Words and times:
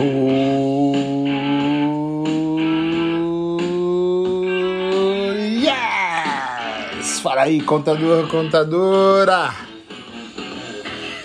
Oh, 0.00 0.94
yes! 5.36 7.18
Fala 7.20 7.42
aí, 7.42 7.60
contador, 7.60 8.28
contadora! 8.28 9.52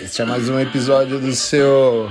Este 0.00 0.22
é 0.22 0.24
mais 0.24 0.48
um 0.48 0.58
episódio 0.58 1.20
do 1.20 1.30
seu 1.30 2.10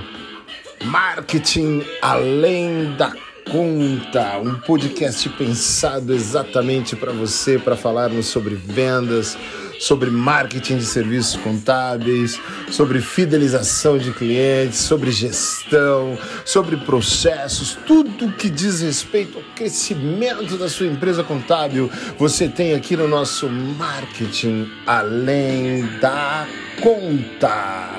Marketing 0.85 1.83
Além 2.01 2.95
da 2.95 3.11
Conta, 3.51 4.37
um 4.37 4.55
podcast 4.55 5.27
pensado 5.31 6.13
exatamente 6.13 6.95
para 6.95 7.11
você, 7.11 7.59
para 7.59 7.75
falarmos 7.75 8.27
sobre 8.27 8.55
vendas, 8.55 9.37
sobre 9.79 10.09
marketing 10.09 10.77
de 10.77 10.85
serviços 10.85 11.35
contábeis, 11.37 12.39
sobre 12.69 13.01
fidelização 13.01 13.97
de 13.97 14.11
clientes, 14.11 14.79
sobre 14.79 15.11
gestão, 15.11 16.17
sobre 16.45 16.77
processos, 16.77 17.77
tudo 17.85 18.31
que 18.33 18.49
diz 18.49 18.81
respeito 18.81 19.37
ao 19.37 19.43
crescimento 19.55 20.57
da 20.57 20.69
sua 20.69 20.87
empresa 20.87 21.23
contábil, 21.23 21.89
você 22.17 22.47
tem 22.47 22.73
aqui 22.73 22.95
no 22.95 23.07
nosso 23.07 23.49
marketing 23.49 24.69
além 24.85 25.85
da 25.99 26.47
conta. 26.81 27.89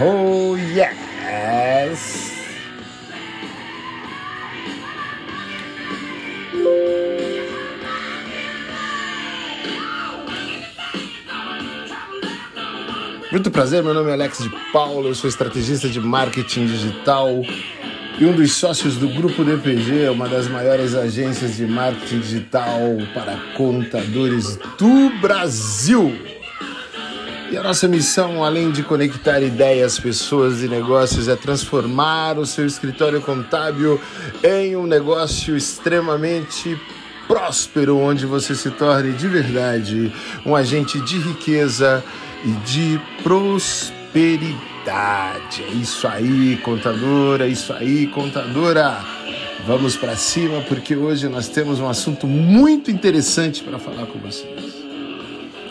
Oh 0.00 0.56
yes! 0.56 2.33
Muito 13.34 13.50
prazer, 13.50 13.82
meu 13.82 13.92
nome 13.92 14.10
é 14.10 14.12
Alex 14.12 14.44
de 14.44 14.48
Paula, 14.72 15.08
eu 15.08 15.14
sou 15.16 15.28
estrategista 15.28 15.88
de 15.88 15.98
marketing 15.98 16.66
digital 16.66 17.42
e 18.16 18.24
um 18.24 18.32
dos 18.32 18.52
sócios 18.52 18.96
do 18.96 19.08
Grupo 19.08 19.42
DPG, 19.42 20.08
uma 20.10 20.28
das 20.28 20.46
maiores 20.46 20.94
agências 20.94 21.56
de 21.56 21.66
marketing 21.66 22.20
digital 22.20 22.78
para 23.12 23.36
contadores 23.56 24.56
do 24.78 25.10
Brasil. 25.20 26.16
E 27.50 27.56
a 27.56 27.62
nossa 27.64 27.88
missão, 27.88 28.44
além 28.44 28.70
de 28.70 28.84
conectar 28.84 29.40
ideias, 29.40 29.98
pessoas 29.98 30.62
e 30.62 30.68
negócios, 30.68 31.26
é 31.26 31.34
transformar 31.34 32.38
o 32.38 32.46
seu 32.46 32.64
escritório 32.64 33.20
contábil 33.20 34.00
em 34.44 34.76
um 34.76 34.86
negócio 34.86 35.56
extremamente 35.56 36.80
próspero, 37.26 37.98
onde 37.98 38.26
você 38.26 38.54
se 38.54 38.70
torne 38.70 39.12
de 39.12 39.26
verdade 39.26 40.12
um 40.46 40.54
agente 40.54 41.00
de 41.00 41.18
riqueza 41.18 42.04
e 42.44 42.50
de 42.66 43.00
prosperidade. 43.22 45.62
É 45.62 45.72
isso 45.72 46.06
aí, 46.06 46.58
contadora, 46.58 47.46
é 47.46 47.48
isso 47.48 47.72
aí, 47.72 48.06
contadora. 48.08 49.02
Vamos 49.66 49.96
para 49.96 50.14
cima 50.14 50.60
porque 50.68 50.94
hoje 50.94 51.26
nós 51.26 51.48
temos 51.48 51.80
um 51.80 51.88
assunto 51.88 52.26
muito 52.26 52.90
interessante 52.90 53.64
para 53.64 53.78
falar 53.78 54.04
com 54.06 54.18
vocês. 54.18 54.74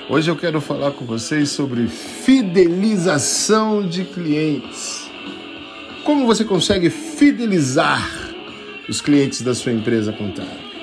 Hoje 0.10 0.32
eu 0.32 0.36
quero 0.36 0.60
falar 0.60 0.92
com 0.92 1.06
vocês 1.06 1.50
sobre 1.50 1.88
fidelização 1.88 3.88
de 3.88 4.04
clientes. 4.04 5.08
Como 6.04 6.26
você 6.26 6.44
consegue 6.44 6.90
fidelizar 6.90 8.34
os 8.90 9.00
clientes 9.00 9.44
da 9.44 9.54
sua 9.54 9.72
empresa 9.72 10.12
contábil? 10.12 10.74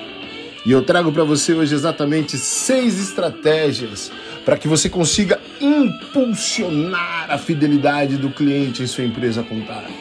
E 0.65 0.71
eu 0.71 0.83
trago 0.83 1.11
para 1.11 1.23
você 1.23 1.53
hoje 1.53 1.73
exatamente 1.73 2.37
seis 2.37 3.01
estratégias 3.01 4.11
para 4.45 4.57
que 4.57 4.67
você 4.67 4.89
consiga 4.89 5.39
impulsionar 5.61 7.27
a 7.29 7.37
fidelidade 7.37 8.17
do 8.17 8.29
cliente 8.31 8.83
em 8.83 8.87
sua 8.87 9.03
empresa 9.03 9.43
contábil. 9.43 9.93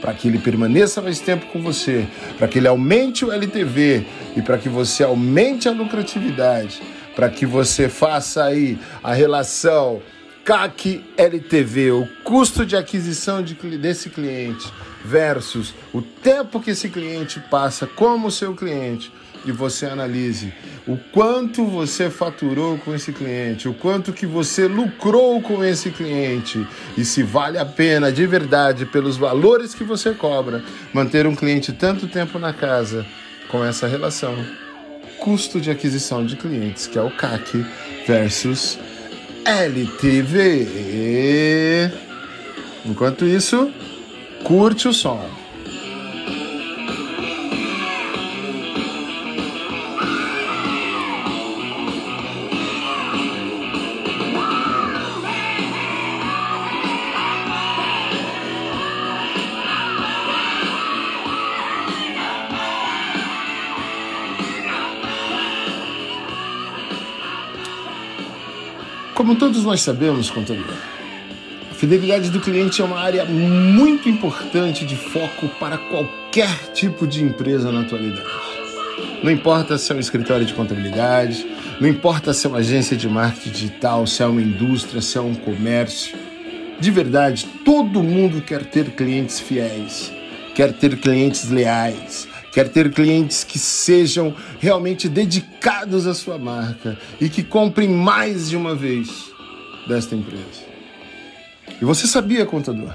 Para 0.00 0.14
que 0.14 0.28
ele 0.28 0.38
permaneça 0.38 1.02
mais 1.02 1.20
tempo 1.20 1.46
com 1.46 1.60
você, 1.60 2.06
para 2.38 2.48
que 2.48 2.58
ele 2.58 2.68
aumente 2.68 3.24
o 3.24 3.30
LTV 3.30 4.06
e 4.36 4.42
para 4.42 4.56
que 4.56 4.68
você 4.68 5.04
aumente 5.04 5.68
a 5.68 5.72
lucratividade, 5.72 6.80
para 7.14 7.28
que 7.28 7.44
você 7.44 7.88
faça 7.88 8.44
aí 8.44 8.78
a 9.02 9.12
relação 9.12 10.00
CAC 10.44 11.04
LTV, 11.16 11.90
o 11.90 12.08
custo 12.24 12.64
de 12.64 12.76
aquisição 12.76 13.42
de, 13.42 13.54
desse 13.76 14.08
cliente 14.08 14.66
versus 15.04 15.74
o 15.92 16.00
tempo 16.00 16.60
que 16.60 16.70
esse 16.70 16.88
cliente 16.88 17.38
passa 17.50 17.86
como 17.86 18.30
seu 18.30 18.54
cliente 18.54 19.12
e 19.44 19.52
você 19.52 19.86
analise 19.86 20.52
o 20.86 20.96
quanto 21.12 21.64
você 21.64 22.10
faturou 22.10 22.78
com 22.78 22.94
esse 22.94 23.12
cliente, 23.12 23.68
o 23.68 23.74
quanto 23.74 24.12
que 24.12 24.26
você 24.26 24.66
lucrou 24.66 25.40
com 25.40 25.64
esse 25.64 25.90
cliente 25.90 26.66
e 26.96 27.04
se 27.04 27.22
vale 27.22 27.58
a 27.58 27.64
pena 27.64 28.10
de 28.10 28.26
verdade 28.26 28.86
pelos 28.86 29.16
valores 29.16 29.74
que 29.74 29.84
você 29.84 30.12
cobra 30.12 30.64
manter 30.92 31.26
um 31.26 31.34
cliente 31.34 31.72
tanto 31.72 32.08
tempo 32.08 32.38
na 32.38 32.52
casa 32.52 33.06
com 33.48 33.64
essa 33.64 33.86
relação 33.86 34.34
custo 35.20 35.60
de 35.60 35.70
aquisição 35.70 36.24
de 36.24 36.34
clientes, 36.34 36.86
que 36.86 36.98
é 36.98 37.02
o 37.02 37.10
CAC 37.10 37.64
versus 38.06 38.78
LTV. 39.44 40.66
Enquanto 42.84 43.26
isso, 43.26 43.70
curte 44.42 44.88
o 44.88 44.92
som. 44.92 45.39
Como 69.30 69.38
todos 69.38 69.62
nós 69.62 69.80
sabemos, 69.80 70.28
contador, 70.28 70.74
a 71.70 71.74
fidelidade 71.74 72.30
do 72.30 72.40
cliente 72.40 72.82
é 72.82 72.84
uma 72.84 72.98
área 72.98 73.24
muito 73.24 74.08
importante 74.08 74.84
de 74.84 74.96
foco 74.96 75.46
para 75.50 75.78
qualquer 75.78 76.52
tipo 76.74 77.06
de 77.06 77.22
empresa 77.22 77.70
na 77.70 77.82
atualidade. 77.82 78.26
Não 79.22 79.30
importa 79.30 79.78
se 79.78 79.92
é 79.92 79.94
um 79.94 80.00
escritório 80.00 80.44
de 80.44 80.52
contabilidade, 80.52 81.46
não 81.80 81.88
importa 81.88 82.34
se 82.34 82.44
é 82.44 82.50
uma 82.50 82.58
agência 82.58 82.96
de 82.96 83.08
marketing 83.08 83.50
digital, 83.50 84.04
se 84.04 84.20
é 84.20 84.26
uma 84.26 84.42
indústria, 84.42 85.00
se 85.00 85.16
é 85.16 85.20
um 85.20 85.36
comércio. 85.36 86.18
De 86.80 86.90
verdade, 86.90 87.46
todo 87.64 88.02
mundo 88.02 88.42
quer 88.42 88.64
ter 88.64 88.90
clientes 88.96 89.38
fiéis, 89.38 90.12
quer 90.56 90.72
ter 90.72 90.96
clientes 90.96 91.48
leais, 91.48 92.26
quer 92.52 92.68
ter 92.68 92.92
clientes 92.92 93.44
que 93.44 93.58
sejam 93.58 94.34
realmente 94.58 95.08
dedicados 95.08 96.06
à 96.06 96.14
sua 96.14 96.38
marca 96.38 96.98
e 97.20 97.28
que 97.28 97.42
comprem 97.42 97.88
mais 97.88 98.50
de 98.50 98.56
uma 98.56 98.74
vez 98.74 99.08
desta 99.86 100.14
empresa. 100.14 100.70
E 101.80 101.84
você 101.84 102.06
sabia, 102.06 102.44
contador, 102.44 102.92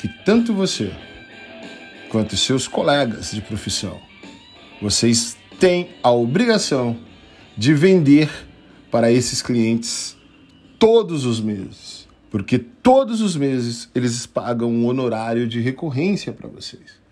que 0.00 0.08
tanto 0.24 0.52
você 0.52 0.90
quanto 2.08 2.36
seus 2.36 2.66
colegas 2.66 3.32
de 3.32 3.40
profissão, 3.40 4.00
vocês 4.80 5.36
têm 5.58 5.88
a 6.02 6.10
obrigação 6.10 6.96
de 7.56 7.72
vender 7.74 8.30
para 8.90 9.10
esses 9.10 9.40
clientes 9.42 10.16
todos 10.78 11.24
os 11.24 11.40
meses, 11.40 12.06
porque 12.30 12.58
todos 12.58 13.20
os 13.20 13.36
meses 13.36 13.88
eles 13.94 14.26
pagam 14.26 14.70
um 14.70 14.86
honorário 14.86 15.46
de 15.48 15.60
recorrência 15.60 16.32
para 16.32 16.48
vocês. 16.48 17.05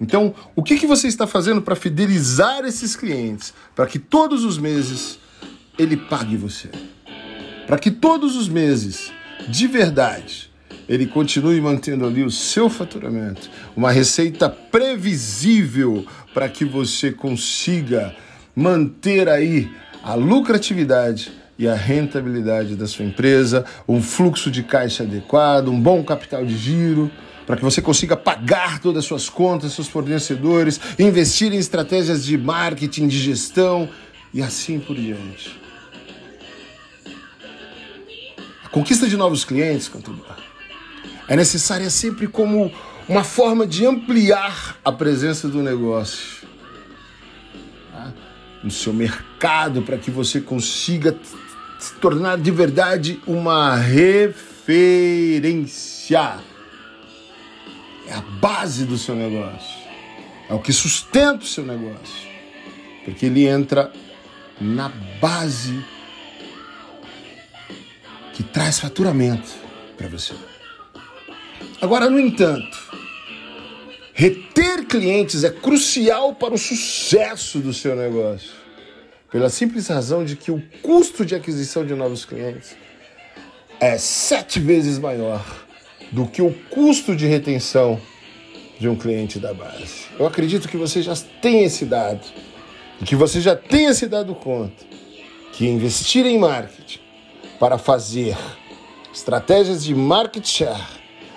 Então, 0.00 0.34
o 0.56 0.62
que, 0.62 0.78
que 0.78 0.86
você 0.86 1.08
está 1.08 1.26
fazendo 1.26 1.60
para 1.60 1.76
fidelizar 1.76 2.64
esses 2.64 2.96
clientes? 2.96 3.52
Para 3.76 3.86
que 3.86 3.98
todos 3.98 4.44
os 4.44 4.56
meses 4.56 5.18
ele 5.78 5.96
pague 5.96 6.36
você. 6.36 6.70
Para 7.66 7.78
que 7.78 7.90
todos 7.90 8.34
os 8.34 8.48
meses, 8.48 9.12
de 9.46 9.66
verdade, 9.66 10.50
ele 10.88 11.06
continue 11.06 11.60
mantendo 11.60 12.06
ali 12.06 12.24
o 12.24 12.30
seu 12.30 12.70
faturamento. 12.70 13.50
Uma 13.76 13.92
receita 13.92 14.48
previsível 14.48 16.06
para 16.32 16.48
que 16.48 16.64
você 16.64 17.12
consiga 17.12 18.14
manter 18.56 19.28
aí 19.28 19.70
a 20.02 20.14
lucratividade 20.14 21.30
e 21.58 21.68
a 21.68 21.74
rentabilidade 21.74 22.74
da 22.74 22.86
sua 22.86 23.04
empresa, 23.04 23.66
um 23.86 24.00
fluxo 24.00 24.50
de 24.50 24.62
caixa 24.62 25.02
adequado, 25.02 25.68
um 25.68 25.78
bom 25.78 26.02
capital 26.02 26.44
de 26.44 26.56
giro 26.56 27.10
para 27.50 27.56
que 27.56 27.64
você 27.64 27.82
consiga 27.82 28.16
pagar 28.16 28.78
todas 28.78 29.00
as 29.00 29.06
suas 29.06 29.28
contas, 29.28 29.72
seus 29.72 29.88
fornecedores, 29.88 30.80
investir 30.96 31.52
em 31.52 31.56
estratégias 31.56 32.24
de 32.24 32.38
marketing, 32.38 33.08
de 33.08 33.18
gestão 33.18 33.88
e 34.32 34.40
assim 34.40 34.78
por 34.78 34.94
diante. 34.94 35.60
A 38.64 38.68
conquista 38.68 39.08
de 39.08 39.16
novos 39.16 39.44
clientes, 39.44 39.88
contador, 39.88 40.36
é 41.26 41.34
necessária 41.34 41.90
sempre 41.90 42.28
como 42.28 42.70
uma 43.08 43.24
forma 43.24 43.66
de 43.66 43.84
ampliar 43.84 44.76
a 44.84 44.92
presença 44.92 45.48
do 45.48 45.60
negócio 45.60 46.46
tá? 47.90 48.12
no 48.62 48.70
seu 48.70 48.92
mercado 48.92 49.82
para 49.82 49.98
que 49.98 50.12
você 50.12 50.40
consiga 50.40 51.18
se 51.80 51.94
tornar 51.94 52.38
de 52.38 52.52
verdade 52.52 53.20
uma 53.26 53.74
referência 53.74 54.60
é 58.10 58.14
a 58.14 58.20
base 58.20 58.84
do 58.84 58.98
seu 58.98 59.14
negócio, 59.14 59.78
é 60.48 60.52
o 60.52 60.58
que 60.58 60.72
sustenta 60.72 61.44
o 61.44 61.46
seu 61.46 61.64
negócio, 61.64 62.28
porque 63.04 63.26
ele 63.26 63.46
entra 63.46 63.92
na 64.60 64.88
base 65.20 65.82
que 68.34 68.42
traz 68.42 68.80
faturamento 68.80 69.48
para 69.96 70.08
você. 70.08 70.34
Agora, 71.80 72.10
no 72.10 72.18
entanto, 72.18 72.76
reter 74.12 74.86
clientes 74.86 75.44
é 75.44 75.50
crucial 75.50 76.34
para 76.34 76.52
o 76.52 76.58
sucesso 76.58 77.60
do 77.60 77.72
seu 77.72 77.94
negócio, 77.94 78.50
pela 79.30 79.48
simples 79.48 79.86
razão 79.86 80.24
de 80.24 80.34
que 80.34 80.50
o 80.50 80.60
custo 80.82 81.24
de 81.24 81.36
aquisição 81.36 81.86
de 81.86 81.94
novos 81.94 82.24
clientes 82.24 82.76
é 83.78 83.96
sete 83.96 84.58
vezes 84.58 84.98
maior 84.98 85.69
do 86.10 86.26
que 86.26 86.42
o 86.42 86.52
custo 86.70 87.14
de 87.14 87.26
retenção 87.26 88.00
de 88.78 88.88
um 88.88 88.96
cliente 88.96 89.38
da 89.38 89.52
base. 89.52 90.06
Eu 90.18 90.26
acredito 90.26 90.68
que 90.68 90.76
você 90.76 91.02
já 91.02 91.14
tem 91.40 91.64
esse 91.64 91.84
dado 91.84 92.26
e 93.00 93.04
que 93.04 93.14
você 93.14 93.40
já 93.40 93.54
tenha 93.54 93.92
se 93.94 94.06
dado 94.06 94.34
conta 94.34 94.84
que 95.52 95.66
investir 95.66 96.24
em 96.24 96.38
marketing 96.38 97.00
para 97.58 97.76
fazer 97.76 98.36
estratégias 99.12 99.84
de 99.84 99.94
market 99.94 100.46
share, 100.46 100.82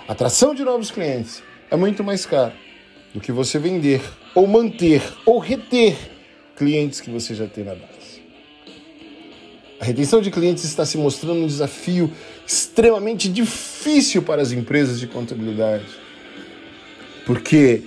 atração 0.08 0.54
de 0.54 0.64
novos 0.64 0.90
clientes, 0.90 1.42
é 1.70 1.76
muito 1.76 2.02
mais 2.02 2.24
caro 2.24 2.54
do 3.12 3.20
que 3.20 3.30
você 3.30 3.58
vender 3.58 4.00
ou 4.34 4.46
manter 4.46 5.02
ou 5.26 5.38
reter 5.38 5.96
clientes 6.56 7.00
que 7.00 7.10
você 7.10 7.34
já 7.34 7.46
tem 7.46 7.64
na 7.64 7.74
base. 7.74 8.03
A 9.84 9.86
retenção 9.86 10.22
de 10.22 10.30
clientes 10.30 10.64
está 10.64 10.86
se 10.86 10.96
mostrando 10.96 11.40
um 11.40 11.46
desafio 11.46 12.10
extremamente 12.46 13.28
difícil 13.28 14.22
para 14.22 14.40
as 14.40 14.50
empresas 14.50 14.98
de 14.98 15.06
contabilidade. 15.06 15.84
Porque 17.26 17.82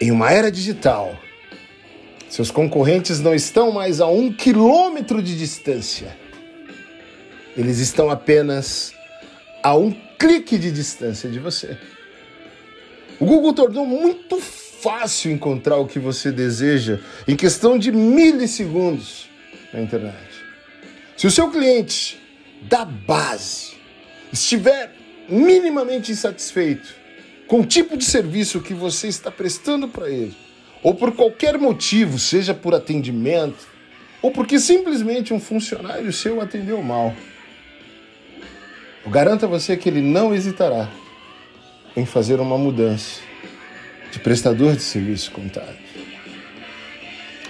em 0.00 0.10
uma 0.10 0.30
era 0.32 0.50
digital, 0.50 1.14
seus 2.30 2.50
concorrentes 2.50 3.20
não 3.20 3.34
estão 3.34 3.70
mais 3.70 4.00
a 4.00 4.06
um 4.06 4.32
quilômetro 4.32 5.22
de 5.22 5.36
distância. 5.36 6.16
Eles 7.54 7.78
estão 7.78 8.08
apenas 8.08 8.94
a 9.62 9.76
um 9.76 9.94
clique 10.18 10.56
de 10.56 10.72
distância 10.72 11.28
de 11.28 11.38
você. 11.38 11.76
O 13.20 13.26
Google 13.26 13.52
tornou 13.52 13.84
muito 13.84 14.40
fácil 14.40 15.30
encontrar 15.30 15.76
o 15.76 15.86
que 15.86 15.98
você 15.98 16.32
deseja 16.32 17.00
em 17.28 17.36
questão 17.36 17.76
de 17.76 17.92
milissegundos 17.92 19.28
na 19.74 19.82
internet. 19.82 20.31
Se 21.16 21.26
o 21.26 21.30
seu 21.30 21.50
cliente 21.50 22.20
da 22.62 22.84
base 22.84 23.74
estiver 24.32 24.94
minimamente 25.28 26.10
insatisfeito 26.10 26.94
com 27.46 27.60
o 27.60 27.66
tipo 27.66 27.96
de 27.96 28.04
serviço 28.04 28.60
que 28.60 28.72
você 28.72 29.08
está 29.08 29.30
prestando 29.30 29.88
para 29.88 30.08
ele, 30.08 30.34
ou 30.82 30.94
por 30.94 31.12
qualquer 31.12 31.58
motivo, 31.58 32.18
seja 32.18 32.54
por 32.54 32.74
atendimento, 32.74 33.68
ou 34.20 34.30
porque 34.30 34.58
simplesmente 34.58 35.34
um 35.34 35.40
funcionário 35.40 36.12
seu 36.12 36.40
atendeu 36.40 36.82
mal, 36.82 37.14
eu 39.04 39.10
garanto 39.10 39.44
a 39.44 39.48
você 39.48 39.76
que 39.76 39.88
ele 39.88 40.00
não 40.00 40.34
hesitará 40.34 40.88
em 41.96 42.06
fazer 42.06 42.40
uma 42.40 42.56
mudança 42.56 43.20
de 44.10 44.18
prestador 44.18 44.76
de 44.76 44.82
serviço 44.82 45.30
contábil. 45.30 45.82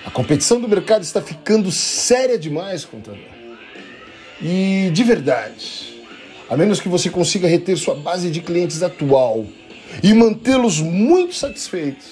A 0.05 0.11
competição 0.11 0.61
do 0.61 0.69
mercado 0.69 1.03
está 1.03 1.23
ficando 1.23 1.71
séria 1.71 2.39
demais, 2.39 2.85
contador. 2.85 3.32
E 4.43 4.91
de 4.91 5.05
verdade, 5.05 6.03
a 6.51 6.57
menos 6.57 6.81
que 6.81 6.89
você 6.89 7.09
consiga 7.09 7.47
reter 7.47 7.77
sua 7.77 7.95
base 7.95 8.29
de 8.29 8.41
clientes 8.41 8.83
atual 8.83 9.47
e 10.03 10.13
mantê-los 10.13 10.81
muito 10.81 11.35
satisfeitos, 11.35 12.09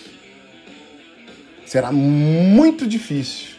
será 1.66 1.90
muito 1.90 2.86
difícil 2.86 3.56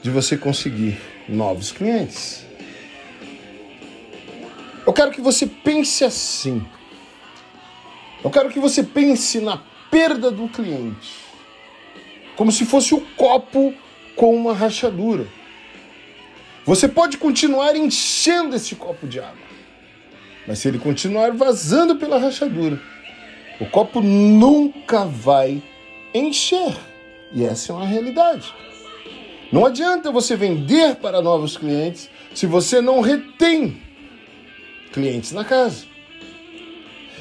de 0.00 0.10
você 0.10 0.36
conseguir 0.36 0.96
novos 1.28 1.72
clientes. 1.72 2.46
Eu 4.86 4.92
quero 4.92 5.10
que 5.10 5.20
você 5.20 5.46
pense 5.46 6.04
assim. 6.04 6.64
Eu 8.22 8.30
quero 8.30 8.48
que 8.48 8.60
você 8.60 8.82
pense 8.82 9.40
na 9.40 9.60
perda 9.90 10.30
do 10.30 10.48
cliente, 10.48 11.16
como 12.36 12.52
se 12.52 12.64
fosse 12.64 12.94
o 12.94 13.00
copo 13.16 13.74
com 14.14 14.34
uma 14.34 14.54
rachadura. 14.54 15.26
Você 16.68 16.86
pode 16.86 17.16
continuar 17.16 17.74
enchendo 17.76 18.54
esse 18.54 18.74
copo 18.74 19.06
de 19.06 19.18
água, 19.18 19.48
mas 20.46 20.58
se 20.58 20.68
ele 20.68 20.78
continuar 20.78 21.32
vazando 21.32 21.96
pela 21.96 22.18
rachadura, 22.18 22.78
o 23.58 23.64
copo 23.64 24.02
nunca 24.02 25.06
vai 25.06 25.62
encher. 26.12 26.76
E 27.32 27.42
essa 27.42 27.72
é 27.72 27.74
uma 27.74 27.86
realidade. 27.86 28.52
Não 29.50 29.64
adianta 29.64 30.12
você 30.12 30.36
vender 30.36 30.96
para 30.96 31.22
novos 31.22 31.56
clientes 31.56 32.10
se 32.34 32.44
você 32.44 32.82
não 32.82 33.00
retém 33.00 33.80
clientes 34.92 35.32
na 35.32 35.46
casa. 35.46 35.86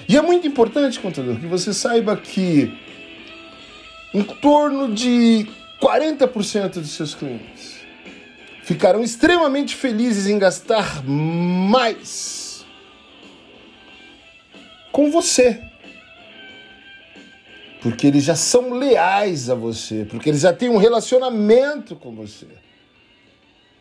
E 0.10 0.18
é 0.18 0.22
muito 0.22 0.46
importante, 0.46 1.00
contador, 1.00 1.40
que 1.40 1.48
você 1.48 1.74
saiba 1.74 2.18
que 2.18 2.78
em 4.14 4.24
torno 4.24 4.94
de 4.94 5.48
40% 5.82 6.82
dos 6.82 6.92
seus 6.92 7.16
clientes 7.16 7.77
ficarão 8.68 9.02
extremamente 9.02 9.78
felizes 9.78 10.28
em 10.28 10.38
gastar 10.38 11.02
mais 11.06 12.66
com 14.92 15.10
você. 15.10 15.64
Porque 17.82 18.08
eles 18.08 18.26
já 18.26 18.36
são 18.36 18.74
leais 18.74 19.50
a 19.50 19.56
você, 19.56 20.04
porque 20.04 20.30
eles 20.30 20.42
já 20.42 20.52
têm 20.52 20.68
um 20.68 20.76
relacionamento 20.76 21.96
com 21.96 22.14
você. 22.14 22.46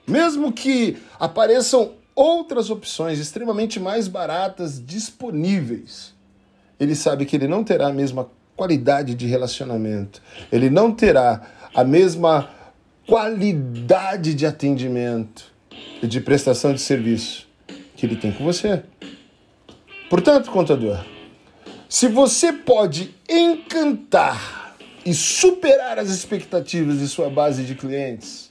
Mesmo 0.07 0.53
que 0.53 0.97
apareçam 1.19 1.95
outras 2.15 2.71
opções 2.71 3.19
extremamente 3.19 3.81
mais 3.81 4.07
baratas 4.07 4.81
disponíveis, 4.81 6.15
ele 6.79 6.95
sabe 6.95 7.27
que 7.27 7.35
ele 7.35 7.49
não 7.49 7.65
terá 7.65 7.89
a 7.89 7.93
mesma 7.93 8.31
qualidade 8.55 9.17
de 9.17 9.27
relacionamento, 9.27 10.23
ele 10.53 10.71
não 10.71 10.93
terá 10.93 11.43
a 11.75 11.83
mesma 11.83 12.56
qualidade 13.07 14.35
de 14.35 14.45
atendimento 14.45 15.55
e 16.03 16.07
de 16.07 16.21
prestação 16.21 16.75
de 16.75 16.81
serviço 16.81 17.47
que 17.97 18.05
ele 18.05 18.17
tem 18.17 18.33
com 18.33 18.45
você. 18.45 18.83
Portanto, 20.11 20.51
contador, 20.51 21.05
se 21.89 22.09
você 22.09 22.53
pode 22.53 23.15
encantar 23.29 24.77
e 25.05 25.15
superar 25.15 25.99
as 26.01 26.11
expectativas 26.11 26.99
de 26.99 27.07
sua 27.07 27.31
base 27.31 27.63
de 27.65 27.77
clientes, 27.77 28.51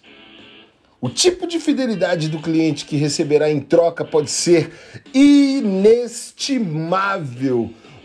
o 1.02 1.10
tipo 1.10 1.46
de 1.46 1.60
fidelidade 1.60 2.30
do 2.30 2.40
cliente 2.40 2.86
que 2.86 2.96
receberá 2.96 3.52
em 3.52 3.60
troca 3.60 4.06
pode 4.06 4.32
ser 4.32 4.72
inestimável 5.14 6.14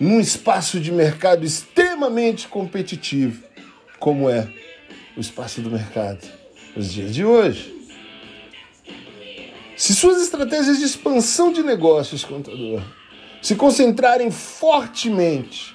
num 0.01 0.19
espaço 0.19 0.81
de 0.81 0.91
mercado 0.91 1.47
extremamente 1.47 2.49
competitivo, 2.49 3.45
como 3.99 4.29
é 4.29 4.53
o 5.17 5.21
espaço 5.21 5.61
do 5.61 5.71
mercado 5.71 6.40
nos 6.75 6.93
dias 6.93 7.15
de 7.15 7.25
hoje. 7.25 7.75
Se 9.77 9.95
suas 9.95 10.21
estratégias 10.21 10.79
de 10.79 10.85
expansão 10.85 11.53
de 11.53 11.63
negócios, 11.63 12.25
contador, 12.25 12.83
se 13.41 13.55
concentrarem 13.57 14.31
fortemente 14.31 15.75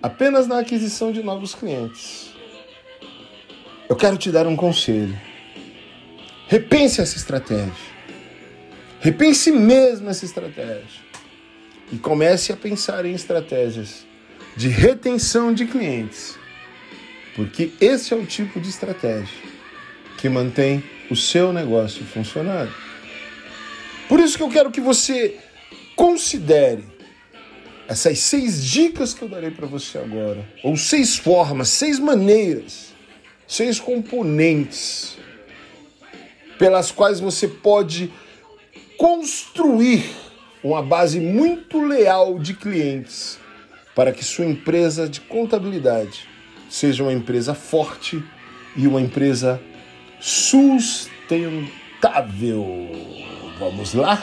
apenas 0.00 0.46
na 0.46 0.60
aquisição 0.60 1.10
de 1.10 1.22
novos 1.22 1.54
clientes, 1.54 2.30
eu 3.88 3.96
quero 3.96 4.16
te 4.16 4.30
dar 4.30 4.46
um 4.46 4.56
conselho. 4.56 5.18
Repense 6.46 7.00
essa 7.00 7.16
estratégia. 7.16 7.92
Repense 9.00 9.50
mesmo 9.50 10.08
essa 10.08 10.24
estratégia. 10.24 11.02
E 11.90 11.98
comece 11.98 12.52
a 12.52 12.56
pensar 12.56 13.04
em 13.04 13.12
estratégias 13.12 14.06
de 14.56 14.68
retenção 14.68 15.52
de 15.52 15.66
clientes. 15.66 16.38
Porque 17.34 17.72
esse 17.80 18.14
é 18.14 18.16
o 18.16 18.24
tipo 18.24 18.60
de 18.60 18.68
estratégia 18.68 19.51
que 20.22 20.28
mantém 20.28 20.84
o 21.10 21.16
seu 21.16 21.52
negócio 21.52 22.04
funcionando. 22.04 22.72
Por 24.08 24.20
isso 24.20 24.36
que 24.36 24.44
eu 24.44 24.48
quero 24.48 24.70
que 24.70 24.80
você 24.80 25.36
considere 25.96 26.84
essas 27.88 28.20
seis 28.20 28.64
dicas 28.64 29.12
que 29.12 29.22
eu 29.22 29.28
darei 29.28 29.50
para 29.50 29.66
você 29.66 29.98
agora, 29.98 30.48
ou 30.62 30.76
seis 30.76 31.16
formas, 31.16 31.70
seis 31.70 31.98
maneiras, 31.98 32.94
seis 33.48 33.80
componentes 33.80 35.18
pelas 36.56 36.92
quais 36.92 37.18
você 37.18 37.48
pode 37.48 38.12
construir 38.96 40.08
uma 40.62 40.80
base 40.80 41.18
muito 41.18 41.84
leal 41.84 42.38
de 42.38 42.54
clientes 42.54 43.40
para 43.92 44.12
que 44.12 44.24
sua 44.24 44.44
empresa 44.44 45.08
de 45.08 45.20
contabilidade 45.20 46.28
seja 46.70 47.02
uma 47.02 47.12
empresa 47.12 47.54
forte 47.54 48.22
e 48.76 48.86
uma 48.86 49.00
empresa 49.00 49.60
sustentável. 50.22 52.88
Vamos 53.58 53.92
lá? 53.92 54.22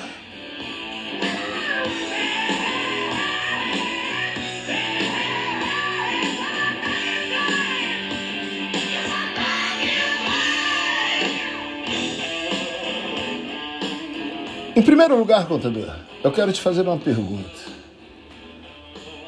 Em 14.74 14.82
primeiro 14.82 15.18
lugar, 15.18 15.46
contador, 15.46 15.94
eu 16.24 16.32
quero 16.32 16.53
te 16.53 16.62
fazer 16.62 16.84
uma 16.84 16.98
pergunta. 16.98 17.50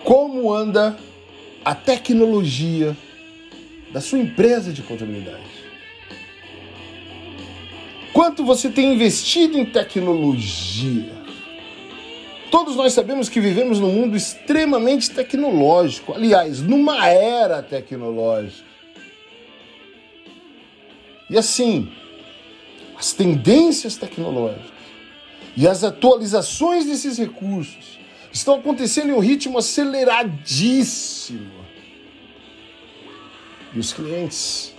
Como 0.06 0.54
anda 0.54 0.98
a 1.66 1.76
tecnologia 1.76 2.96
da 3.92 4.00
sua 4.00 4.20
empresa 4.20 4.72
de 4.72 4.82
contabilidade? 4.82 5.61
Quanto 8.14 8.44
você 8.44 8.70
tem 8.70 8.94
investido 8.94 9.58
em 9.58 9.66
tecnologia? 9.66 11.22
Todos 12.50 12.76
nós 12.76 12.92
sabemos 12.92 13.30
que 13.30 13.40
vivemos 13.40 13.80
num 13.80 13.94
mundo 13.94 14.18
extremamente 14.18 15.10
tecnológico, 15.10 16.14
aliás, 16.14 16.62
numa 16.62 17.08
era 17.08 17.64
tecnológica. 17.64 18.70
E 21.30 21.38
assim, 21.38 21.90
as 22.98 23.14
tendências 23.14 23.96
tecnológicas 23.96 24.70
e 25.56 25.66
as 25.66 25.84
atualizações 25.84 26.86
desses 26.86 27.18
recursos 27.18 27.98
estão 28.34 28.56
acontecendo 28.56 29.10
em 29.10 29.14
um 29.14 29.20
ritmo 29.20 29.58
aceleradíssimo. 29.58 31.62
E 33.74 33.80
os 33.80 33.94
clientes 33.94 34.74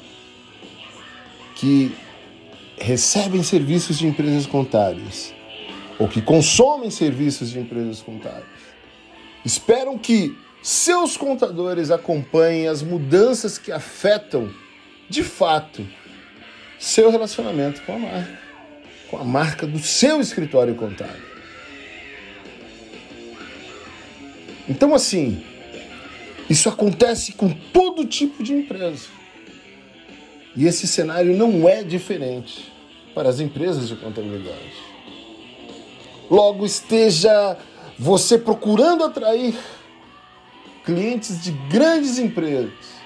que 1.55 1.95
recebem 2.83 3.43
serviços 3.43 3.99
de 3.99 4.07
empresas 4.07 4.45
contábeis 4.45 5.33
ou 5.99 6.09
que 6.09 6.21
consomem 6.21 6.91
serviços 6.91 7.51
de 7.51 7.61
empresas 7.61 8.03
contábeis 8.03 8.45
esperam 9.45 9.97
que 9.97 10.37
seus 10.63 11.17
contadores 11.17 11.91
acompanhem 11.91 12.69
as 12.69 12.83
mudanças 12.83 13.59
que 13.59 13.73
afetam, 13.73 14.53
de 15.09 15.23
fato, 15.23 15.87
seu 16.79 17.11
relacionamento 17.11 17.83
com 17.83 17.95
a 17.95 17.99
marca, 17.99 18.39
com 19.11 19.19
a 19.19 19.25
marca 19.25 19.67
do 19.67 19.79
seu 19.79 20.21
escritório 20.21 20.75
contábil. 20.75 21.33
Então, 24.69 24.95
assim, 24.95 25.45
isso 26.49 26.69
acontece 26.69 27.33
com 27.33 27.49
todo 27.49 28.05
tipo 28.07 28.43
de 28.43 28.53
empresa. 28.53 29.09
E 30.55 30.67
esse 30.67 30.87
cenário 30.87 31.37
não 31.37 31.69
é 31.69 31.83
diferente 31.83 32.72
para 33.15 33.29
as 33.29 33.41
empresas 33.41 33.89
de 33.89 33.97
contabilidade. 33.97 34.73
Logo, 36.31 36.65
esteja 36.65 37.57
você 37.99 38.39
procurando 38.39 39.05
atrair 39.05 39.55
clientes 40.85 41.43
de 41.43 41.53
grandes 41.71 42.19
empresas 42.19 43.03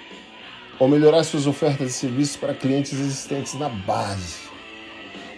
ou 0.79 0.89
melhorar 0.89 1.25
suas 1.25 1.47
ofertas 1.47 1.87
de 1.89 1.93
serviços 1.93 2.37
para 2.37 2.55
clientes 2.55 2.93
existentes 2.93 3.55
na 3.55 3.69
base. 3.69 4.47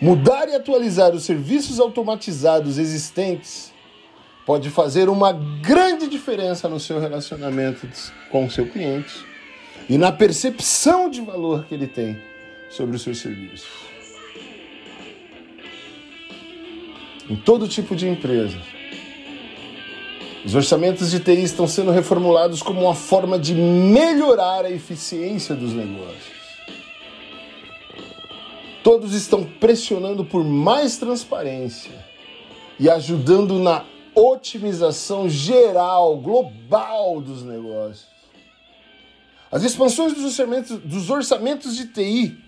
Mudar 0.00 0.48
e 0.48 0.54
atualizar 0.54 1.12
os 1.12 1.24
serviços 1.24 1.80
automatizados 1.80 2.78
existentes 2.78 3.72
pode 4.46 4.70
fazer 4.70 5.08
uma 5.08 5.32
grande 5.32 6.08
diferença 6.08 6.68
no 6.68 6.78
seu 6.78 7.00
relacionamento 7.00 7.86
com 8.30 8.46
o 8.46 8.50
seu 8.50 8.66
cliente 8.68 9.26
e 9.88 9.98
na 9.98 10.12
percepção 10.12 11.10
de 11.10 11.20
valor 11.20 11.64
que 11.64 11.74
ele 11.74 11.86
tem 11.86 12.18
sobre 12.70 12.96
os 12.96 13.02
seus 13.02 13.18
serviços. 13.18 13.68
Em 17.30 17.36
todo 17.36 17.68
tipo 17.68 17.94
de 17.94 18.08
empresa, 18.08 18.58
os 20.46 20.54
orçamentos 20.54 21.10
de 21.10 21.20
TI 21.20 21.42
estão 21.42 21.68
sendo 21.68 21.90
reformulados 21.90 22.62
como 22.62 22.80
uma 22.80 22.94
forma 22.94 23.38
de 23.38 23.54
melhorar 23.54 24.64
a 24.64 24.70
eficiência 24.70 25.54
dos 25.54 25.74
negócios. 25.74 26.38
Todos 28.82 29.12
estão 29.12 29.44
pressionando 29.44 30.24
por 30.24 30.42
mais 30.42 30.96
transparência 30.96 31.92
e 32.80 32.88
ajudando 32.88 33.58
na 33.58 33.84
otimização 34.14 35.28
geral, 35.28 36.16
global 36.16 37.20
dos 37.20 37.42
negócios. 37.42 38.06
As 39.52 39.64
expansões 39.64 40.14
dos 40.14 40.24
orçamentos, 40.24 40.78
dos 40.78 41.10
orçamentos 41.10 41.76
de 41.76 41.88
TI 41.88 42.38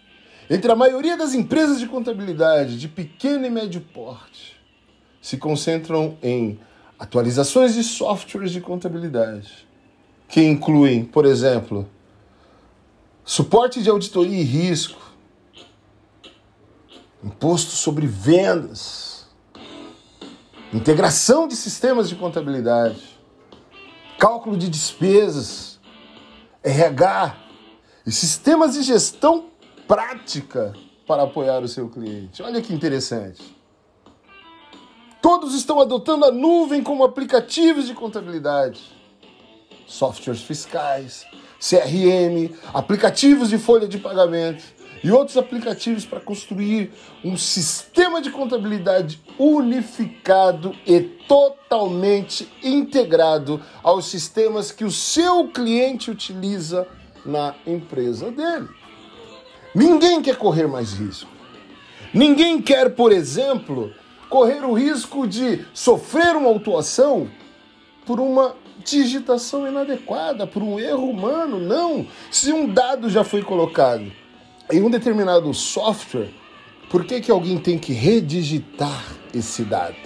entre 0.49 0.73
a 0.73 0.77
maioria 0.77 1.19
das 1.19 1.35
empresas 1.35 1.79
de 1.79 1.87
contabilidade 1.87 2.79
de 2.79 2.89
pequeno 2.89 3.45
e 3.45 3.51
médio 3.51 3.83
porte 3.93 4.60
se 5.21 5.37
concentram 5.37 6.17
em 6.23 6.59
atualizações 6.99 7.75
de 7.75 7.83
softwares 7.83 8.53
de 8.53 8.61
contabilidade, 8.61 9.67
que 10.29 10.43
incluem, 10.43 11.05
por 11.05 11.25
exemplo, 11.25 11.89
suporte 13.25 13.83
de 13.83 13.91
auditoria 13.91 14.39
e 14.39 14.43
risco, 14.43 15.01
imposto 17.23 17.73
sobre 17.73 18.07
vendas, 18.07 19.27
integração 20.73 21.49
de 21.49 21.57
sistemas 21.57 22.09
de 22.09 22.17
contabilidade, 22.17 23.19
cálculo 24.19 24.57
de 24.57 24.69
despesas, 24.69 25.81
RH 26.63 27.37
e 28.07 28.13
sistemas 28.13 28.75
de 28.75 28.83
gestão 28.83 29.47
prática 29.89 30.75
para 31.07 31.25
apoiar 31.25 31.63
o 31.63 31.69
seu 31.69 31.89
cliente. 31.89 32.43
Olha 32.43 32.61
que 32.63 32.73
interessante. 32.73 33.60
Todos 35.21 35.55
estão 35.55 35.81
adotando 35.81 36.25
a 36.25 36.31
nuvem 36.31 36.83
como 36.83 37.05
aplicativos 37.05 37.87
de 37.87 37.95
contabilidade, 37.95 38.81
softwares 39.87 40.43
fiscais, 40.43 41.27
CRM, 41.59 42.57
aplicativos 42.73 43.51
de 43.51 43.59
folha 43.59 43.87
de 43.87 43.99
pagamento 43.99 44.65
e 45.05 45.11
outros 45.11 45.37
aplicativos 45.37 46.07
para 46.07 46.21
construir 46.21 46.93
um 47.23 47.37
sistema 47.37 48.23
de 48.23 48.31
contabilidade 48.31 49.21
unificado 49.39 50.75
e 50.87 51.01
totalmente 51.01 52.51
integrado 52.63 53.63
aos 53.83 54.07
sistemas 54.07 54.73
que 54.73 54.85
o 54.85 54.91
seu 54.91 55.49
cliente 55.49 56.11
utiliza 56.11 56.89
na 57.27 57.55
empresa 57.67 58.31
dele. 58.31 58.69
Ninguém 59.75 60.23
quer 60.23 60.37
correr 60.37 60.67
mais 60.67 60.95
risco. 60.95 61.31
Ninguém 62.13 62.61
quer, 62.61 62.95
por 62.95 63.13
exemplo, 63.13 63.93
correr 64.31 64.65
o 64.65 64.73
risco 64.73 65.27
de 65.27 65.67
sofrer 65.75 66.37
uma 66.37 66.49
autuação 66.49 67.29
por 68.07 68.21
uma 68.21 68.55
digitação 68.85 69.67
inadequada, 69.67 70.47
por 70.47 70.63
um 70.63 70.79
erro 70.79 71.11
humano. 71.11 71.59
Não. 71.59 72.07
Se 72.31 72.53
um 72.53 72.73
dado 72.73 73.11
já 73.11 73.25
foi 73.25 73.43
colocado 73.43 74.11
em 74.73 74.83
um 74.83 74.89
determinado 74.89 75.53
software, 75.53 76.31
por 76.89 77.05
que, 77.05 77.21
que 77.21 77.31
alguém 77.31 77.59
tem 77.59 77.79
que 77.79 77.93
redigitar 77.93 79.05
esse 79.35 79.65
dado? 79.65 79.97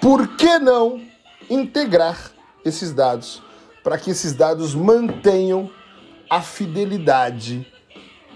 Por 0.00 0.36
que 0.36 0.58
não 0.58 1.00
integrar 1.48 2.32
esses 2.64 2.92
dados 2.92 3.40
para 3.82 3.96
que 3.98 4.10
esses 4.10 4.32
dados 4.32 4.74
mantenham 4.74 5.70
a 6.28 6.40
fidelidade 6.40 7.66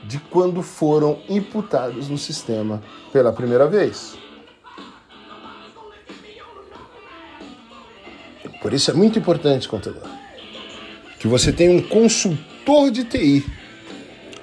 de 0.05 0.19
quando 0.19 0.63
foram 0.63 1.21
imputados 1.29 2.09
no 2.09 2.19
sistema 2.19 2.83
pela 3.13 3.33
primeira 3.33 3.67
vez? 3.67 4.26
Por 8.67 8.75
isso 8.75 8.91
é 8.91 8.95
muito 8.95 9.17
importante, 9.17 9.69
contador, 9.69 10.03
que 11.21 11.29
você 11.29 11.53
tenha 11.53 11.71
um 11.71 11.81
consultor 11.81 12.91
de 12.91 13.05
TI 13.05 13.47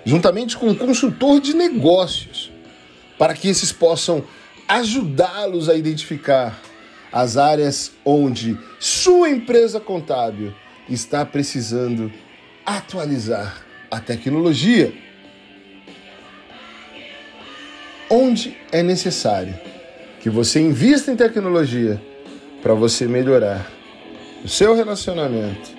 juntamente 0.06 0.56
com 0.56 0.70
um 0.70 0.74
consultor 0.74 1.42
de 1.42 1.53
negócios, 1.53 2.50
para 3.18 3.34
que 3.34 3.50
esses 3.50 3.74
possam 3.74 4.24
ajudá-los 4.65 5.68
a 5.68 5.75
identificar 5.75 6.58
as 7.12 7.36
áreas 7.36 7.92
onde 8.06 8.58
sua 8.80 9.30
empresa 9.30 9.77
contábil 9.77 10.53
está 10.89 11.25
precisando 11.25 12.10
atualizar 12.65 13.62
a 13.92 14.00
tecnologia. 14.00 14.94
Onde 18.10 18.58
é 18.72 18.82
necessário 18.82 19.53
que 20.22 20.30
você 20.30 20.62
invista 20.62 21.12
em 21.12 21.18
tecnologia 21.18 22.01
para 22.62 22.74
você 22.74 23.06
melhorar 23.06 23.83
o 24.43 24.47
seu 24.47 24.75
relacionamento 24.75 25.71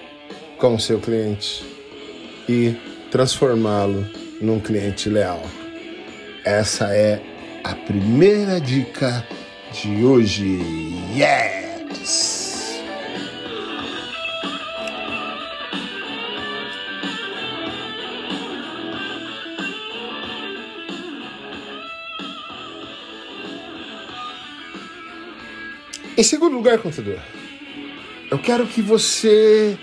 com 0.58 0.74
o 0.74 0.80
seu 0.80 0.98
cliente 0.98 1.64
e 2.48 2.74
transformá-lo 3.10 4.06
num 4.40 4.58
cliente 4.58 5.08
leal. 5.10 5.42
Essa 6.44 6.94
é 6.94 7.20
a 7.62 7.74
primeira 7.74 8.60
dica 8.60 9.26
de 9.72 10.04
hoje. 10.04 10.60
Yes! 11.14 12.44
Em 26.16 26.22
segundo 26.22 26.54
lugar, 26.54 26.78
contador, 26.78 27.18
eu 28.34 28.38
quero 28.38 28.66
que 28.66 28.82
você 28.82 29.78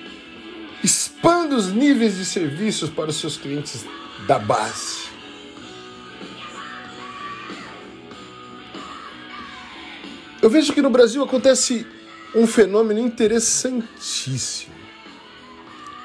Expanda 0.83 1.55
os 1.55 1.71
níveis 1.71 2.17
de 2.17 2.25
serviços 2.25 2.89
para 2.89 3.11
os 3.11 3.17
seus 3.17 3.37
clientes 3.37 3.85
da 4.27 4.39
base. 4.39 5.11
Eu 10.41 10.49
vejo 10.49 10.73
que 10.73 10.81
no 10.81 10.89
Brasil 10.89 11.23
acontece 11.23 11.85
um 12.33 12.47
fenômeno 12.47 12.99
interessantíssimo. 12.99 14.73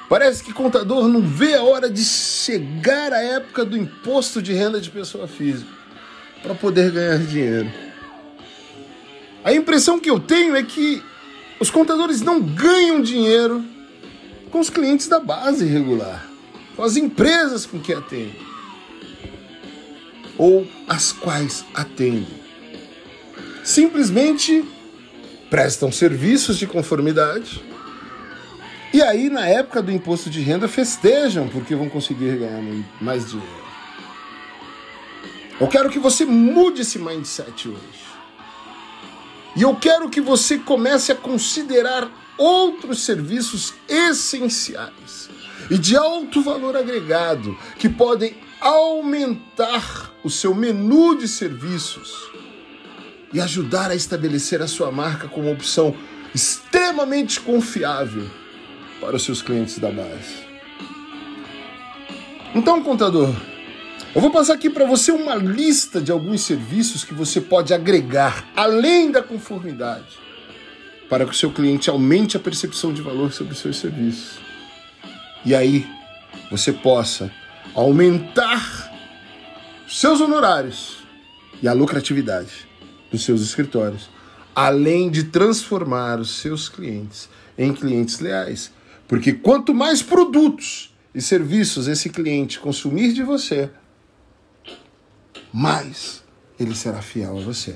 Parece 0.07 0.43
que 0.43 0.53
contador 0.53 1.07
não 1.07 1.21
vê 1.21 1.55
a 1.55 1.63
hora 1.63 1.89
de 1.89 2.03
chegar 2.05 3.11
a 3.11 3.21
época 3.21 3.65
do 3.65 3.75
imposto 3.75 4.41
de 4.41 4.53
renda 4.53 4.79
de 4.79 4.91
pessoa 4.91 5.27
física 5.27 5.69
para 6.43 6.53
poder 6.53 6.91
ganhar 6.91 7.17
dinheiro. 7.17 7.71
A 9.43 9.51
impressão 9.53 9.99
que 9.99 10.09
eu 10.09 10.19
tenho 10.19 10.55
é 10.55 10.61
que 10.61 11.01
os 11.59 11.69
contadores 11.69 12.21
não 12.21 12.41
ganham 12.41 13.01
dinheiro 13.01 13.63
com 14.51 14.59
os 14.59 14.69
clientes 14.69 15.07
da 15.07 15.19
base 15.19 15.65
regular, 15.65 16.27
com 16.75 16.83
as 16.83 16.95
empresas 16.95 17.65
com 17.65 17.79
que 17.79 17.93
atendem 17.93 18.47
ou 20.37 20.67
as 20.87 21.11
quais 21.11 21.65
atendem. 21.73 22.27
Simplesmente 23.63 24.63
prestam 25.49 25.91
serviços 25.91 26.57
de 26.57 26.67
conformidade 26.67 27.61
e 28.93 29.01
aí, 29.01 29.29
na 29.29 29.47
época 29.47 29.81
do 29.81 29.91
imposto 29.91 30.29
de 30.29 30.41
renda, 30.41 30.67
festejam 30.67 31.47
porque 31.49 31.75
vão 31.75 31.89
conseguir 31.89 32.37
ganhar 32.37 32.61
mais 33.01 33.29
dinheiro. 33.29 33.67
Eu 35.59 35.67
quero 35.67 35.89
que 35.89 35.99
você 35.99 36.23
mude 36.23 36.81
esse 36.81 36.97
mindset 36.97 37.67
hoje. 37.67 38.06
E 39.57 39.63
eu 39.63 39.75
quero 39.75 40.07
que 40.07 40.21
você 40.21 40.59
comece 40.59 41.11
a 41.11 41.15
considerar 41.15 42.11
outros 42.37 43.03
serviços 43.03 43.73
essenciais 43.89 45.31
e 45.71 45.79
de 45.79 45.97
alto 45.97 46.43
valor 46.43 46.77
agregado 46.77 47.57
que 47.79 47.89
podem 47.89 48.37
aumentar 48.61 50.11
o 50.23 50.29
seu 50.29 50.53
menu 50.53 51.17
de 51.17 51.27
serviços 51.27 52.29
e 53.33 53.41
ajudar 53.41 53.89
a 53.89 53.95
estabelecer 53.95 54.61
a 54.61 54.67
sua 54.67 54.91
marca 54.91 55.27
como 55.27 55.51
opção 55.51 55.95
extremamente 56.35 57.41
confiável 57.41 58.29
para 59.01 59.15
os 59.15 59.23
seus 59.23 59.41
clientes 59.41 59.79
da 59.79 59.89
base. 59.89 60.45
Então, 62.53 62.83
contador, 62.83 63.33
eu 64.17 64.21
vou 64.21 64.31
passar 64.31 64.55
aqui 64.55 64.67
para 64.67 64.83
você 64.83 65.11
uma 65.11 65.35
lista 65.35 66.01
de 66.01 66.11
alguns 66.11 66.41
serviços 66.41 67.03
que 67.03 67.13
você 67.13 67.39
pode 67.39 67.71
agregar 67.71 68.49
além 68.55 69.11
da 69.11 69.21
conformidade 69.21 70.17
para 71.07 71.23
que 71.23 71.29
o 71.29 71.35
seu 71.35 71.51
cliente 71.51 71.87
aumente 71.87 72.35
a 72.35 72.39
percepção 72.39 72.91
de 72.91 72.99
valor 72.99 73.31
sobre 73.31 73.53
os 73.53 73.59
seus 73.59 73.77
serviços. 73.77 74.39
E 75.45 75.53
aí 75.53 75.87
você 76.49 76.73
possa 76.73 77.31
aumentar 77.75 78.91
seus 79.87 80.19
honorários 80.19 80.97
e 81.61 81.67
a 81.67 81.73
lucratividade 81.73 82.67
dos 83.11 83.23
seus 83.23 83.41
escritórios, 83.41 84.09
além 84.55 85.11
de 85.11 85.25
transformar 85.25 86.19
os 86.19 86.39
seus 86.39 86.67
clientes 86.67 87.29
em 87.55 87.71
clientes 87.71 88.19
leais. 88.19 88.71
Porque 89.07 89.31
quanto 89.31 89.75
mais 89.75 90.01
produtos 90.01 90.91
e 91.13 91.21
serviços 91.21 91.87
esse 91.87 92.09
cliente 92.09 92.59
consumir 92.59 93.13
de 93.13 93.21
você, 93.21 93.69
mais 95.57 96.23
ele 96.59 96.75
será 96.75 97.01
fiel 97.01 97.35
a 97.35 97.41
você. 97.41 97.75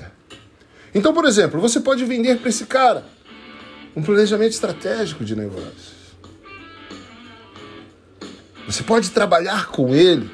Então, 0.94 1.12
por 1.12 1.24
exemplo, 1.24 1.60
você 1.60 1.80
pode 1.80 2.04
vender 2.04 2.38
para 2.38 2.48
esse 2.48 2.64
cara 2.64 3.04
um 3.96 4.02
planejamento 4.02 4.52
estratégico 4.52 5.24
de 5.24 5.34
negócios. 5.34 6.02
Você 8.66 8.84
pode 8.84 9.10
trabalhar 9.10 9.66
com 9.66 9.92
ele 9.92 10.30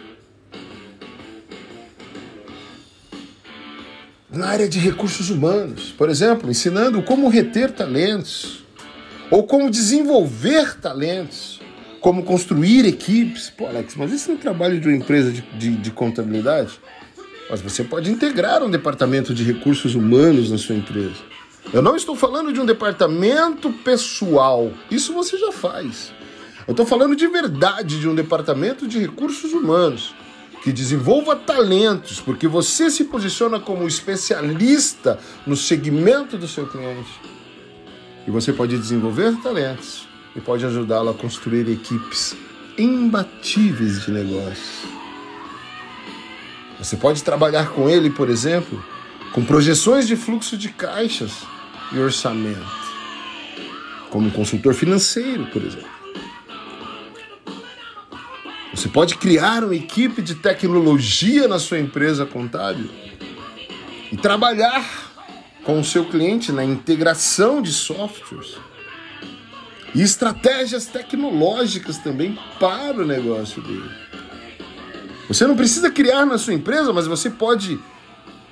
na 4.30 4.48
área 4.48 4.68
de 4.68 4.78
recursos 4.78 5.30
humanos, 5.30 5.90
por 5.96 6.10
exemplo, 6.10 6.50
ensinando 6.50 7.02
como 7.02 7.30
reter 7.30 7.72
talentos 7.72 8.62
ou 9.30 9.44
como 9.44 9.70
desenvolver 9.70 10.78
talentos, 10.78 11.62
como 12.00 12.24
construir 12.24 12.84
equipes. 12.84 13.48
Pô, 13.48 13.66
Alex, 13.66 13.94
mas 13.96 14.12
isso 14.12 14.32
é 14.32 14.36
trabalho 14.36 14.78
de 14.78 14.86
uma 14.86 14.96
empresa 14.96 15.32
de, 15.32 15.40
de, 15.58 15.76
de 15.76 15.90
contabilidade? 15.90 16.78
Mas 17.50 17.60
você 17.60 17.82
pode 17.82 18.10
integrar 18.10 18.62
um 18.62 18.70
departamento 18.70 19.32
de 19.32 19.42
recursos 19.42 19.94
humanos 19.94 20.50
na 20.50 20.58
sua 20.58 20.74
empresa. 20.74 21.16
Eu 21.72 21.82
não 21.82 21.96
estou 21.96 22.16
falando 22.16 22.52
de 22.52 22.60
um 22.60 22.66
departamento 22.66 23.70
pessoal. 23.84 24.70
Isso 24.90 25.12
você 25.12 25.36
já 25.36 25.52
faz. 25.52 26.12
Eu 26.66 26.72
estou 26.72 26.84
falando 26.84 27.16
de 27.16 27.26
verdade 27.26 27.98
de 27.98 28.08
um 28.08 28.14
departamento 28.14 28.86
de 28.86 28.98
recursos 28.98 29.52
humanos 29.52 30.14
que 30.62 30.72
desenvolva 30.72 31.36
talentos, 31.36 32.20
porque 32.20 32.48
você 32.48 32.90
se 32.90 33.04
posiciona 33.04 33.60
como 33.60 33.86
especialista 33.86 35.18
no 35.46 35.56
segmento 35.56 36.36
do 36.36 36.48
seu 36.48 36.66
cliente. 36.66 37.20
E 38.26 38.30
você 38.30 38.52
pode 38.52 38.76
desenvolver 38.76 39.34
talentos 39.42 40.06
e 40.36 40.40
pode 40.40 40.66
ajudá-lo 40.66 41.10
a 41.10 41.14
construir 41.14 41.70
equipes 41.70 42.36
imbatíveis 42.76 44.04
de 44.04 44.12
negócios. 44.12 44.97
Você 46.78 46.96
pode 46.96 47.24
trabalhar 47.24 47.70
com 47.70 47.88
ele, 47.88 48.08
por 48.08 48.30
exemplo, 48.30 48.82
com 49.32 49.44
projeções 49.44 50.06
de 50.06 50.16
fluxo 50.16 50.56
de 50.56 50.68
caixas 50.68 51.32
e 51.92 51.98
orçamento, 51.98 52.64
como 54.10 54.30
consultor 54.30 54.74
financeiro, 54.74 55.46
por 55.46 55.62
exemplo. 55.62 55.98
Você 58.72 58.88
pode 58.88 59.16
criar 59.16 59.64
uma 59.64 59.74
equipe 59.74 60.22
de 60.22 60.36
tecnologia 60.36 61.48
na 61.48 61.58
sua 61.58 61.80
empresa 61.80 62.24
contábil 62.24 62.88
e 64.12 64.16
trabalhar 64.16 65.08
com 65.64 65.80
o 65.80 65.84
seu 65.84 66.04
cliente 66.04 66.52
na 66.52 66.64
integração 66.64 67.60
de 67.60 67.72
softwares 67.72 68.56
e 69.94 70.00
estratégias 70.00 70.86
tecnológicas 70.86 71.98
também 71.98 72.38
para 72.60 73.02
o 73.02 73.06
negócio 73.06 73.60
dele. 73.62 74.07
Você 75.28 75.46
não 75.46 75.54
precisa 75.54 75.90
criar 75.90 76.24
na 76.24 76.38
sua 76.38 76.54
empresa, 76.54 76.90
mas 76.90 77.06
você 77.06 77.28
pode 77.28 77.78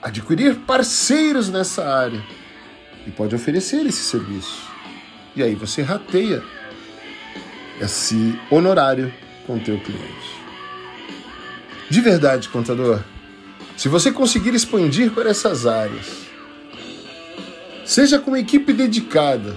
adquirir 0.03 0.57
parceiros 0.57 1.49
nessa 1.49 1.83
área 1.89 2.23
e 3.07 3.11
pode 3.11 3.35
oferecer 3.35 3.85
esse 3.87 4.03
serviço. 4.05 4.63
E 5.35 5.43
aí 5.43 5.55
você 5.55 5.81
rateia 5.81 6.43
esse 7.81 8.39
honorário 8.51 9.13
com 9.47 9.57
o 9.57 9.61
teu 9.61 9.81
cliente. 9.81 10.37
De 11.89 12.01
verdade, 12.01 12.49
contador, 12.51 13.01
se 13.77 13.89
você 13.89 14.13
conseguir 14.13 14.55
expandir 14.55 15.11
para 15.13 15.31
essas 15.31 15.67
áreas, 15.67 16.27
seja 17.87 18.19
com 18.19 18.33
uma 18.33 18.41
equipe 18.41 18.73
dedicada, 18.73 19.57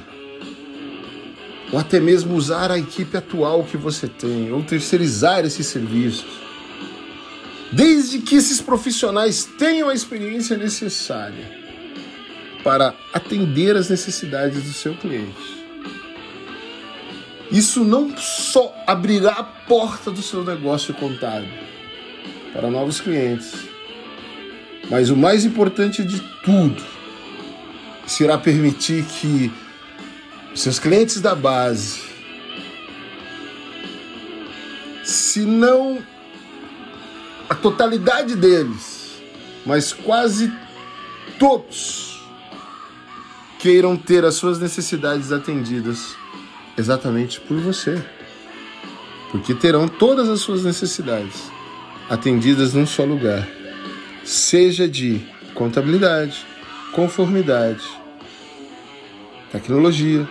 ou 1.71 1.79
até 1.79 1.99
mesmo 1.99 2.35
usar 2.35 2.71
a 2.71 2.77
equipe 2.77 3.17
atual 3.17 3.63
que 3.63 3.77
você 3.77 4.07
tem, 4.07 4.51
ou 4.51 4.63
terceirizar 4.63 5.45
esses 5.45 5.67
serviços, 5.67 6.48
desde 7.71 8.19
que 8.19 8.35
esses 8.35 8.61
profissionais 8.61 9.45
tenham 9.45 9.89
a 9.89 9.93
experiência 9.93 10.57
necessária 10.57 11.59
para 12.63 12.93
atender 13.13 13.75
as 13.75 13.89
necessidades 13.89 14.63
do 14.63 14.73
seu 14.73 14.95
cliente. 14.95 15.59
Isso 17.51 17.83
não 17.83 18.15
só 18.17 18.75
abrirá 18.85 19.31
a 19.31 19.43
porta 19.43 20.11
do 20.11 20.21
seu 20.21 20.43
negócio 20.43 20.93
contábil 20.93 21.49
para 22.53 22.69
novos 22.69 22.99
clientes, 22.99 23.53
mas 24.89 25.09
o 25.09 25.15
mais 25.15 25.45
importante 25.45 26.03
de 26.03 26.19
tudo, 26.43 26.83
será 28.05 28.37
permitir 28.37 29.05
que 29.05 29.51
seus 30.55 30.79
clientes 30.79 31.21
da 31.21 31.35
base, 31.35 32.01
se 35.03 35.41
não 35.41 36.03
a 37.49 37.55
totalidade 37.55 38.35
deles, 38.35 39.21
mas 39.65 39.91
quase 39.91 40.53
todos 41.39 42.21
queiram 43.57 43.97
ter 43.97 44.23
as 44.23 44.35
suas 44.35 44.59
necessidades 44.59 45.31
atendidas 45.31 46.15
exatamente 46.77 47.41
por 47.41 47.57
você. 47.59 48.01
Porque 49.31 49.53
terão 49.53 49.87
todas 49.87 50.29
as 50.29 50.41
suas 50.41 50.63
necessidades 50.63 51.51
atendidas 52.09 52.73
num 52.73 52.87
só 52.87 53.03
lugar, 53.03 53.47
seja 54.23 54.87
de 54.87 55.21
contabilidade, 55.53 56.45
conformidade, 56.93 57.83
tecnologia, 59.51 60.27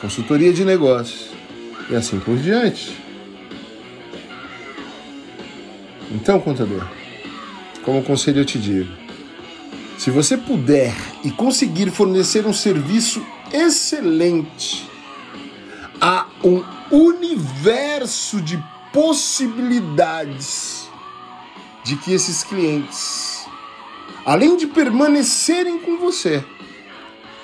consultoria 0.00 0.52
de 0.52 0.64
negócios 0.64 1.30
e 1.90 1.94
assim 1.94 2.18
por 2.20 2.36
diante. 2.36 3.01
Então, 6.14 6.38
contador, 6.38 6.86
como 7.84 8.02
conselho 8.02 8.40
eu 8.40 8.44
te 8.44 8.58
digo: 8.58 8.92
se 9.96 10.10
você 10.10 10.36
puder 10.36 10.94
e 11.24 11.30
conseguir 11.30 11.90
fornecer 11.90 12.46
um 12.46 12.52
serviço 12.52 13.24
excelente 13.50 14.86
a 16.00 16.26
um 16.44 16.62
universo 16.90 18.42
de 18.42 18.62
possibilidades 18.92 20.86
de 21.82 21.96
que 21.96 22.12
esses 22.12 22.44
clientes, 22.44 23.46
além 24.26 24.56
de 24.56 24.66
permanecerem 24.66 25.78
com 25.78 25.96
você, 25.96 26.44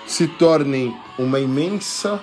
se 0.07 0.27
tornem 0.27 0.95
uma 1.19 1.41
imensa 1.41 2.23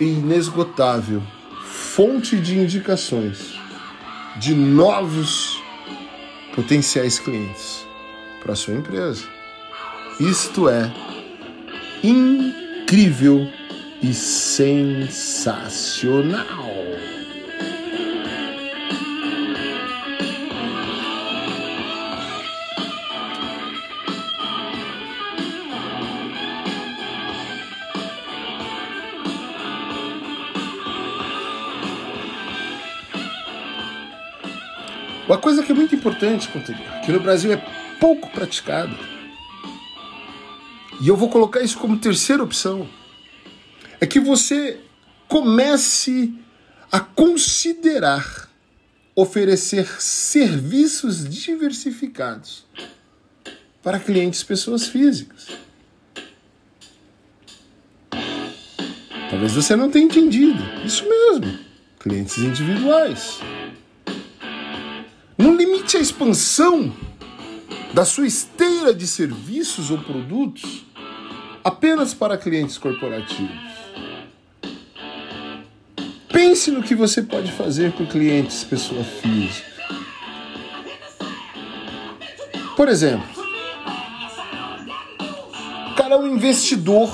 e 0.00 0.04
inesgotável 0.04 1.22
fonte 1.64 2.36
de 2.36 2.58
indicações 2.58 3.57
de 4.38 4.54
novos 4.54 5.60
potenciais 6.54 7.18
clientes 7.18 7.86
para 8.42 8.54
sua 8.54 8.74
empresa. 8.74 9.26
Isto 10.20 10.68
é 10.68 10.92
incrível 12.02 13.48
e 14.02 14.12
sensacional. 14.14 16.46
Que 36.16 36.24
é 36.24 36.34
importante, 36.34 36.82
que 37.04 37.12
no 37.12 37.20
Brasil 37.20 37.52
é 37.52 37.56
pouco 38.00 38.30
praticada, 38.30 38.96
e 41.00 41.08
eu 41.08 41.16
vou 41.16 41.28
colocar 41.28 41.60
isso 41.60 41.78
como 41.78 41.98
terceira 41.98 42.42
opção, 42.42 42.88
é 44.00 44.06
que 44.06 44.18
você 44.18 44.80
comece 45.28 46.34
a 46.90 47.00
considerar 47.00 48.48
oferecer 49.14 49.86
serviços 50.00 51.28
diversificados 51.28 52.64
para 53.82 53.98
clientes 53.98 54.42
pessoas 54.42 54.86
físicas. 54.86 55.48
Talvez 59.30 59.52
você 59.52 59.76
não 59.76 59.90
tenha 59.90 60.06
entendido. 60.06 60.62
Isso 60.84 61.06
mesmo, 61.08 61.58
clientes 61.98 62.38
individuais. 62.38 63.40
Não 65.38 65.56
limite 65.56 65.96
a 65.96 66.00
expansão 66.00 66.92
da 67.94 68.04
sua 68.04 68.26
esteira 68.26 68.92
de 68.92 69.06
serviços 69.06 69.88
ou 69.88 69.98
produtos 69.98 70.84
apenas 71.62 72.12
para 72.12 72.36
clientes 72.36 72.76
corporativos. 72.76 73.56
Pense 76.28 76.72
no 76.72 76.82
que 76.82 76.94
você 76.94 77.22
pode 77.22 77.52
fazer 77.52 77.92
com 77.92 78.04
clientes 78.04 78.64
pessoa 78.64 79.04
física. 79.04 79.68
Por 82.76 82.88
exemplo, 82.88 83.28
o 85.92 85.94
cara 85.94 86.14
é 86.14 86.18
um 86.18 86.34
investidor 86.34 87.10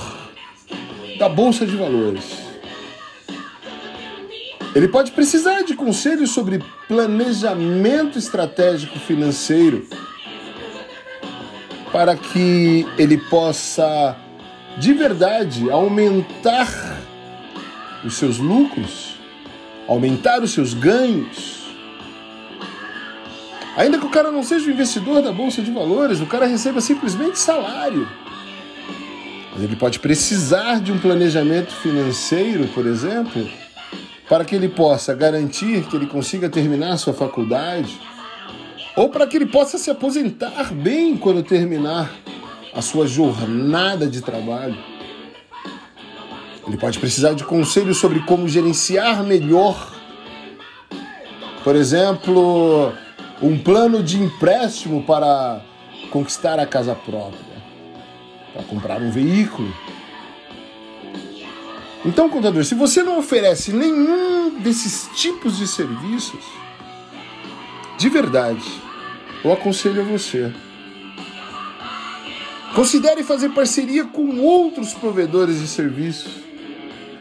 da 1.18 1.28
bolsa 1.28 1.66
de 1.66 1.76
valores. 1.76 2.43
Ele 4.74 4.88
pode 4.88 5.12
precisar 5.12 5.62
de 5.62 5.74
conselhos 5.74 6.30
sobre 6.30 6.62
planejamento 6.88 8.18
estratégico 8.18 8.98
financeiro 8.98 9.86
para 11.92 12.16
que 12.16 12.84
ele 12.98 13.16
possa 13.16 14.16
de 14.76 14.92
verdade 14.92 15.70
aumentar 15.70 16.68
os 18.04 18.14
seus 18.14 18.38
lucros, 18.38 19.14
aumentar 19.86 20.42
os 20.42 20.52
seus 20.52 20.74
ganhos. 20.74 21.62
Ainda 23.76 23.96
que 23.96 24.06
o 24.06 24.10
cara 24.10 24.32
não 24.32 24.42
seja 24.42 24.66
o 24.66 24.72
investidor 24.72 25.22
da 25.22 25.30
bolsa 25.30 25.62
de 25.62 25.70
valores, 25.70 26.20
o 26.20 26.26
cara 26.26 26.46
receba 26.46 26.80
simplesmente 26.80 27.38
salário. 27.38 28.08
Mas 29.52 29.62
ele 29.62 29.76
pode 29.76 30.00
precisar 30.00 30.80
de 30.80 30.90
um 30.90 30.98
planejamento 30.98 31.72
financeiro, 31.76 32.66
por 32.74 32.86
exemplo, 32.86 33.48
para 34.28 34.44
que 34.44 34.54
ele 34.54 34.68
possa 34.68 35.14
garantir 35.14 35.86
que 35.88 35.96
ele 35.96 36.06
consiga 36.06 36.48
terminar 36.48 36.96
sua 36.96 37.12
faculdade, 37.12 38.00
ou 38.96 39.08
para 39.08 39.26
que 39.26 39.36
ele 39.36 39.46
possa 39.46 39.76
se 39.76 39.90
aposentar 39.90 40.72
bem 40.72 41.16
quando 41.16 41.42
terminar 41.42 42.10
a 42.74 42.80
sua 42.80 43.06
jornada 43.06 44.06
de 44.06 44.20
trabalho. 44.20 44.76
Ele 46.66 46.76
pode 46.78 46.98
precisar 46.98 47.34
de 47.34 47.44
conselhos 47.44 47.98
sobre 47.98 48.20
como 48.20 48.48
gerenciar 48.48 49.22
melhor, 49.22 49.92
por 51.62 51.76
exemplo, 51.76 52.92
um 53.42 53.58
plano 53.58 54.02
de 54.02 54.22
empréstimo 54.22 55.02
para 55.02 55.60
conquistar 56.10 56.58
a 56.58 56.66
casa 56.66 56.94
própria, 56.94 57.62
para 58.54 58.62
comprar 58.62 59.02
um 59.02 59.10
veículo 59.10 59.72
então, 62.04 62.28
contador, 62.28 62.64
se 62.64 62.74
você 62.74 63.02
não 63.02 63.18
oferece 63.18 63.72
nenhum 63.72 64.58
desses 64.58 65.08
tipos 65.14 65.56
de 65.56 65.66
serviços, 65.66 66.44
de 67.96 68.08
verdade, 68.10 68.64
eu 69.42 69.50
aconselho 69.50 70.02
a 70.02 70.04
você. 70.04 70.52
Considere 72.74 73.22
fazer 73.22 73.50
parceria 73.50 74.04
com 74.04 74.38
outros 74.40 74.92
provedores 74.92 75.60
de 75.60 75.66
serviços, 75.66 76.32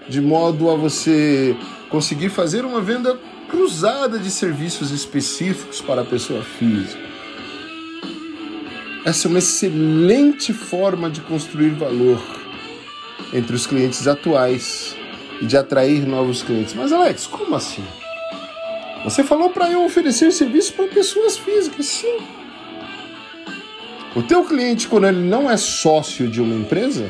de 0.09 0.19
modo 0.19 0.69
a 0.69 0.75
você 0.75 1.55
conseguir 1.89 2.29
fazer 2.29 2.65
uma 2.65 2.81
venda 2.81 3.17
cruzada 3.47 4.19
de 4.19 4.29
serviços 4.29 4.91
específicos 4.91 5.79
para 5.79 6.01
a 6.01 6.05
pessoa 6.05 6.43
física. 6.43 6.99
Essa 9.05 9.27
é 9.27 9.29
uma 9.29 9.39
excelente 9.39 10.51
forma 10.51 11.09
de 11.09 11.21
construir 11.21 11.69
valor 11.69 12.42
entre 13.33 13.55
os 13.55 13.65
clientes 13.65 14.07
atuais 14.07 14.95
e 15.41 15.45
de 15.45 15.57
atrair 15.57 16.05
novos 16.05 16.43
clientes. 16.43 16.73
Mas 16.73 16.93
Alex, 16.93 17.25
como 17.25 17.55
assim? 17.55 17.83
Você 19.03 19.23
falou 19.23 19.49
para 19.49 19.69
eu 19.69 19.83
oferecer 19.83 20.31
serviço 20.31 20.73
para 20.73 20.87
pessoas 20.87 21.37
físicas, 21.37 21.85
sim. 21.87 22.19
O 24.15 24.21
teu 24.21 24.45
cliente, 24.45 24.87
quando 24.87 25.07
ele 25.07 25.21
não 25.21 25.49
é 25.49 25.57
sócio 25.57 26.27
de 26.27 26.39
uma 26.39 26.55
empresa, 26.55 27.09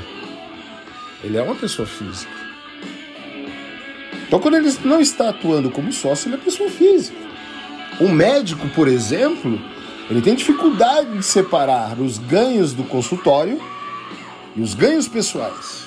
ele 1.23 1.38
é 1.38 1.41
uma 1.41 1.55
pessoa 1.55 1.86
física. 1.86 2.31
Então, 4.25 4.39
quando 4.39 4.55
ele 4.55 4.73
não 4.83 4.99
está 4.99 5.29
atuando 5.29 5.69
como 5.69 5.91
sócio, 5.91 6.27
ele 6.27 6.36
é 6.36 6.39
pessoa 6.39 6.69
física. 6.69 7.17
O 7.99 8.07
médico, 8.07 8.67
por 8.69 8.88
exemplo, 8.88 9.62
ele 10.09 10.21
tem 10.21 10.33
dificuldade 10.33 11.17
de 11.17 11.23
separar 11.23 11.99
os 11.99 12.17
ganhos 12.17 12.73
do 12.73 12.83
consultório 12.83 13.62
e 14.55 14.62
os 14.62 14.73
ganhos 14.73 15.07
pessoais. 15.07 15.83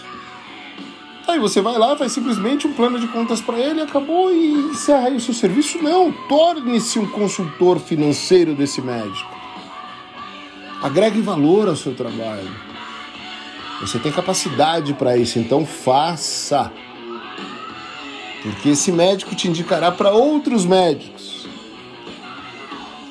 Aí 1.29 1.41
você 1.41 1.61
vai 1.61 1.77
lá, 1.77 1.97
faz 1.97 2.12
simplesmente 2.12 2.69
um 2.69 2.73
plano 2.73 3.01
de 3.01 3.09
contas 3.09 3.41
para 3.41 3.59
ele, 3.59 3.81
acabou 3.81 4.33
e 4.33 4.53
encerra 4.71 5.09
aí 5.09 5.17
o 5.17 5.21
seu 5.21 5.35
serviço. 5.35 5.83
Não, 5.83 6.12
torne-se 6.29 6.99
um 6.99 7.07
consultor 7.11 7.81
financeiro 7.81 8.55
desse 8.55 8.81
médico. 8.81 9.35
Agregue 10.81 11.21
valor 11.21 11.69
ao 11.69 11.75
seu 11.75 11.95
trabalho. 11.95 12.51
Você 13.81 13.99
tem 13.99 14.12
capacidade 14.12 14.95
para 14.95 15.17
isso, 15.17 15.39
então 15.39 15.67
faça. 15.67 16.73
Porque 18.43 18.71
esse 18.71 18.93
médico 18.93 19.35
te 19.35 19.49
indicará 19.49 19.91
para 19.91 20.12
outros 20.12 20.65
médicos. 20.65 21.47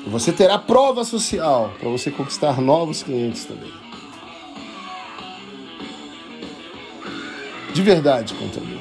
Você 0.06 0.32
terá 0.32 0.56
prova 0.58 1.04
social 1.04 1.72
para 1.78 1.90
você 1.90 2.10
conquistar 2.10 2.60
novos 2.60 3.02
clientes 3.02 3.44
também. 3.44 3.85
De 7.76 7.82
verdade, 7.82 8.32
contador. 8.32 8.80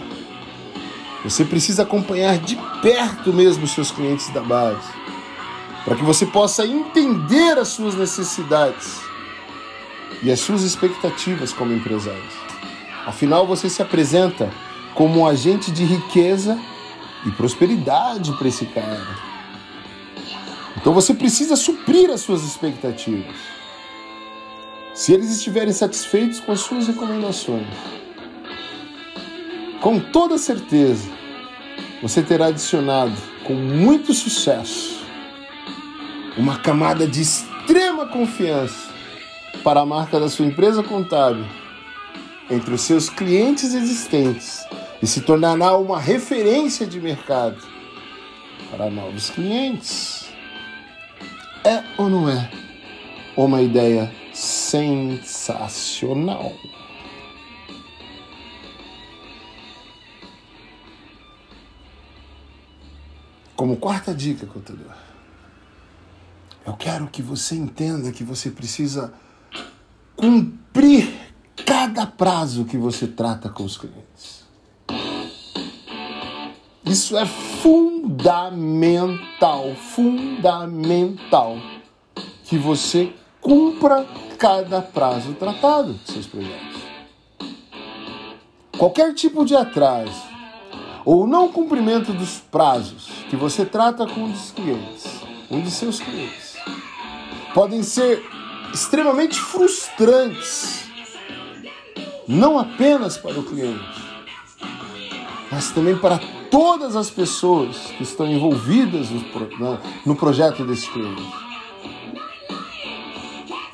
Você 1.26 1.44
precisa 1.44 1.84
acompanhar 1.84 2.38
de 2.38 2.58
perto 2.82 3.34
mesmo 3.34 3.66
os 3.66 3.72
seus 3.72 3.92
clientes 3.92 4.30
da 4.30 4.42
base, 4.42 4.88
para 5.84 5.98
que 5.98 6.04
você 6.04 6.26
possa 6.26 6.66
entender 6.66 7.58
as 7.58 7.68
suas 7.68 7.94
necessidades 7.96 9.02
e 10.24 10.32
as 10.32 10.40
suas 10.40 10.62
expectativas 10.62 11.52
como 11.52 11.74
empresário. 11.74 12.24
Afinal, 13.06 13.46
você 13.46 13.70
se 13.70 13.82
apresenta 13.82 14.50
como 14.94 15.20
um 15.20 15.28
agente 15.28 15.72
de 15.72 15.84
riqueza 15.84 16.58
e 17.26 17.32
prosperidade 17.32 18.32
para 18.38 18.48
esse 18.48 18.66
cara. 18.68 19.06
Então 20.78 20.94
você 20.94 21.14
precisa 21.14 21.58
suprir 21.58 22.10
as 22.12 22.22
suas 22.22 22.44
expectativas. 22.44 23.36
Se 24.94 25.12
eles 25.12 25.30
estiverem 25.32 25.74
satisfeitos 25.74 26.40
com 26.40 26.54
as 26.54 26.62
suas 26.62 26.88
recomendações, 26.88 27.68
com 29.82 30.00
toda 30.00 30.38
certeza, 30.38 31.10
você 32.02 32.22
terá 32.22 32.48
adicionado 32.48 33.16
com 33.44 33.54
muito 33.54 34.14
sucesso 34.14 35.04
uma 36.38 36.58
camada 36.60 37.08
de 37.08 37.22
extrema 37.22 38.06
confiança 38.08 38.90
para 39.64 39.82
a 39.82 39.86
marca 39.86 40.20
da 40.20 40.30
sua 40.30 40.46
empresa 40.46 40.84
contábil 40.84 41.46
entre 42.50 42.74
os 42.74 42.82
seus 42.82 43.10
clientes 43.10 43.74
existentes 43.74 44.66
e 45.02 45.08
se 45.08 45.22
tornará 45.22 45.78
uma 45.78 46.00
referência 46.00 46.86
de 46.86 47.00
mercado 47.00 47.58
para 48.70 48.90
novos 48.90 49.30
clientes. 49.30 50.26
É 51.64 51.84
ou 51.98 52.10
não 52.10 52.30
é 52.30 52.50
uma 53.36 53.62
ideia 53.62 54.12
sensacional? 54.34 55.24
Como 63.56 63.78
quarta 63.78 64.14
dica, 64.14 64.46
contador, 64.46 64.92
eu 66.66 66.74
quero 66.74 67.08
que 67.08 67.22
você 67.22 67.56
entenda 67.56 68.12
que 68.12 68.24
você 68.24 68.50
precisa 68.52 69.14
cumprir 70.16 71.14
cada 71.66 72.06
prazo 72.06 72.66
que 72.66 72.78
você 72.78 73.08
trata 73.08 73.50
com 73.50 73.64
os 73.64 73.78
clientes. 73.78 74.44
Isso 76.86 77.18
é 77.18 77.26
fundamental, 77.26 78.16
fundamental 79.76 81.58
que 82.44 82.58
você 82.58 83.14
cumpra 83.42 84.06
cada 84.38 84.82
prazo 84.82 85.34
tratado 85.34 85.94
de 85.94 86.12
seus 86.12 86.28
projetos. 86.28 86.82
Qualquer 88.78 89.14
tipo 89.14 89.46
de 89.46 89.56
atraso 89.56 90.35
ou 91.06 91.28
não 91.28 91.48
cumprimento 91.50 92.12
dos 92.12 92.40
prazos 92.40 93.10
que 93.30 93.36
você 93.36 93.64
trata 93.64 94.08
com 94.08 94.22
um 94.22 94.32
dos 94.32 94.52
clientes, 94.52 95.06
um 95.52 95.62
de 95.62 95.70
seus 95.70 96.00
clientes, 96.00 96.56
podem 97.54 97.84
ser 97.84 98.26
extremamente 98.74 99.40
frustrantes, 99.40 100.84
não 102.28 102.58
apenas 102.58 103.18
para 103.18 103.40
o 103.40 103.44
cliente, 103.44 104.02
mas 105.52 105.72
também 105.72 105.96
para 105.96 106.20
todas 106.50 106.96
as 106.96 107.10
pessoas 107.10 107.78
que 107.98 108.04
estão 108.04 108.26
envolvidas 108.26 109.10
no, 109.12 109.22
no 110.06 110.16
projeto 110.16 110.66
desse 110.66 110.90
cliente. 110.90 111.24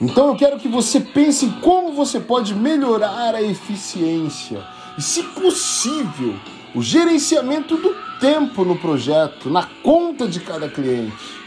Então 0.02 0.28
eu 0.30 0.36
quero 0.36 0.60
que 0.60 0.68
você 0.68 1.00
pense 1.00 1.46
em 1.46 1.52
como 1.62 1.94
você 1.94 2.20
pode 2.20 2.56
melhorar 2.56 3.36
a 3.36 3.42
eficiência 3.42 4.64
e, 4.98 5.02
se 5.02 5.22
possível, 5.22 6.36
o 6.74 6.82
gerenciamento 6.82 7.76
do 7.78 7.96
tempo 8.20 8.64
no 8.64 8.78
projeto, 8.78 9.50
na 9.50 9.66
conta 9.84 10.28
de 10.28 10.40
cada 10.40 10.70
cliente. 10.70 11.42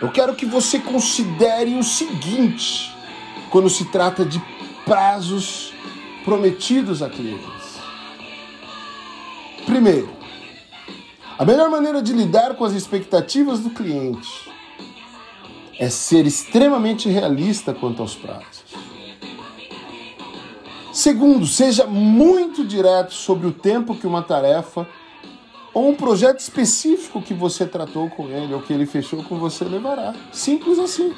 Eu 0.00 0.10
quero 0.10 0.34
que 0.34 0.46
você 0.46 0.78
considere 0.78 1.74
o 1.74 1.82
seguinte 1.82 2.94
quando 3.50 3.68
se 3.68 3.84
trata 3.86 4.24
de 4.24 4.40
prazos 4.84 5.72
prometidos 6.24 7.02
a 7.02 7.10
clientes. 7.10 7.78
Primeiro, 9.66 10.10
a 11.38 11.44
melhor 11.44 11.70
maneira 11.70 12.02
de 12.02 12.12
lidar 12.12 12.54
com 12.54 12.64
as 12.64 12.72
expectativas 12.72 13.60
do 13.60 13.70
cliente 13.70 14.50
é 15.78 15.88
ser 15.88 16.26
extremamente 16.26 17.08
realista 17.08 17.72
quanto 17.72 18.02
aos 18.02 18.14
prazos. 18.14 18.89
Segundo, 21.00 21.46
seja 21.46 21.86
muito 21.86 22.62
direto 22.62 23.14
sobre 23.14 23.46
o 23.46 23.52
tempo 23.52 23.96
que 23.96 24.06
uma 24.06 24.20
tarefa 24.20 24.86
ou 25.72 25.88
um 25.88 25.94
projeto 25.94 26.40
específico 26.40 27.22
que 27.22 27.32
você 27.32 27.64
tratou 27.64 28.10
com 28.10 28.28
ele 28.28 28.52
ou 28.52 28.60
que 28.60 28.70
ele 28.70 28.84
fechou 28.84 29.24
com 29.24 29.38
você 29.38 29.64
levará. 29.64 30.14
Simples 30.30 30.78
assim. 30.78 31.14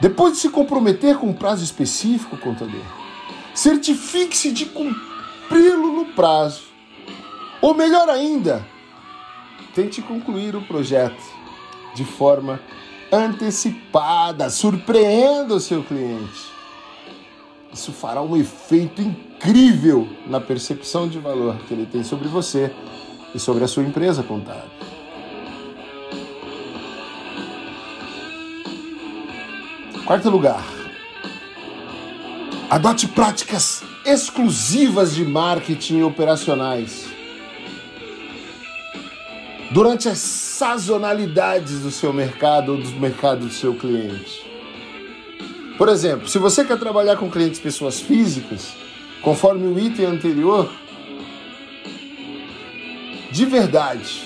Depois 0.00 0.32
de 0.32 0.40
se 0.40 0.48
comprometer 0.48 1.18
com 1.18 1.28
um 1.28 1.32
prazo 1.32 1.62
específico, 1.62 2.36
contador, 2.36 2.82
certifique-se 3.54 4.50
de 4.50 4.66
cumpri-lo 4.66 5.92
no 5.92 6.06
prazo. 6.06 6.62
Ou 7.62 7.74
melhor 7.74 8.10
ainda, 8.10 8.66
tente 9.72 10.02
concluir 10.02 10.56
o 10.56 10.62
projeto 10.62 11.22
de 11.94 12.04
forma 12.04 12.58
antecipada, 13.12 14.50
surpreenda 14.50 15.54
o 15.54 15.60
seu 15.60 15.84
cliente. 15.84 16.55
Isso 17.76 17.92
fará 17.92 18.22
um 18.22 18.34
efeito 18.34 19.02
incrível 19.02 20.08
na 20.26 20.40
percepção 20.40 21.06
de 21.06 21.18
valor 21.18 21.58
que 21.68 21.74
ele 21.74 21.84
tem 21.84 22.02
sobre 22.02 22.26
você 22.26 22.72
e 23.34 23.38
sobre 23.38 23.64
a 23.64 23.68
sua 23.68 23.82
empresa 23.82 24.22
contábil. 24.22 24.70
Quarto 30.06 30.30
lugar, 30.30 30.64
adote 32.70 33.08
práticas 33.08 33.82
exclusivas 34.06 35.14
de 35.14 35.26
marketing 35.26 36.00
operacionais 36.00 37.06
durante 39.70 40.08
as 40.08 40.16
sazonalidades 40.16 41.80
do 41.80 41.90
seu 41.90 42.10
mercado 42.10 42.72
ou 42.72 42.78
do 42.78 42.88
mercado 42.92 43.40
do 43.40 43.52
seu 43.52 43.74
cliente. 43.74 44.45
Por 45.76 45.88
exemplo, 45.90 46.26
se 46.26 46.38
você 46.38 46.64
quer 46.64 46.78
trabalhar 46.78 47.16
com 47.16 47.30
clientes 47.30 47.60
pessoas 47.60 48.00
físicas, 48.00 48.74
conforme 49.22 49.66
o 49.66 49.78
item 49.78 50.06
anterior, 50.06 50.72
de 53.30 53.44
verdade, 53.44 54.22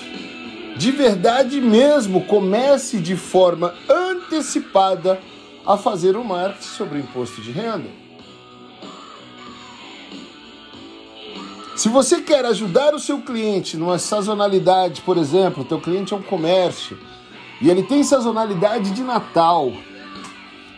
de 0.77 0.93
verdade 0.93 1.61
mesmo, 1.61 2.25
comece 2.27 2.99
de 2.99 3.17
forma 3.17 3.75
antecipada 3.89 5.21
a 5.67 5.77
fazer 5.77 6.17
o 6.17 6.25
marketing 6.25 6.69
sobre 6.69 6.99
o 6.99 7.01
imposto 7.01 7.41
de 7.43 7.51
renda. 7.51 7.89
Se 11.77 11.89
você 11.89 12.21
quer 12.21 12.45
ajudar 12.45 12.95
o 12.95 13.01
seu 13.01 13.23
cliente 13.23 13.77
numa 13.77 13.99
sazonalidade, 13.99 15.01
por 15.01 15.17
exemplo, 15.17 15.65
teu 15.65 15.81
cliente 15.81 16.13
é 16.13 16.17
um 16.17 16.23
comércio 16.23 16.97
e 17.61 17.69
ele 17.69 17.83
tem 17.83 18.05
sazonalidade 18.05 18.91
de 18.91 19.03
Natal, 19.03 19.73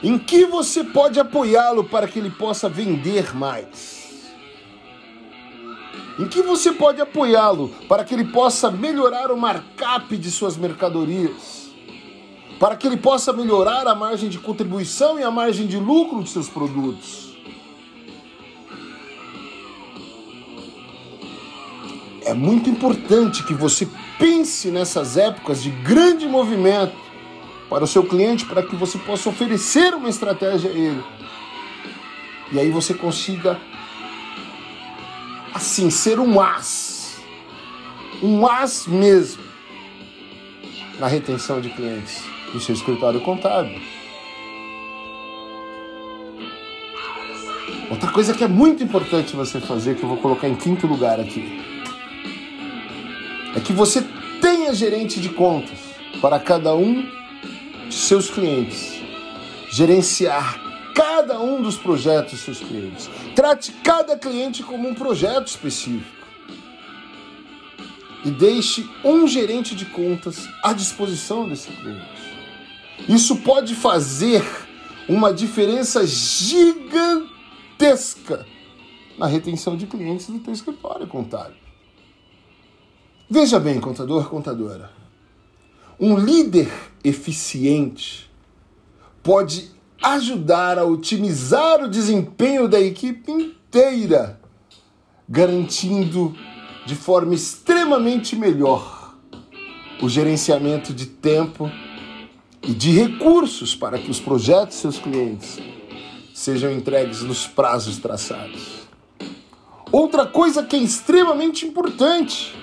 em 0.03 0.19
que 0.19 0.45
você 0.45 0.83
pode 0.83 1.21
apoiá-lo 1.21 1.85
para 1.85 2.09
que 2.09 2.19
ele 2.19 2.31
possa 2.31 2.69
vender 2.69 3.35
mais? 3.37 4.33
Em 6.19 6.27
que 6.27 6.43
você 6.43 6.73
pode 6.73 7.01
apoiá-lo 7.01 7.69
para 7.89 8.05
que 8.05 8.13
ele 8.13 8.25
possa 8.25 8.71
melhorar 8.71 9.31
o 9.31 9.37
markup 9.37 10.17
de 10.17 10.31
suas 10.31 10.57
mercadorias? 10.57 11.71
Para 12.59 12.77
que 12.77 12.87
ele 12.87 12.97
possa 12.97 13.33
melhorar 13.33 13.87
a 13.87 13.95
margem 13.95 14.29
de 14.29 14.39
contribuição 14.39 15.19
e 15.19 15.23
a 15.23 15.31
margem 15.31 15.67
de 15.67 15.79
lucro 15.79 16.23
de 16.23 16.31
seus 16.31 16.49
produtos? 16.49 17.33
É 22.25 22.35
muito 22.35 22.69
importante 22.71 23.43
que 23.43 23.55
você 23.55 23.89
pense 24.19 24.71
nessas 24.71 25.17
épocas 25.17 25.63
de 25.63 25.71
grande 25.71 26.29
movimento 26.29 27.02
para 27.73 27.85
o 27.85 27.87
seu 27.87 28.05
cliente 28.05 28.45
para 28.45 28.63
que 28.63 28.77
você 28.77 28.99
possa 28.99 29.31
oferecer 29.31 29.95
uma 29.95 30.11
estratégia 30.11 30.71
a 30.71 30.75
ele. 30.75 31.03
E 32.53 32.61
aí 32.61 32.71
você 32.71 32.93
consiga, 32.93 33.59
assim, 35.55 35.89
ser 35.89 36.21
um 36.21 36.39
as. 36.39 37.17
Um 38.23 38.47
as 38.47 38.87
mesmo 38.87 39.43
na 40.99 41.07
retenção 41.07 41.63
de 41.63 41.71
clientes 41.71 42.23
do 42.53 42.61
seu 42.61 42.75
escritório 42.75 43.23
contábil. 43.23 43.81
Outra 47.91 48.13
coisa 48.13 48.35
que 48.35 48.45
é 48.45 48.49
muito 48.49 48.85
importante 48.85 49.35
você 49.35 49.59
fazer, 49.61 49.97
que 49.97 50.03
eu 50.03 50.11
vou 50.11 50.19
colocar 50.19 50.47
em 50.47 50.57
quinto 50.57 50.87
lugar 50.87 51.19
aqui, 51.19 51.63
é 53.57 53.61
que 53.61 53.73
você 53.73 54.05
tenha 54.43 54.75
gerente 54.75 55.19
de 55.19 55.31
contas 55.31 55.79
para 56.21 56.39
cada 56.39 56.75
um 56.75 57.22
seus 57.95 58.31
clientes, 58.31 59.01
gerenciar 59.71 60.61
cada 60.95 61.41
um 61.41 61.63
dos 61.63 61.77
projetos 61.77 62.33
dos 62.33 62.41
seus 62.41 62.61
clientes. 62.61 63.09
Trate 63.35 63.73
cada 63.85 64.17
cliente 64.17 64.63
como 64.63 64.89
um 64.89 64.95
projeto 64.95 65.49
específico. 65.49 66.23
E 68.25 68.31
deixe 68.31 68.89
um 69.05 69.27
gerente 69.27 69.75
de 69.75 69.85
contas 69.87 70.49
à 70.63 70.73
disposição 70.73 71.49
desse 71.49 71.73
cliente. 71.73 72.07
Isso 73.09 73.37
pode 73.37 73.75
fazer 73.75 74.45
uma 75.09 75.35
diferença 75.35 76.07
gigantesca 76.07 77.27
na 79.19 79.27
retenção 79.27 79.77
de 79.77 79.87
clientes 79.87 80.29
do 80.29 80.39
teu 80.39 80.53
escritório 80.53 81.09
contábil. 81.09 81.57
Veja 83.29 83.59
bem, 83.59 83.81
contador, 83.81 84.29
contadora. 84.29 85.02
Um 86.05 86.17
líder 86.17 86.69
eficiente 87.05 88.29
pode 89.23 89.71
ajudar 90.03 90.77
a 90.77 90.85
otimizar 90.85 91.81
o 91.81 91.89
desempenho 91.89 92.67
da 92.67 92.81
equipe 92.81 93.31
inteira, 93.31 94.41
garantindo 95.29 96.37
de 96.85 96.97
forma 96.97 97.37
extremamente 97.37 98.35
melhor 98.35 99.15
o 100.03 100.09
gerenciamento 100.09 100.93
de 100.93 101.07
tempo 101.07 101.71
e 102.61 102.73
de 102.73 102.91
recursos 102.91 103.77
para 103.77 103.97
que 103.97 104.11
os 104.11 104.19
projetos 104.19 104.79
seus 104.79 104.99
clientes 104.99 105.61
sejam 106.35 106.73
entregues 106.73 107.23
nos 107.23 107.47
prazos 107.47 107.99
traçados. 107.99 108.89
Outra 109.93 110.27
coisa 110.27 110.65
que 110.65 110.75
é 110.75 110.81
extremamente 110.81 111.65
importante 111.65 112.61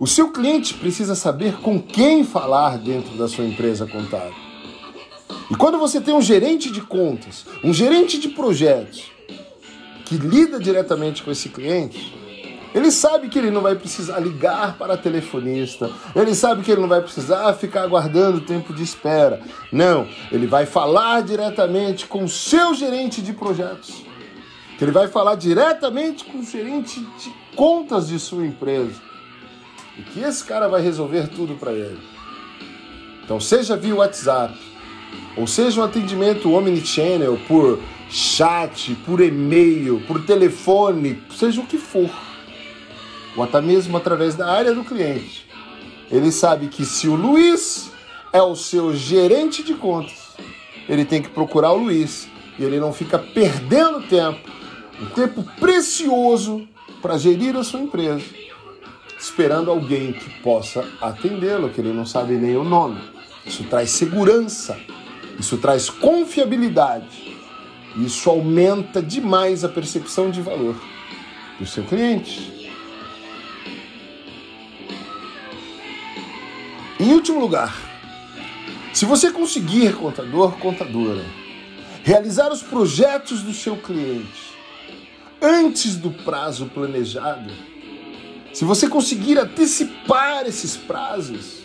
o 0.00 0.06
seu 0.06 0.30
cliente 0.30 0.74
precisa 0.74 1.14
saber 1.14 1.56
com 1.60 1.80
quem 1.80 2.24
falar 2.24 2.78
dentro 2.78 3.16
da 3.16 3.26
sua 3.26 3.44
empresa 3.44 3.86
contábil. 3.86 4.34
E 5.50 5.56
quando 5.56 5.78
você 5.78 6.00
tem 6.00 6.14
um 6.14 6.22
gerente 6.22 6.70
de 6.70 6.80
contas, 6.80 7.44
um 7.64 7.72
gerente 7.72 8.18
de 8.18 8.28
projetos 8.28 9.10
que 10.04 10.16
lida 10.16 10.58
diretamente 10.58 11.22
com 11.22 11.30
esse 11.30 11.48
cliente, 11.48 12.14
Ele 12.74 12.90
sabe 12.90 13.28
que 13.28 13.38
ele 13.38 13.50
não 13.50 13.62
vai 13.62 13.74
precisar 13.74 14.20
ligar 14.20 14.76
para 14.76 14.94
a 14.94 14.96
telefonista. 14.96 15.90
Ele 16.14 16.34
sabe 16.34 16.62
que 16.62 16.70
ele 16.70 16.82
não 16.82 16.88
vai 16.88 17.00
precisar 17.00 17.52
ficar 17.54 17.82
aguardando 17.82 18.42
tempo 18.42 18.74
de 18.74 18.82
espera. 18.82 19.40
Não, 19.72 20.06
ele 20.30 20.46
vai 20.46 20.66
falar 20.66 21.22
diretamente 21.22 22.06
com 22.06 22.24
o 22.24 22.28
seu 22.28 22.74
gerente 22.74 23.22
de 23.22 23.32
projetos. 23.32 24.02
Ele 24.80 24.92
vai 24.92 25.08
falar 25.08 25.34
diretamente 25.34 26.24
com 26.24 26.38
o 26.38 26.44
gerente 26.44 27.00
de 27.00 27.34
contas 27.56 28.08
de 28.08 28.18
sua 28.18 28.46
empresa. 28.46 29.07
E 29.98 30.02
que 30.02 30.20
esse 30.20 30.44
cara 30.44 30.68
vai 30.68 30.80
resolver 30.80 31.28
tudo 31.28 31.54
para 31.54 31.72
ele. 31.72 31.98
Então, 33.24 33.40
seja 33.40 33.76
via 33.76 33.94
WhatsApp, 33.94 34.56
ou 35.36 35.46
seja 35.46 35.80
um 35.80 35.84
atendimento 35.84 36.52
omnichannel 36.52 37.38
por 37.46 37.80
chat, 38.08 38.94
por 39.04 39.20
e-mail, 39.20 40.00
por 40.06 40.24
telefone, 40.24 41.22
seja 41.30 41.60
o 41.60 41.66
que 41.66 41.76
for 41.76 42.08
ou 43.38 43.44
até 43.44 43.60
mesmo 43.60 43.96
através 43.96 44.34
da 44.34 44.50
área 44.50 44.74
do 44.74 44.82
cliente. 44.82 45.46
Ele 46.10 46.32
sabe 46.32 46.66
que 46.66 46.84
se 46.84 47.06
o 47.06 47.14
Luiz 47.14 47.90
é 48.32 48.42
o 48.42 48.56
seu 48.56 48.94
gerente 48.94 49.62
de 49.62 49.74
contas, 49.74 50.36
ele 50.88 51.04
tem 51.04 51.22
que 51.22 51.28
procurar 51.28 51.72
o 51.72 51.78
Luiz 51.78 52.28
e 52.58 52.64
ele 52.64 52.80
não 52.80 52.92
fica 52.92 53.16
perdendo 53.16 54.02
tempo, 54.08 54.40
um 55.00 55.06
tempo 55.06 55.44
precioso 55.60 56.66
para 57.00 57.16
gerir 57.16 57.56
a 57.56 57.62
sua 57.62 57.80
empresa, 57.80 58.24
esperando 59.18 59.70
alguém 59.70 60.12
que 60.12 60.30
possa 60.40 60.86
atendê-lo, 61.00 61.70
que 61.70 61.80
ele 61.80 61.92
não 61.92 62.06
sabe 62.06 62.34
nem 62.34 62.56
o 62.56 62.64
nome. 62.64 63.00
Isso 63.44 63.64
traz 63.64 63.90
segurança, 63.90 64.78
isso 65.38 65.58
traz 65.58 65.90
confiabilidade, 65.90 67.36
isso 67.96 68.30
aumenta 68.30 69.02
demais 69.02 69.64
a 69.64 69.68
percepção 69.68 70.30
de 70.30 70.40
valor 70.40 70.76
do 71.58 71.66
seu 71.66 71.84
cliente. 71.84 72.70
Em 77.00 77.12
último 77.12 77.40
lugar, 77.40 77.74
se 78.92 79.04
você 79.04 79.30
conseguir, 79.30 79.94
contador, 79.94 80.58
contadora, 80.58 81.24
realizar 82.02 82.52
os 82.52 82.62
projetos 82.62 83.42
do 83.42 83.52
seu 83.52 83.76
cliente 83.76 84.48
antes 85.40 85.94
do 85.96 86.10
prazo 86.10 86.66
planejado, 86.66 87.50
se 88.58 88.64
você 88.64 88.88
conseguir 88.88 89.38
antecipar 89.38 90.44
esses 90.44 90.76
prazos, 90.76 91.64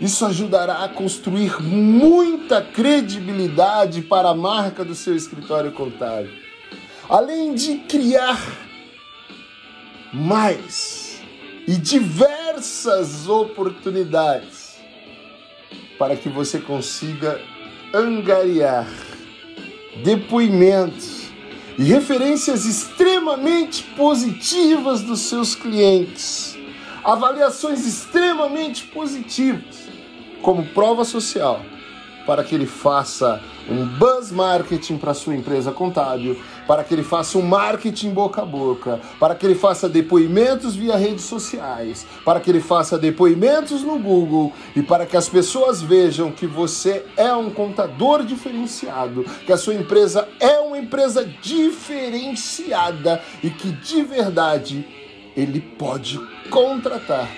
isso 0.00 0.24
ajudará 0.24 0.82
a 0.82 0.88
construir 0.88 1.60
muita 1.60 2.62
credibilidade 2.62 4.00
para 4.00 4.30
a 4.30 4.34
marca 4.34 4.82
do 4.82 4.94
seu 4.94 5.14
escritório 5.14 5.70
contábil. 5.72 6.32
Além 7.10 7.54
de 7.54 7.76
criar 7.80 8.40
mais 10.14 11.20
e 11.68 11.76
diversas 11.76 13.28
oportunidades 13.28 14.78
para 15.98 16.16
que 16.16 16.30
você 16.30 16.58
consiga 16.58 17.38
angariar 17.92 18.88
depoimentos 20.02 21.13
e 21.76 21.82
referências 21.84 22.64
extremamente 22.64 23.82
positivas 23.96 25.02
dos 25.02 25.20
seus 25.20 25.54
clientes, 25.54 26.56
avaliações 27.02 27.86
extremamente 27.86 28.84
positivas, 28.84 29.88
como 30.40 30.64
prova 30.66 31.04
social, 31.04 31.60
para 32.26 32.44
que 32.44 32.54
ele 32.54 32.66
faça 32.66 33.42
um 33.68 33.86
buzz 33.86 34.30
marketing 34.30 34.98
para 34.98 35.14
sua 35.14 35.34
empresa 35.34 35.72
contábil, 35.72 36.40
para 36.66 36.84
que 36.84 36.94
ele 36.94 37.02
faça 37.02 37.38
um 37.38 37.42
marketing 37.42 38.10
boca 38.10 38.42
a 38.42 38.44
boca, 38.44 39.00
para 39.18 39.34
que 39.34 39.44
ele 39.44 39.54
faça 39.54 39.88
depoimentos 39.88 40.74
via 40.74 40.96
redes 40.96 41.24
sociais, 41.24 42.06
para 42.24 42.40
que 42.40 42.50
ele 42.50 42.60
faça 42.60 42.98
depoimentos 42.98 43.82
no 43.82 43.98
Google 43.98 44.52
e 44.74 44.82
para 44.82 45.06
que 45.06 45.16
as 45.16 45.28
pessoas 45.28 45.82
vejam 45.82 46.30
que 46.30 46.46
você 46.46 47.04
é 47.16 47.32
um 47.34 47.50
contador 47.50 48.24
diferenciado, 48.24 49.24
que 49.44 49.52
a 49.52 49.56
sua 49.56 49.74
empresa 49.74 50.28
é 50.40 50.58
uma 50.60 50.78
empresa 50.78 51.24
diferenciada 51.42 53.22
e 53.42 53.50
que 53.50 53.70
de 53.70 54.02
verdade 54.02 54.86
ele 55.36 55.60
pode 55.60 56.20
contratar 56.50 57.28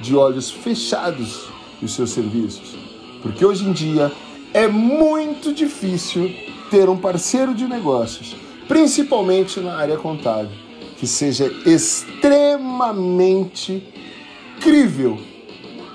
de 0.00 0.14
olhos 0.14 0.50
fechados 0.50 1.48
os 1.82 1.94
seus 1.94 2.10
serviços. 2.10 2.76
Porque 3.22 3.44
hoje 3.44 3.64
em 3.66 3.72
dia 3.72 4.12
é 4.52 4.68
muito 4.68 5.52
difícil 5.52 6.34
ter 6.70 6.88
um 6.88 6.96
parceiro 6.96 7.54
de 7.54 7.66
negócios 7.66 8.45
principalmente 8.68 9.58
na 9.60 9.76
área 9.76 9.96
contábil, 9.96 10.56
que 10.98 11.06
seja 11.06 11.46
extremamente 11.64 13.82
crível 14.60 15.18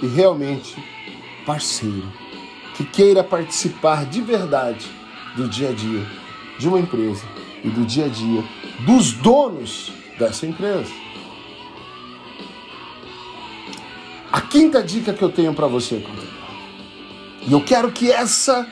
e 0.01 0.07
realmente 0.07 0.75
parceiro, 1.45 2.11
que 2.75 2.83
queira 2.83 3.23
participar 3.23 4.05
de 4.05 4.21
verdade 4.21 4.87
do 5.35 5.47
dia 5.47 5.69
a 5.69 5.73
dia 5.73 6.05
de 6.57 6.67
uma 6.67 6.79
empresa 6.79 7.23
e 7.63 7.69
do 7.69 7.85
dia 7.85 8.05
a 8.05 8.09
dia 8.09 8.43
dos 8.85 9.13
donos 9.13 9.93
dessa 10.17 10.45
empresa. 10.45 10.91
A 14.31 14.41
quinta 14.41 14.81
dica 14.81 15.13
que 15.13 15.23
eu 15.23 15.29
tenho 15.29 15.53
para 15.53 15.67
você, 15.67 16.03
e 17.47 17.51
eu 17.51 17.63
quero 17.63 17.91
que 17.91 18.11
essa 18.11 18.67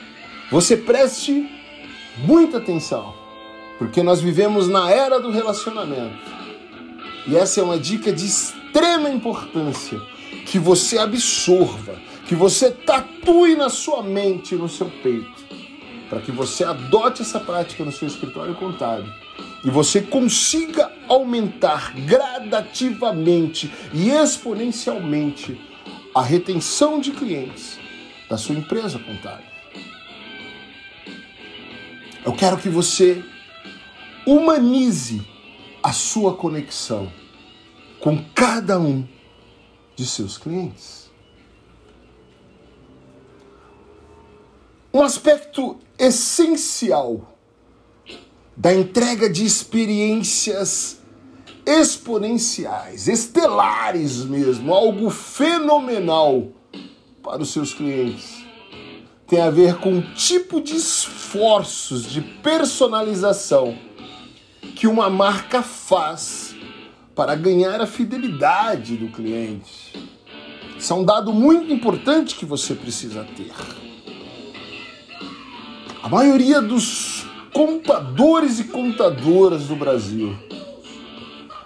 você 0.50 0.76
preste 0.76 1.48
muita 2.24 2.58
atenção 2.58 3.19
porque 3.80 4.02
nós 4.02 4.20
vivemos 4.20 4.68
na 4.68 4.90
era 4.90 5.18
do 5.18 5.30
relacionamento. 5.30 6.18
E 7.26 7.34
essa 7.34 7.60
é 7.60 7.62
uma 7.62 7.78
dica 7.78 8.12
de 8.12 8.26
extrema 8.26 9.08
importância 9.08 9.98
que 10.44 10.58
você 10.58 10.98
absorva, 10.98 11.94
que 12.26 12.34
você 12.34 12.70
tatue 12.70 13.56
na 13.56 13.70
sua 13.70 14.02
mente, 14.02 14.54
no 14.54 14.68
seu 14.68 14.90
peito, 15.02 15.32
para 16.10 16.20
que 16.20 16.30
você 16.30 16.62
adote 16.62 17.22
essa 17.22 17.40
prática 17.40 17.82
no 17.82 17.90
seu 17.90 18.06
escritório 18.06 18.54
contábil 18.54 19.10
e 19.64 19.70
você 19.70 20.02
consiga 20.02 20.92
aumentar 21.08 21.94
gradativamente 22.00 23.72
e 23.94 24.10
exponencialmente 24.10 25.58
a 26.14 26.20
retenção 26.20 27.00
de 27.00 27.12
clientes 27.12 27.78
da 28.28 28.36
sua 28.36 28.56
empresa 28.56 28.98
contábil. 28.98 29.46
Eu 32.22 32.34
quero 32.34 32.58
que 32.58 32.68
você 32.68 33.24
humanize 34.26 35.26
a 35.82 35.92
sua 35.92 36.34
conexão 36.34 37.10
com 38.00 38.22
cada 38.34 38.78
um 38.78 39.06
de 39.94 40.06
seus 40.06 40.38
clientes. 40.38 41.10
Um 44.92 45.02
aspecto 45.02 45.78
essencial 45.98 47.36
da 48.56 48.74
entrega 48.74 49.30
de 49.30 49.44
experiências 49.44 51.00
exponenciais, 51.64 53.06
estelares 53.06 54.24
mesmo, 54.24 54.74
algo 54.74 55.08
fenomenal 55.10 56.48
para 57.22 57.42
os 57.42 57.52
seus 57.52 57.72
clientes. 57.72 58.44
Tem 59.26 59.40
a 59.40 59.50
ver 59.50 59.76
com 59.76 59.98
o 59.98 60.14
tipo 60.14 60.60
de 60.60 60.74
esforços 60.74 62.04
de 62.04 62.20
personalização 62.20 63.78
que 64.74 64.86
uma 64.86 65.10
marca 65.10 65.62
faz 65.62 66.54
para 67.14 67.34
ganhar 67.34 67.80
a 67.80 67.86
fidelidade 67.86 68.96
do 68.96 69.08
cliente. 69.08 69.92
Isso 70.78 70.92
é 70.92 70.96
um 70.96 71.04
dado 71.04 71.32
muito 71.32 71.72
importante 71.72 72.34
que 72.34 72.46
você 72.46 72.74
precisa 72.74 73.26
ter. 73.36 73.52
A 76.02 76.08
maioria 76.08 76.62
dos 76.62 77.26
contadores 77.52 78.58
e 78.58 78.64
contadoras 78.64 79.66
do 79.66 79.76
Brasil, 79.76 80.34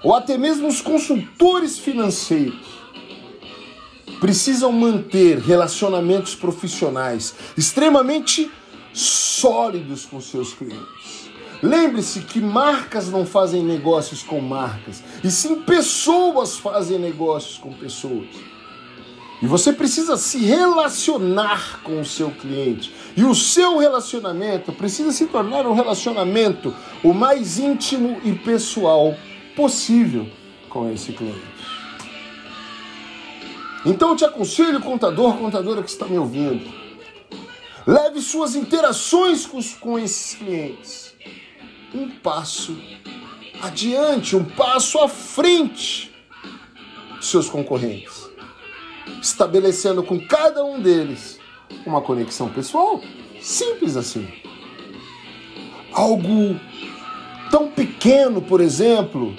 ou 0.03 0.15
até 0.15 0.37
mesmo 0.37 0.67
os 0.67 0.81
consultores 0.81 1.79
financeiros, 1.79 2.75
precisam 4.19 4.73
manter 4.73 5.39
relacionamentos 5.39 6.35
profissionais 6.35 7.35
extremamente 7.57 8.51
sólidos 8.93 10.05
com 10.07 10.21
seus 10.21 10.55
clientes. 10.55 10.94
Lembre-se 11.65 12.21
que 12.21 12.43
marcas 12.43 13.09
não 13.09 13.25
fazem 13.25 13.65
negócios 13.65 14.23
com 14.23 14.39
marcas, 14.39 15.03
e 15.25 15.31
sim 15.31 15.63
pessoas 15.63 16.59
fazem 16.59 16.99
negócios 16.99 17.57
com 17.57 17.73
pessoas. 17.73 18.29
E 19.41 19.47
você 19.47 19.73
precisa 19.73 20.19
se 20.19 20.45
relacionar 20.45 21.81
com 21.83 22.03
o 22.03 22.05
seu 22.05 22.31
cliente. 22.31 22.95
E 23.17 23.25
o 23.25 23.35
seu 23.35 23.79
relacionamento 23.79 24.75
precisa 24.75 25.11
se 25.11 25.25
tornar 25.25 25.67
um 25.67 25.73
relacionamento 25.73 26.75
o 27.03 27.15
mais 27.15 27.59
íntimo 27.59 28.21
e 28.23 28.35
pessoal 28.35 29.17
possível 29.57 30.29
com 30.69 30.93
esse 30.93 31.15
cliente. 31.15 31.41
Então 33.87 34.11
eu 34.11 34.17
te 34.17 34.25
aconselho, 34.27 34.83
contador, 34.83 35.39
contadora 35.39 35.83
que 35.83 35.91
está 35.91 36.05
me 36.05 36.19
ouvindo, 36.19 36.71
leve 37.87 38.21
suas 38.21 38.55
interações 38.55 39.47
com, 39.47 39.63
com 39.81 39.99
esses 39.99 40.35
clientes 40.35 41.04
um 41.95 42.09
passo 42.11 42.77
adiante, 43.63 44.35
um 44.35 44.45
passo 44.45 44.99
à 44.99 45.09
frente 45.09 46.13
dos 47.17 47.29
seus 47.29 47.49
concorrentes, 47.49 48.29
estabelecendo 49.23 50.03
com 50.03 50.19
cada 50.27 50.65
um 50.65 50.81
deles 50.81 51.39
uma 51.87 52.01
conexão 52.01 52.49
pessoal. 52.49 53.01
Simples 53.41 53.97
assim. 53.97 54.29
Algo 55.93 56.59
tão 57.51 57.71
pequeno, 57.71 58.43
por 58.43 58.61
exemplo, 58.61 59.35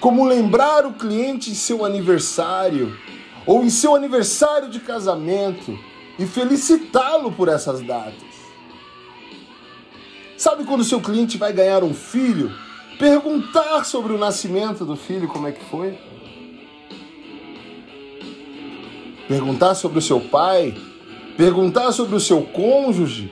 como 0.00 0.26
lembrar 0.26 0.84
o 0.84 0.92
cliente 0.92 1.50
em 1.50 1.54
seu 1.54 1.84
aniversário 1.84 2.98
ou 3.46 3.64
em 3.64 3.70
seu 3.70 3.94
aniversário 3.94 4.68
de 4.68 4.80
casamento 4.80 5.78
e 6.18 6.26
felicitá-lo 6.26 7.32
por 7.32 7.48
essas 7.48 7.80
datas. 7.80 8.29
Sabe 10.40 10.64
quando 10.64 10.82
seu 10.82 11.02
cliente 11.02 11.36
vai 11.36 11.52
ganhar 11.52 11.84
um 11.84 11.92
filho? 11.92 12.50
Perguntar 12.98 13.84
sobre 13.84 14.14
o 14.14 14.18
nascimento 14.18 14.86
do 14.86 14.96
filho, 14.96 15.28
como 15.28 15.46
é 15.46 15.52
que 15.52 15.62
foi? 15.62 15.98
Perguntar 19.28 19.74
sobre 19.74 19.98
o 19.98 20.00
seu 20.02 20.18
pai, 20.18 20.74
perguntar 21.36 21.92
sobre 21.92 22.16
o 22.16 22.20
seu 22.20 22.40
cônjuge, 22.40 23.30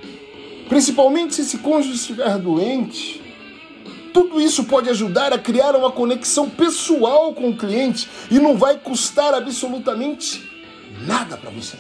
principalmente 0.69 1.35
se 1.35 1.41
esse 1.41 1.57
cônjuge 1.57 1.95
estiver 1.95 2.37
doente. 2.37 3.23
Tudo 4.13 4.39
isso 4.39 4.65
pode 4.65 4.91
ajudar 4.91 5.33
a 5.33 5.39
criar 5.39 5.75
uma 5.77 5.91
conexão 5.91 6.51
pessoal 6.51 7.33
com 7.33 7.49
o 7.49 7.57
cliente 7.57 8.07
e 8.31 8.39
não 8.39 8.55
vai 8.55 8.77
custar 8.77 9.33
absolutamente 9.33 10.47
nada 11.07 11.39
para 11.39 11.49
você. 11.49 11.79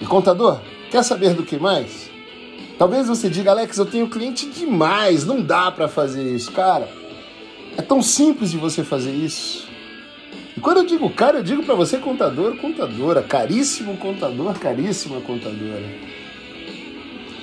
E 0.00 0.06
contador, 0.06 0.60
quer 0.92 1.02
saber 1.02 1.34
do 1.34 1.42
que 1.42 1.58
mais? 1.58 2.13
Talvez 2.78 3.06
você 3.06 3.28
diga, 3.28 3.52
Alex, 3.52 3.78
eu 3.78 3.86
tenho 3.86 4.08
cliente 4.08 4.48
demais, 4.50 5.24
não 5.24 5.40
dá 5.40 5.70
para 5.70 5.86
fazer 5.86 6.24
isso. 6.34 6.50
Cara, 6.50 6.88
é 7.76 7.82
tão 7.82 8.02
simples 8.02 8.50
de 8.50 8.58
você 8.58 8.82
fazer 8.82 9.12
isso. 9.12 9.68
E 10.56 10.60
quando 10.60 10.78
eu 10.78 10.86
digo 10.86 11.08
cara, 11.10 11.38
eu 11.38 11.42
digo 11.42 11.62
para 11.62 11.74
você 11.74 11.98
contador, 11.98 12.56
contadora, 12.56 13.22
caríssimo 13.22 13.96
contador, 13.96 14.58
caríssima 14.58 15.20
contadora. 15.20 15.84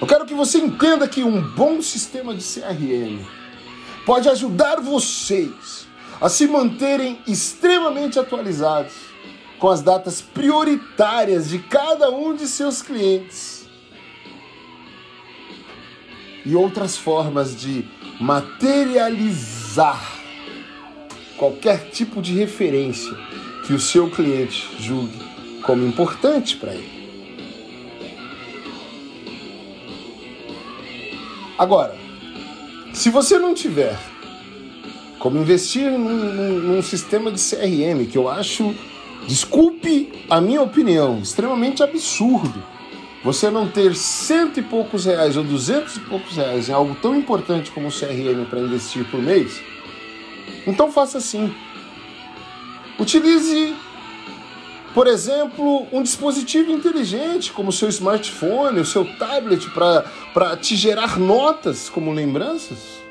Eu 0.02 0.08
quero 0.08 0.26
que 0.26 0.34
você 0.34 0.58
entenda 0.58 1.08
que 1.08 1.24
um 1.24 1.42
bom 1.42 1.82
sistema 1.82 2.34
de 2.36 2.44
CRM 2.44 3.20
pode 4.06 4.28
ajudar 4.28 4.82
vocês 4.82 5.88
a 6.20 6.28
se 6.28 6.48
manterem 6.48 7.20
extremamente 7.28 8.20
atualizados 8.20 8.94
com 9.60 9.70
as 9.70 9.82
datas 9.82 10.22
prioritárias 10.22 11.50
de 11.50 11.60
cada 11.60 12.10
um 12.10 12.36
de 12.36 12.48
seus 12.48 12.82
clientes 12.82 13.61
e 16.46 16.56
outras 16.56 16.98
formas 16.98 17.56
de 17.56 17.86
materializar 18.20 20.02
qualquer 21.38 21.90
tipo 21.90 22.22
de 22.22 22.34
referência 22.34 23.12
que 23.66 23.74
o 23.74 23.80
seu 23.80 24.10
cliente 24.10 24.70
julgue 24.80 25.20
como 25.64 25.86
importante 25.86 26.58
para 26.58 26.74
ele. 26.74 27.02
Agora, 31.58 31.96
se 32.94 33.10
você 33.10 33.38
não 33.38 33.54
tiver 33.54 33.98
como 35.20 35.38
investir 35.38 35.92
num, 35.92 36.00
num, 36.00 36.60
num 36.60 36.82
sistema 36.82 37.32
de 37.32 37.40
CRM, 37.40 38.06
que 38.10 38.18
eu 38.18 38.28
acho 38.28 38.76
Desculpe 39.28 40.26
a 40.30 40.42
minha 40.42 40.62
opinião, 40.62 41.20
extremamente 41.20 41.84
absurdo 41.84 42.64
você 43.24 43.50
não 43.50 43.68
ter 43.68 43.96
cento 43.96 44.60
e 44.60 44.64
poucos 44.64 45.06
reais 45.06 45.38
ou 45.38 45.44
duzentos 45.44 45.98
e 45.98 46.00
poucos 46.00 46.36
reais 46.36 46.70
em 46.70 46.74
algo 46.74 46.96
tão 46.96 47.16
importante 47.16 47.70
como 47.72 47.88
o 47.88 47.92
CRM 47.92 48.46
para 48.50 48.60
investir 48.60 49.06
por 49.06 49.22
mês. 49.22 49.62
Então 50.66 50.92
faça 50.92 51.20
assim. 51.20 51.54
Utilize, 53.00 53.76
por 54.94 55.08
exemplo, 55.08 55.88
um 55.92 56.04
dispositivo 56.04 56.72
inteligente 56.72 57.52
como 57.52 57.70
o 57.70 57.74
seu 57.74 57.90
smartphone, 57.90 58.80
o 58.80 58.86
seu 58.86 59.06
tablet 59.18 59.70
para 59.70 60.58
te 60.58 60.76
gerar 60.76 61.20
notas 61.20 61.90
como 61.90 62.12
lembranças. 62.12 63.02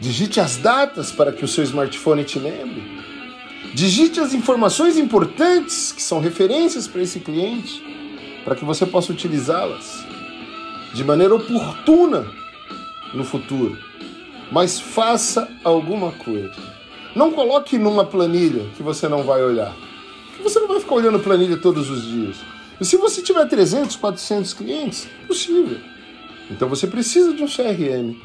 Digite 0.00 0.40
as 0.40 0.56
datas 0.56 1.12
para 1.12 1.32
que 1.32 1.44
o 1.44 1.48
seu 1.48 1.62
smartphone 1.62 2.24
te 2.24 2.38
lembre. 2.38 3.01
Digite 3.74 4.20
as 4.20 4.34
informações 4.34 4.98
importantes 4.98 5.92
que 5.92 6.02
são 6.02 6.20
referências 6.20 6.86
para 6.86 7.00
esse 7.00 7.20
cliente, 7.20 7.82
para 8.44 8.54
que 8.54 8.66
você 8.66 8.84
possa 8.84 9.12
utilizá-las 9.12 10.04
de 10.92 11.02
maneira 11.02 11.34
oportuna 11.34 12.26
no 13.14 13.24
futuro. 13.24 13.78
Mas 14.50 14.78
faça 14.78 15.48
alguma 15.64 16.12
coisa. 16.12 16.54
Não 17.16 17.32
coloque 17.32 17.78
numa 17.78 18.04
planilha 18.04 18.66
que 18.76 18.82
você 18.82 19.08
não 19.08 19.22
vai 19.22 19.42
olhar. 19.42 19.74
Porque 20.28 20.42
você 20.42 20.60
não 20.60 20.68
vai 20.68 20.78
ficar 20.78 20.96
olhando 20.96 21.18
planilha 21.18 21.56
todos 21.56 21.88
os 21.88 22.04
dias. 22.04 22.36
E 22.78 22.84
se 22.84 22.98
você 22.98 23.22
tiver 23.22 23.46
300, 23.46 23.96
400 23.96 24.52
clientes, 24.52 25.08
é 25.22 25.26
possível. 25.26 25.78
Então 26.50 26.68
você 26.68 26.86
precisa 26.86 27.32
de 27.32 27.42
um 27.42 27.46
CRM 27.46 28.20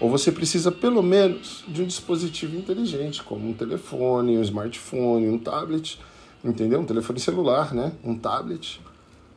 ou 0.00 0.08
você 0.08 0.32
precisa 0.32 0.72
pelo 0.72 1.02
menos 1.02 1.62
de 1.68 1.82
um 1.82 1.86
dispositivo 1.86 2.56
inteligente, 2.56 3.22
como 3.22 3.48
um 3.48 3.52
telefone, 3.52 4.38
um 4.38 4.42
smartphone, 4.42 5.28
um 5.28 5.38
tablet, 5.38 6.00
entendeu? 6.42 6.80
Um 6.80 6.86
telefone 6.86 7.20
celular, 7.20 7.74
né? 7.74 7.92
Um 8.02 8.16
tablet, 8.16 8.80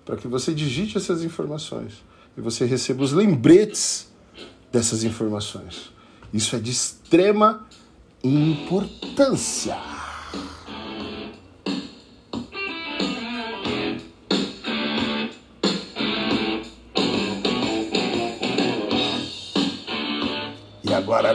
para 0.06 0.16
que 0.16 0.28
você 0.28 0.54
digite 0.54 0.98
essas 0.98 1.24
informações 1.24 2.02
e 2.38 2.42
você 2.42 2.66
receba 2.66 3.04
os 3.04 3.12
lembretes 3.12 4.12
dessas 4.72 5.04
informações. 5.04 5.92
Isso 6.34 6.56
é 6.56 6.60
de 6.60 6.72
extrema 6.72 7.68
importância. 8.24 9.93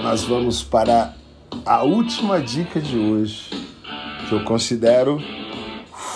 Nós 0.01 0.25
vamos 0.25 0.63
para 0.63 1.15
a 1.65 1.83
última 1.83 2.39
dica 2.41 2.81
de 2.81 2.97
hoje, 2.97 3.51
que 4.29 4.35
eu 4.35 4.45
considero 4.45 5.21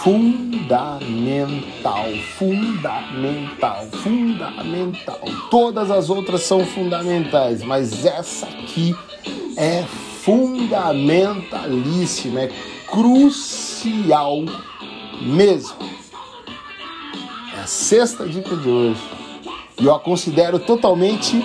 fundamental, 0.03 2.07
fundamental, 2.39 3.87
fundamental. 4.03 5.21
Todas 5.51 5.91
as 5.91 6.09
outras 6.11 6.43
são 6.43 6.65
fundamentais, 6.65 7.63
mas 7.63 8.05
essa 8.05 8.47
aqui 8.47 8.95
é 9.57 9.83
fundamentalíssima, 10.23 12.43
é 12.43 12.53
crucial 12.89 14.45
mesmo. 15.21 15.79
É 17.57 17.61
a 17.61 17.67
sexta 17.67 18.27
dica 18.27 18.57
de 18.57 18.69
hoje. 18.69 19.01
E 19.81 19.85
eu 19.85 19.95
a 19.95 20.01
considero 20.01 20.59
totalmente 20.59 21.41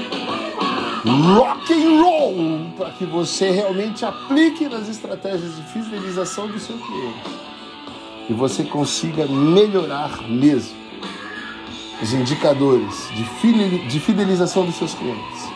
rock 1.07 1.73
and 1.73 2.01
roll 2.01 2.71
para 2.77 2.91
que 2.91 3.05
você 3.05 3.49
realmente 3.49 4.05
aplique 4.05 4.67
nas 4.67 4.87
estratégias 4.89 5.55
de 5.55 5.63
fidelização 5.63 6.47
do 6.47 6.59
seu 6.59 6.77
cliente. 6.77 7.47
E 8.29 8.33
você 8.33 8.63
consiga 8.63 9.25
melhorar 9.27 10.21
mesmo 10.29 10.75
os 12.01 12.13
indicadores 12.13 13.09
de 13.87 13.99
fidelização 13.99 14.65
dos 14.65 14.75
seus 14.75 14.93
clientes, 14.93 15.49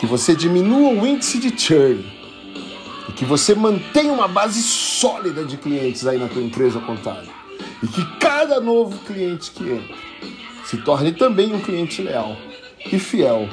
que 0.00 0.06
você 0.06 0.34
diminua 0.34 0.92
o 0.92 1.06
índice 1.06 1.38
de 1.38 1.56
churn. 1.58 2.04
E 3.08 3.12
que 3.12 3.24
você 3.24 3.54
mantenha 3.54 4.12
uma 4.12 4.26
base 4.26 4.62
sólida 4.62 5.44
de 5.44 5.58
clientes 5.58 6.06
aí 6.06 6.18
na 6.18 6.26
tua 6.26 6.42
empresa 6.42 6.80
contábil. 6.80 7.30
E 7.82 7.86
que 7.86 8.04
cada 8.18 8.60
novo 8.60 8.98
cliente 9.00 9.50
que 9.50 9.62
entra 9.62 9.96
se 10.64 10.78
torne 10.78 11.12
também 11.12 11.52
um 11.54 11.60
cliente 11.60 12.00
leal 12.00 12.34
e 12.90 12.98
fiel 12.98 13.48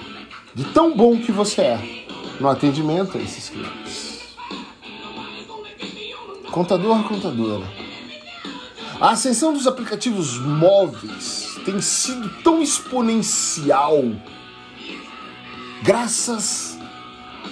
de 0.54 0.66
tão 0.66 0.96
bom 0.96 1.18
que 1.18 1.32
você 1.32 1.62
é 1.62 2.06
no 2.40 2.50
atendimento 2.50 3.18
a 3.18 3.22
esses 3.22 3.50
clientes. 3.50 4.36
Contador, 6.52 7.04
contadora. 7.04 7.66
A 9.00 9.12
ascensão 9.12 9.54
dos 9.54 9.66
aplicativos 9.66 10.38
móveis 10.38 11.56
tem 11.66 11.80
sido 11.82 12.30
tão 12.44 12.62
exponencial 12.62 14.04
graças 15.82 16.78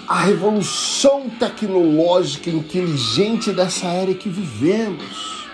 à 0.07 0.19
revolução 0.19 1.29
tecnológica 1.29 2.49
inteligente 2.49 3.51
dessa 3.51 3.87
era 3.87 4.13
que 4.13 4.29
vivemos. 4.29 5.47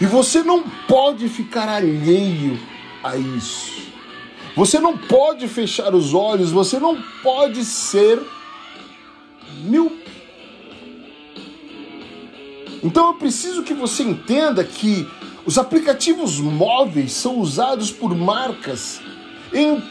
E 0.00 0.06
você 0.06 0.42
não 0.42 0.62
pode 0.86 1.28
ficar 1.28 1.68
alheio 1.68 2.60
a 3.02 3.16
isso. 3.16 3.76
Você 4.56 4.80
não 4.80 4.96
pode 4.96 5.46
fechar 5.48 5.94
os 5.94 6.14
olhos, 6.14 6.50
você 6.50 6.78
não 6.78 7.00
pode 7.22 7.62
ser 7.62 8.18
míope. 9.64 10.06
Então 12.82 13.08
eu 13.08 13.14
preciso 13.14 13.62
que 13.62 13.74
você 13.74 14.02
entenda 14.02 14.64
que 14.64 15.06
os 15.44 15.58
aplicativos 15.58 16.38
móveis 16.40 17.12
são 17.12 17.38
usados 17.38 17.90
por 17.90 18.16
marcas 18.16 19.00
em 19.52 19.82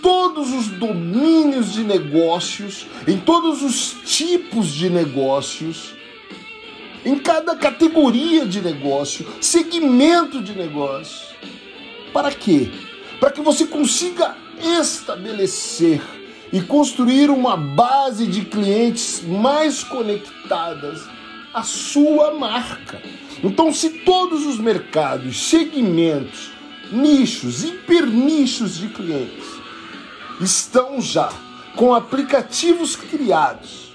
todos 0.00 0.52
os 0.52 0.68
domínios 0.68 1.72
de 1.72 1.82
negócios, 1.82 2.86
em 3.08 3.18
todos 3.18 3.60
os 3.60 3.96
tipos 4.04 4.68
de 4.68 4.88
negócios, 4.88 5.94
em 7.04 7.18
cada 7.18 7.56
categoria 7.56 8.46
de 8.46 8.60
negócio, 8.60 9.26
segmento 9.40 10.40
de 10.40 10.52
negócio. 10.52 11.26
Para 12.12 12.30
quê? 12.30 12.70
Para 13.20 13.30
que 13.30 13.40
você 13.40 13.66
consiga 13.66 14.36
estabelecer 14.80 16.02
e 16.52 16.60
construir 16.60 17.30
uma 17.30 17.56
base 17.56 18.26
de 18.26 18.44
clientes 18.44 19.22
mais 19.22 19.82
conectadas 19.82 21.02
à 21.52 21.62
sua 21.62 22.34
marca. 22.34 23.00
Então, 23.42 23.72
se 23.72 23.90
todos 24.04 24.46
os 24.46 24.58
mercados, 24.58 25.48
segmentos, 25.48 26.50
nichos, 26.92 27.64
hipernichos 27.64 28.76
de 28.76 28.88
clientes 28.88 29.46
estão 30.40 31.00
já 31.00 31.32
com 31.74 31.94
aplicativos 31.94 32.96
criados, 32.96 33.92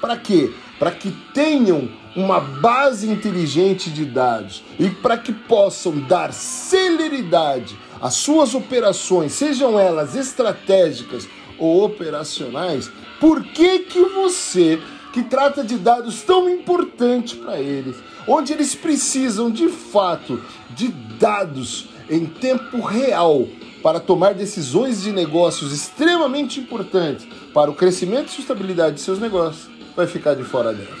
para 0.00 0.16
quê? 0.16 0.52
Para 0.78 0.90
que 0.90 1.10
tenham 1.32 1.88
uma 2.14 2.40
base 2.40 3.08
inteligente 3.08 3.90
de 3.90 4.04
dados 4.04 4.62
e 4.78 4.88
para 4.88 5.18
que 5.18 5.32
possam 5.32 5.98
dar 6.00 6.32
celeridade 6.32 7.76
às 8.00 8.14
suas 8.14 8.54
operações, 8.54 9.32
sejam 9.32 9.78
elas 9.78 10.14
estratégicas 10.14 11.28
ou 11.58 11.84
operacionais, 11.84 12.90
por 13.20 13.42
que 13.42 13.80
que 13.80 14.00
você 14.00 14.80
que 15.12 15.22
trata 15.22 15.64
de 15.64 15.78
dados 15.78 16.22
tão 16.22 16.46
importantes 16.48 17.32
para 17.38 17.58
eles, 17.58 17.96
onde 18.28 18.52
eles 18.52 18.74
precisam 18.74 19.50
de 19.50 19.68
fato 19.68 20.42
de 20.70 20.88
dados 20.88 21.88
em 22.10 22.26
tempo 22.26 22.82
real 22.82 23.48
para 23.82 23.98
tomar 23.98 24.34
decisões 24.34 25.02
de 25.02 25.12
negócios 25.12 25.72
extremamente 25.72 26.60
importantes 26.60 27.26
para 27.54 27.70
o 27.70 27.74
crescimento 27.74 28.26
e 28.26 28.32
sustentabilidade 28.32 28.96
de 28.96 29.00
seus 29.00 29.18
negócios, 29.18 29.70
vai 29.96 30.06
ficar 30.06 30.34
de 30.34 30.44
fora 30.44 30.74
dessa. 30.74 30.92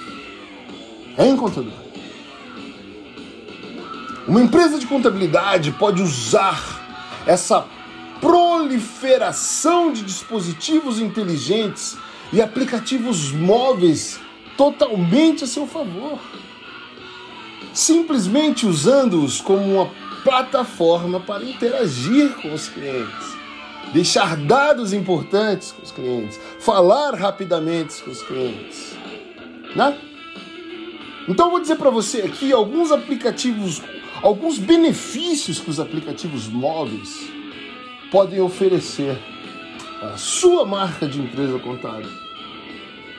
Hein, 1.18 1.36
contador? 1.36 1.72
Uma 4.26 4.40
empresa 4.40 4.78
de 4.78 4.86
contabilidade 4.86 5.72
pode 5.72 6.02
usar 6.02 6.75
essa 7.26 7.66
proliferação 8.20 9.92
de 9.92 10.02
dispositivos 10.02 11.00
inteligentes 11.00 11.96
e 12.32 12.40
aplicativos 12.40 13.32
móveis 13.32 14.18
totalmente 14.56 15.44
a 15.44 15.46
seu 15.46 15.66
favor. 15.66 16.18
Simplesmente 17.74 18.66
usando-os 18.66 19.40
como 19.40 19.80
uma 19.80 19.90
plataforma 20.24 21.20
para 21.20 21.44
interagir 21.44 22.34
com 22.40 22.52
os 22.52 22.68
clientes, 22.68 23.36
deixar 23.92 24.36
dados 24.36 24.92
importantes 24.92 25.72
com 25.72 25.82
os 25.82 25.92
clientes, 25.92 26.40
falar 26.58 27.14
rapidamente 27.14 28.02
com 28.02 28.10
os 28.10 28.22
clientes. 28.22 28.96
Né? 29.74 29.96
Então 31.28 31.50
vou 31.50 31.60
dizer 31.60 31.76
para 31.76 31.90
você 31.90 32.22
aqui 32.22 32.52
alguns 32.52 32.90
aplicativos, 32.90 33.82
alguns 34.22 34.58
benefícios 34.58 35.58
que 35.58 35.70
os 35.70 35.80
aplicativos 35.80 36.48
móveis 36.48 37.28
podem 38.10 38.40
oferecer 38.40 39.18
a 40.02 40.16
sua 40.16 40.64
marca 40.64 41.06
de 41.06 41.20
empresa 41.20 41.58
contábil 41.58 42.10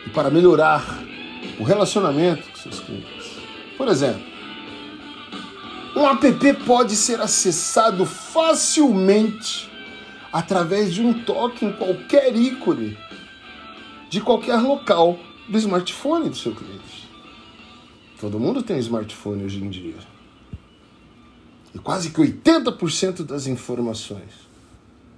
e 0.05 0.09
para 0.09 0.29
melhorar 0.29 1.03
o 1.59 1.63
relacionamento 1.63 2.43
com 2.49 2.55
seus 2.55 2.79
clientes. 2.79 3.37
Por 3.77 3.87
exemplo, 3.87 4.21
um 5.95 6.07
app 6.07 6.53
pode 6.65 6.95
ser 6.95 7.19
acessado 7.19 8.05
facilmente 8.05 9.69
através 10.31 10.93
de 10.93 11.01
um 11.01 11.13
toque 11.23 11.65
em 11.65 11.73
qualquer 11.73 12.35
ícone 12.35 12.97
de 14.09 14.21
qualquer 14.21 14.57
local 14.57 15.19
do 15.47 15.57
smartphone 15.57 16.29
do 16.29 16.35
seu 16.35 16.53
cliente. 16.53 17.07
Todo 18.19 18.39
mundo 18.39 18.63
tem 18.63 18.77
smartphone 18.79 19.43
hoje 19.43 19.63
em 19.63 19.69
dia. 19.69 19.95
E 21.77 21.79
quase 21.79 22.09
que 22.09 22.19
80% 22.19 23.23
das 23.23 23.45
informações 23.45 24.47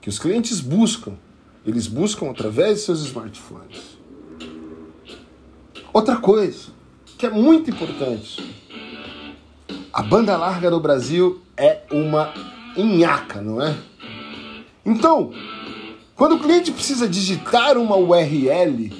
que 0.01 0.09
os 0.09 0.19
clientes 0.19 0.59
buscam, 0.59 1.13
eles 1.65 1.87
buscam 1.87 2.29
através 2.29 2.79
de 2.79 2.83
seus 2.83 3.01
smartphones. 3.05 3.97
Outra 5.93 6.17
coisa 6.17 6.67
que 7.17 7.25
é 7.25 7.29
muito 7.29 7.69
importante: 7.69 8.53
a 9.93 10.03
banda 10.03 10.35
larga 10.35 10.69
no 10.69 10.81
Brasil 10.81 11.41
é 11.55 11.83
uma 11.89 12.33
inhaca, 12.75 13.41
não 13.41 13.61
é? 13.61 13.77
Então, 14.85 15.31
quando 16.13 16.35
o 16.35 16.39
cliente 16.39 16.73
precisa 16.73 17.07
digitar 17.07 17.77
uma 17.77 17.95
URL, 17.95 18.91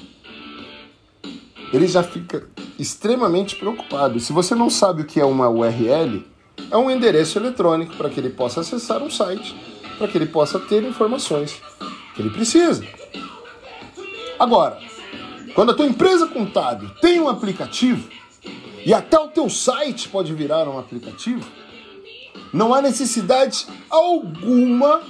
ele 1.74 1.86
já 1.86 2.02
fica 2.02 2.48
extremamente 2.78 3.54
preocupado. 3.56 4.18
Se 4.18 4.32
você 4.32 4.54
não 4.54 4.70
sabe 4.70 5.02
o 5.02 5.04
que 5.04 5.20
é 5.20 5.24
uma 5.26 5.50
URL, 5.50 6.29
é 6.70 6.76
um 6.76 6.90
endereço 6.90 7.38
eletrônico 7.38 7.96
para 7.96 8.10
que 8.10 8.18
ele 8.18 8.30
possa 8.30 8.60
acessar 8.60 9.02
um 9.02 9.10
site 9.10 9.54
para 10.00 10.08
que 10.08 10.16
ele 10.16 10.26
possa 10.26 10.58
ter 10.58 10.82
informações 10.82 11.60
que 12.14 12.22
ele 12.22 12.30
precisa. 12.30 12.82
Agora, 14.38 14.78
quando 15.54 15.72
a 15.72 15.74
tua 15.74 15.84
empresa 15.84 16.26
contábil 16.26 16.88
tem 17.02 17.20
um 17.20 17.28
aplicativo 17.28 18.08
e 18.86 18.94
até 18.94 19.18
o 19.18 19.28
teu 19.28 19.50
site 19.50 20.08
pode 20.08 20.32
virar 20.32 20.66
um 20.66 20.78
aplicativo, 20.78 21.46
não 22.50 22.72
há 22.72 22.80
necessidade 22.80 23.66
alguma 23.90 25.02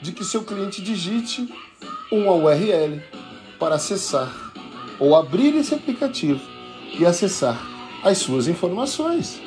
de 0.00 0.12
que 0.12 0.24
seu 0.24 0.42
cliente 0.42 0.80
digite 0.80 1.46
uma 2.10 2.32
URL 2.32 3.02
para 3.58 3.74
acessar 3.74 4.32
ou 4.98 5.14
abrir 5.14 5.54
esse 5.56 5.74
aplicativo 5.74 6.40
e 6.98 7.04
acessar 7.04 7.60
as 8.02 8.16
suas 8.16 8.48
informações. 8.48 9.42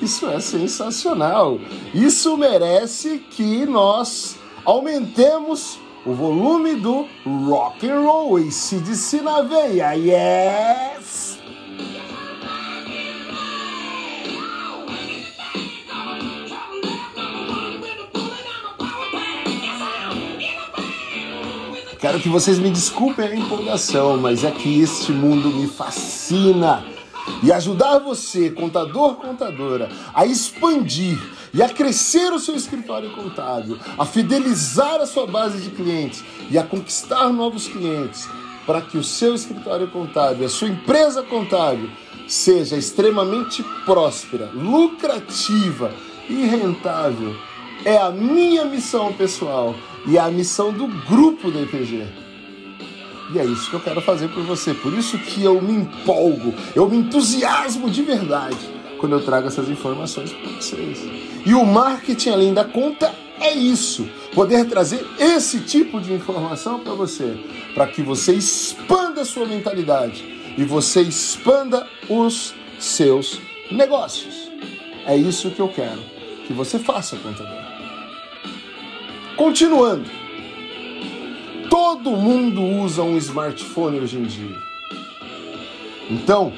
Isso 0.00 0.28
é 0.28 0.38
sensacional. 0.40 1.58
Isso 1.92 2.36
merece 2.36 3.18
que 3.18 3.66
nós 3.66 4.36
aumentemos 4.64 5.78
o 6.06 6.12
volume 6.12 6.76
do 6.76 7.06
rock 7.48 7.88
and 7.88 8.00
roll 8.00 8.38
e 8.38 8.50
se 8.50 8.78
disse 8.78 9.20
na 9.20 9.42
veia. 9.42 9.92
Yes! 9.94 11.38
Quero 21.98 22.20
que 22.20 22.28
vocês 22.28 22.60
me 22.60 22.70
desculpem 22.70 23.26
a 23.26 23.34
empolgação, 23.34 24.16
mas 24.16 24.44
é 24.44 24.52
que 24.52 24.80
este 24.80 25.10
mundo 25.10 25.50
me 25.50 25.66
fascina 25.66 26.84
e 27.42 27.52
ajudar 27.52 27.98
você, 27.98 28.50
contador, 28.50 29.16
contadora, 29.16 29.88
a 30.14 30.26
expandir 30.26 31.18
e 31.52 31.62
a 31.62 31.68
crescer 31.68 32.32
o 32.32 32.38
seu 32.38 32.54
escritório 32.54 33.10
contábil, 33.10 33.78
a 33.98 34.04
fidelizar 34.04 35.00
a 35.00 35.06
sua 35.06 35.26
base 35.26 35.58
de 35.60 35.70
clientes 35.70 36.24
e 36.50 36.58
a 36.58 36.62
conquistar 36.62 37.32
novos 37.32 37.68
clientes, 37.68 38.28
para 38.66 38.80
que 38.82 38.98
o 38.98 39.04
seu 39.04 39.34
escritório 39.34 39.88
contábil, 39.88 40.46
a 40.46 40.50
sua 40.50 40.68
empresa 40.68 41.22
contábil, 41.22 41.90
seja 42.26 42.76
extremamente 42.76 43.64
próspera, 43.86 44.50
lucrativa 44.52 45.92
e 46.28 46.44
rentável. 46.44 47.34
É 47.84 47.96
a 47.96 48.10
minha 48.10 48.64
missão 48.64 49.12
pessoal 49.12 49.74
e 50.06 50.18
é 50.18 50.20
a 50.20 50.30
missão 50.30 50.72
do 50.72 50.86
grupo 50.86 51.50
do 51.50 51.62
IPG. 51.62 52.27
E 53.34 53.38
é 53.38 53.44
isso 53.44 53.68
que 53.68 53.76
eu 53.76 53.80
quero 53.80 54.00
fazer 54.00 54.28
por 54.28 54.42
você. 54.44 54.72
Por 54.72 54.92
isso 54.92 55.18
que 55.18 55.44
eu 55.44 55.60
me 55.60 55.74
empolgo, 55.74 56.54
eu 56.74 56.88
me 56.88 56.96
entusiasmo 56.96 57.90
de 57.90 58.02
verdade 58.02 58.56
quando 58.98 59.12
eu 59.12 59.24
trago 59.24 59.46
essas 59.46 59.68
informações 59.68 60.32
para 60.32 60.50
vocês. 60.50 61.02
E 61.44 61.54
o 61.54 61.64
marketing 61.64 62.30
além 62.30 62.54
da 62.54 62.64
conta 62.64 63.14
é 63.40 63.54
isso, 63.54 64.08
poder 64.34 64.66
trazer 64.66 65.06
esse 65.18 65.60
tipo 65.60 66.00
de 66.00 66.12
informação 66.12 66.80
para 66.80 66.92
você, 66.94 67.38
para 67.74 67.86
que 67.86 68.02
você 68.02 68.32
expanda 68.32 69.20
a 69.20 69.24
sua 69.24 69.46
mentalidade 69.46 70.24
e 70.56 70.64
você 70.64 71.02
expanda 71.02 71.86
os 72.08 72.54
seus 72.80 73.40
negócios. 73.70 74.50
É 75.06 75.16
isso 75.16 75.50
que 75.50 75.60
eu 75.60 75.68
quero 75.68 76.00
que 76.46 76.52
você 76.52 76.78
faça, 76.78 77.16
contador. 77.16 77.62
Continuando. 79.36 80.17
Todo 81.90 82.10
mundo 82.10 82.62
usa 82.62 83.02
um 83.02 83.16
smartphone 83.16 83.98
hoje 83.98 84.18
em 84.18 84.24
dia. 84.24 84.54
Então, 86.10 86.52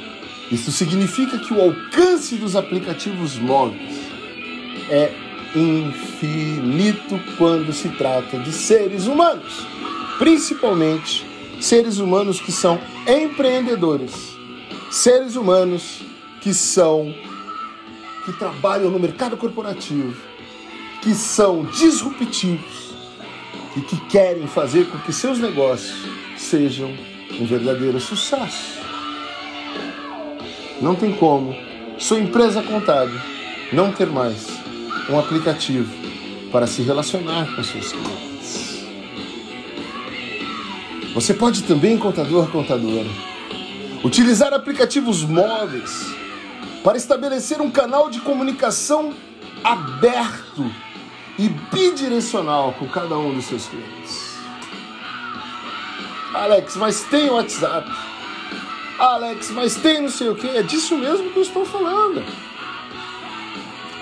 isso 0.51 0.73
significa 0.73 1.39
que 1.39 1.55
o 1.55 1.63
alcance 1.63 2.35
dos 2.35 2.57
aplicativos 2.57 3.39
móveis 3.39 3.97
é 4.91 5.15
infinito 5.55 7.21
quando 7.39 7.73
se 7.73 7.91
trata 7.91 8.41
de 8.41 8.51
seres 8.51 9.07
humanos, 9.07 9.65
principalmente 10.19 11.25
seres 11.61 11.99
humanos 11.99 12.41
que 12.41 12.51
são 12.51 12.81
empreendedores, 13.07 14.37
seres 14.91 15.37
humanos 15.37 16.03
que 16.41 16.53
são 16.53 17.15
que 18.25 18.33
trabalham 18.33 18.91
no 18.91 18.99
mercado 18.99 19.37
corporativo, 19.37 20.21
que 21.01 21.15
são 21.15 21.63
disruptivos 21.67 22.90
e 23.77 23.81
que 23.81 23.97
querem 24.07 24.47
fazer 24.47 24.87
com 24.87 24.99
que 24.99 25.13
seus 25.13 25.39
negócios 25.39 25.97
sejam 26.37 26.93
um 27.39 27.47
verdadeiro 27.47 28.01
sucesso. 28.01 28.81
Não 30.81 30.95
tem 30.95 31.13
como 31.13 31.55
sua 31.99 32.19
empresa 32.19 32.63
contábil 32.63 33.21
não 33.73 33.93
ter 33.93 34.07
mais 34.07 34.49
um 35.09 35.19
aplicativo 35.19 35.93
para 36.51 36.67
se 36.67 36.83
relacionar 36.83 37.55
com 37.55 37.63
seus 37.63 37.93
clientes. 37.93 38.85
Você 41.15 41.35
pode 41.35 41.65
também, 41.65 41.99
contador, 41.99 42.51
contadora, 42.51 43.09
utilizar 44.03 44.53
aplicativos 44.53 45.23
móveis 45.23 46.07
para 46.83 46.97
estabelecer 46.97 47.61
um 47.61 47.71
canal 47.71 48.09
de 48.09 48.21
comunicação 48.21 49.13
aberto 49.63 50.71
e 51.39 51.49
bidirecional 51.49 52.73
com 52.75 52.89
cada 52.89 53.17
um 53.19 53.35
dos 53.35 53.45
seus 53.47 53.67
clientes. 53.67 54.39
Alex, 56.35 56.77
mas 56.77 57.03
tem 57.05 57.29
WhatsApp. 57.29 57.91
Alex, 58.99 59.51
mas 59.51 59.77
tem 59.77 60.03
não 60.03 60.09
sei 60.09 60.29
o 60.29 60.37
que. 60.37 60.49
É 60.49 60.63
disso 60.63 60.97
mesmo 60.97 61.31
que 61.31 61.39
eu 61.39 61.43
estou 61.43 61.65
falando. 61.65 62.23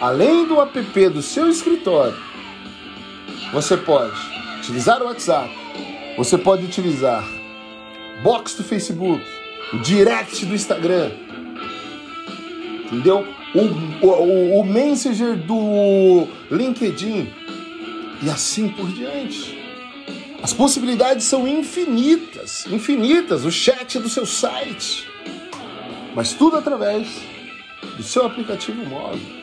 Além 0.01 0.47
do 0.47 0.61
app 0.61 1.09
do 1.09 1.23
seu 1.23 1.49
escritório, 1.49 2.17
você 3.53 3.77
pode 3.77 4.13
utilizar 4.59 5.03
o 5.03 5.07
WhatsApp, 5.07 5.51
você 6.17 6.37
pode 6.37 6.65
utilizar 6.65 7.25
box 8.23 8.55
do 8.55 8.65
Facebook, 8.65 9.25
o 9.73 9.79
direct 9.79 10.45
do 10.45 10.55
Instagram, 10.55 11.11
entendeu? 12.89 13.27
O, 13.55 14.07
o, 14.07 14.61
o 14.61 14.65
Messenger 14.65 15.37
do 15.37 16.27
LinkedIn 16.51 17.33
e 18.23 18.31
assim 18.31 18.69
por 18.69 18.91
diante. 18.91 19.57
As 20.43 20.53
possibilidades 20.53 21.25
são 21.25 21.47
infinitas, 21.47 22.67
infinitas. 22.67 23.45
O 23.45 23.51
chat 23.51 23.99
do 23.99 24.09
seu 24.09 24.25
site, 24.25 25.07
mas 26.15 26.33
tudo 26.33 26.57
através 26.57 27.09
do 27.97 28.03
seu 28.03 28.27
aplicativo 28.27 28.85
móvel. 28.87 29.39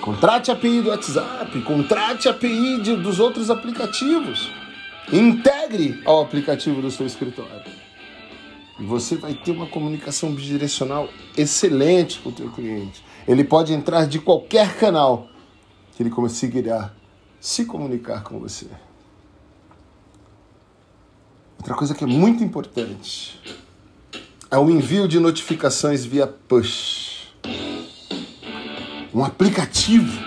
Contrate 0.00 0.50
a 0.50 0.54
API 0.54 0.80
do 0.80 0.90
WhatsApp, 0.90 1.60
contrate 1.62 2.28
a 2.28 2.32
API 2.32 2.80
de, 2.80 2.96
dos 2.96 3.20
outros 3.20 3.50
aplicativos. 3.50 4.50
Integre 5.12 6.00
ao 6.04 6.22
aplicativo 6.22 6.80
do 6.80 6.90
seu 6.90 7.06
escritório. 7.06 7.62
E 8.78 8.84
você 8.84 9.16
vai 9.16 9.34
ter 9.34 9.50
uma 9.50 9.66
comunicação 9.66 10.32
bidirecional 10.32 11.08
excelente 11.36 12.20
com 12.20 12.30
o 12.30 12.32
teu 12.32 12.50
cliente. 12.50 13.04
Ele 13.26 13.44
pode 13.44 13.72
entrar 13.72 14.06
de 14.06 14.18
qualquer 14.18 14.76
canal 14.76 15.28
que 15.94 16.02
ele 16.02 16.10
conseguirá 16.10 16.92
se 17.40 17.64
comunicar 17.64 18.22
com 18.22 18.38
você. 18.38 18.66
Outra 21.58 21.74
coisa 21.74 21.94
que 21.94 22.02
é 22.02 22.06
muito 22.06 22.42
importante 22.42 23.38
é 24.50 24.58
o 24.58 24.68
envio 24.68 25.06
de 25.06 25.20
notificações 25.20 26.04
via 26.04 26.26
push 26.26 27.12
um 29.14 29.22
aplicativo 29.22 30.20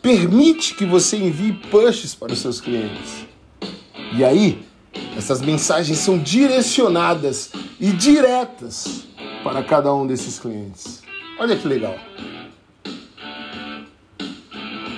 permite 0.00 0.74
que 0.74 0.84
você 0.84 1.16
envie 1.16 1.52
pushes 1.70 2.14
para 2.14 2.32
os 2.32 2.40
seus 2.40 2.60
clientes. 2.60 3.24
E 4.16 4.24
aí, 4.24 4.66
essas 5.16 5.40
mensagens 5.40 5.98
são 5.98 6.18
direcionadas 6.18 7.50
e 7.80 7.92
diretas 7.92 9.04
para 9.42 9.62
cada 9.62 9.92
um 9.94 10.06
desses 10.06 10.38
clientes. 10.38 11.02
Olha 11.38 11.56
que 11.56 11.66
legal. 11.66 11.96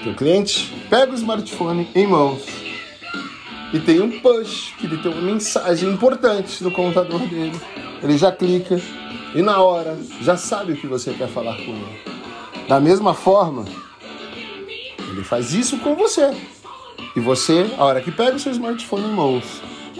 O 0.06 0.14
cliente 0.14 0.72
pega 0.90 1.12
o 1.12 1.14
smartphone 1.14 1.88
em 1.94 2.06
mãos 2.06 2.42
e 3.72 3.80
tem 3.80 4.00
um 4.00 4.20
push, 4.20 4.74
que 4.78 4.86
ele 4.86 4.98
tem 4.98 5.10
uma 5.10 5.22
mensagem 5.22 5.90
importante 5.90 6.62
no 6.62 6.70
computador 6.70 7.20
dele. 7.20 7.58
Ele 8.02 8.18
já 8.18 8.30
clica 8.30 8.80
e 9.34 9.42
na 9.42 9.60
hora 9.62 9.98
já 10.20 10.36
sabe 10.36 10.74
o 10.74 10.76
que 10.76 10.86
você 10.86 11.12
quer 11.14 11.28
falar 11.28 11.56
com 11.56 11.72
ele. 11.72 12.14
Da 12.68 12.78
mesma 12.78 13.14
forma, 13.14 13.64
ele 15.10 15.24
faz 15.24 15.52
isso 15.52 15.78
com 15.78 15.94
você. 15.96 16.30
E 17.16 17.20
você, 17.20 17.70
a 17.78 17.84
hora 17.84 18.00
que 18.00 18.12
pega 18.12 18.36
o 18.36 18.38
seu 18.38 18.52
smartphone 18.52 19.06
em 19.06 19.12
mãos, 19.12 19.44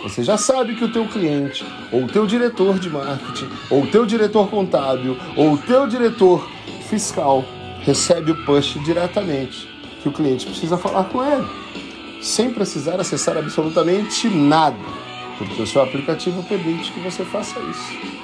você 0.04 0.22
já 0.22 0.36
sabe 0.36 0.74
que 0.74 0.84
o 0.84 0.92
teu 0.92 1.08
cliente, 1.08 1.64
ou 1.90 2.04
o 2.04 2.06
teu 2.06 2.26
diretor 2.26 2.78
de 2.78 2.90
marketing, 2.90 3.48
ou 3.70 3.84
o 3.84 3.86
teu 3.86 4.04
diretor 4.04 4.50
contábil, 4.50 5.16
ou 5.34 5.54
o 5.54 5.58
teu 5.58 5.86
diretor 5.86 6.46
fiscal 6.90 7.42
recebe 7.80 8.32
o 8.32 8.44
push 8.44 8.76
diretamente 8.84 9.66
que 10.02 10.08
o 10.10 10.12
cliente 10.12 10.44
precisa 10.44 10.76
falar 10.76 11.04
com 11.04 11.24
ele, 11.24 11.46
sem 12.20 12.50
precisar 12.50 13.00
acessar 13.00 13.38
absolutamente 13.38 14.28
nada, 14.28 14.76
porque 15.38 15.62
o 15.62 15.66
seu 15.66 15.80
aplicativo 15.80 16.42
permite 16.42 16.92
que 16.92 17.00
você 17.00 17.24
faça 17.24 17.58
isso. 17.60 18.14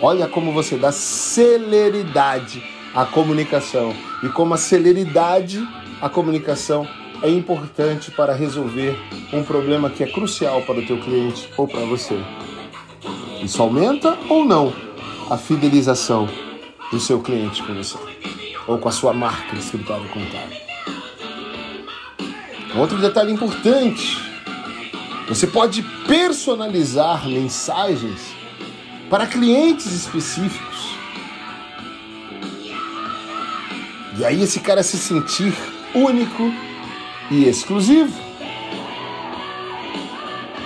Olha 0.00 0.28
como 0.28 0.52
você 0.52 0.76
dá 0.76 0.92
celeridade 0.92 2.62
a 2.94 3.04
comunicação 3.04 3.92
e 4.22 4.28
como 4.28 4.54
a 4.54 4.56
celeridade 4.56 5.60
a 6.00 6.08
comunicação 6.08 6.86
é 7.24 7.30
importante 7.30 8.10
para 8.10 8.34
resolver 8.34 8.94
um 9.32 9.42
problema 9.42 9.88
que 9.88 10.04
é 10.04 10.06
crucial 10.06 10.60
para 10.62 10.78
o 10.78 10.86
teu 10.86 11.00
cliente 11.00 11.48
ou 11.56 11.66
para 11.66 11.80
você. 11.86 12.16
Isso 13.42 13.62
aumenta 13.62 14.18
ou 14.28 14.44
não 14.44 14.72
a 15.30 15.38
fidelização 15.38 16.28
do 16.90 17.00
seu 17.00 17.20
cliente 17.20 17.62
com 17.62 17.74
você 17.74 17.96
ou 18.66 18.76
com 18.76 18.88
a 18.88 18.92
sua 18.92 19.14
marca 19.14 19.56
de 19.56 19.62
escritório 19.62 20.06
contábil. 20.10 20.58
Outro 22.76 22.98
detalhe 22.98 23.32
importante: 23.32 24.18
você 25.26 25.46
pode 25.46 25.82
personalizar 26.06 27.26
mensagens 27.26 28.34
para 29.08 29.26
clientes 29.26 29.86
específicos 29.86 30.74
E 34.16 34.24
aí 34.24 34.42
esse 34.42 34.60
cara 34.60 34.80
se 34.82 34.96
sentir 34.96 35.52
único 35.92 36.52
e 37.30 37.44
exclusivo. 37.44 38.12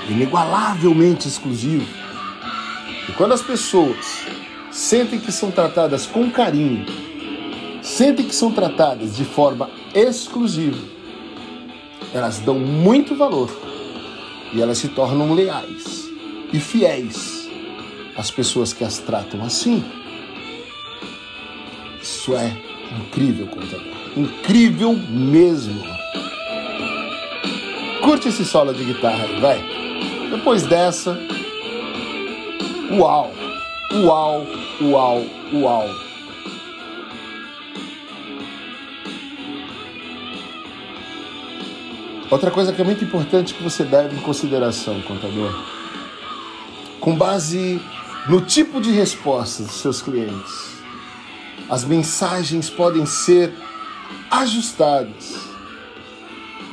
Inigualavelmente 0.09 1.28
exclusivo. 1.28 1.86
E 3.09 3.12
quando 3.12 3.32
as 3.32 3.42
pessoas 3.42 4.24
sentem 4.70 5.18
que 5.18 5.30
são 5.30 5.50
tratadas 5.50 6.06
com 6.06 6.30
carinho, 6.30 6.86
sentem 7.82 8.26
que 8.26 8.34
são 8.34 8.50
tratadas 8.50 9.16
de 9.16 9.24
forma 9.24 9.70
exclusiva, 9.94 10.82
elas 12.14 12.38
dão 12.38 12.59
muito 12.59 13.14
valor 13.14 13.50
e 14.52 14.62
elas 14.62 14.78
se 14.78 14.88
tornam 14.88 15.34
leais 15.34 16.09
e 16.52 16.59
fiéis 16.59 17.48
às 18.16 18.30
pessoas 18.30 18.72
que 18.72 18.84
as 18.84 18.98
tratam 18.98 19.44
assim. 19.44 19.84
Isso 22.00 22.34
é 22.34 22.56
Incrível 22.96 23.46
contador. 23.46 23.82
Incrível 24.16 24.94
mesmo. 24.94 25.97
Curte 28.09 28.28
esse 28.28 28.42
solo 28.42 28.72
de 28.72 28.84
guitarra 28.84 29.22
aí, 29.24 29.38
vai. 29.38 29.62
Depois 30.30 30.62
dessa. 30.62 31.14
Uau! 32.90 33.34
Uau! 33.92 34.46
Uau! 34.80 35.26
Uau! 35.52 35.88
Outra 42.30 42.50
coisa 42.50 42.72
que 42.72 42.80
é 42.80 42.84
muito 42.84 43.04
importante 43.04 43.52
que 43.52 43.62
você 43.62 43.84
deve 43.84 44.16
em 44.16 44.20
consideração, 44.22 45.02
contador, 45.02 45.52
com 47.00 47.14
base 47.14 47.78
no 48.26 48.40
tipo 48.40 48.80
de 48.80 48.90
resposta 48.90 49.64
dos 49.64 49.82
seus 49.82 50.00
clientes, 50.00 50.78
as 51.68 51.84
mensagens 51.84 52.70
podem 52.70 53.04
ser 53.04 53.52
ajustadas 54.30 55.46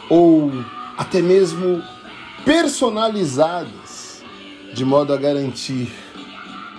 ou 0.09 0.49
até 0.97 1.21
mesmo 1.21 1.83
personalizadas 2.43 4.23
de 4.73 4.83
modo 4.85 5.13
a 5.13 5.17
garantir 5.17 5.91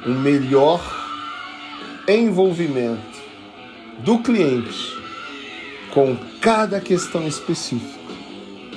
um 0.07 0.15
melhor 0.15 0.81
envolvimento 2.09 3.21
do 3.99 4.19
cliente 4.19 4.97
com 5.93 6.17
cada 6.41 6.81
questão 6.81 7.27
específica 7.27 7.97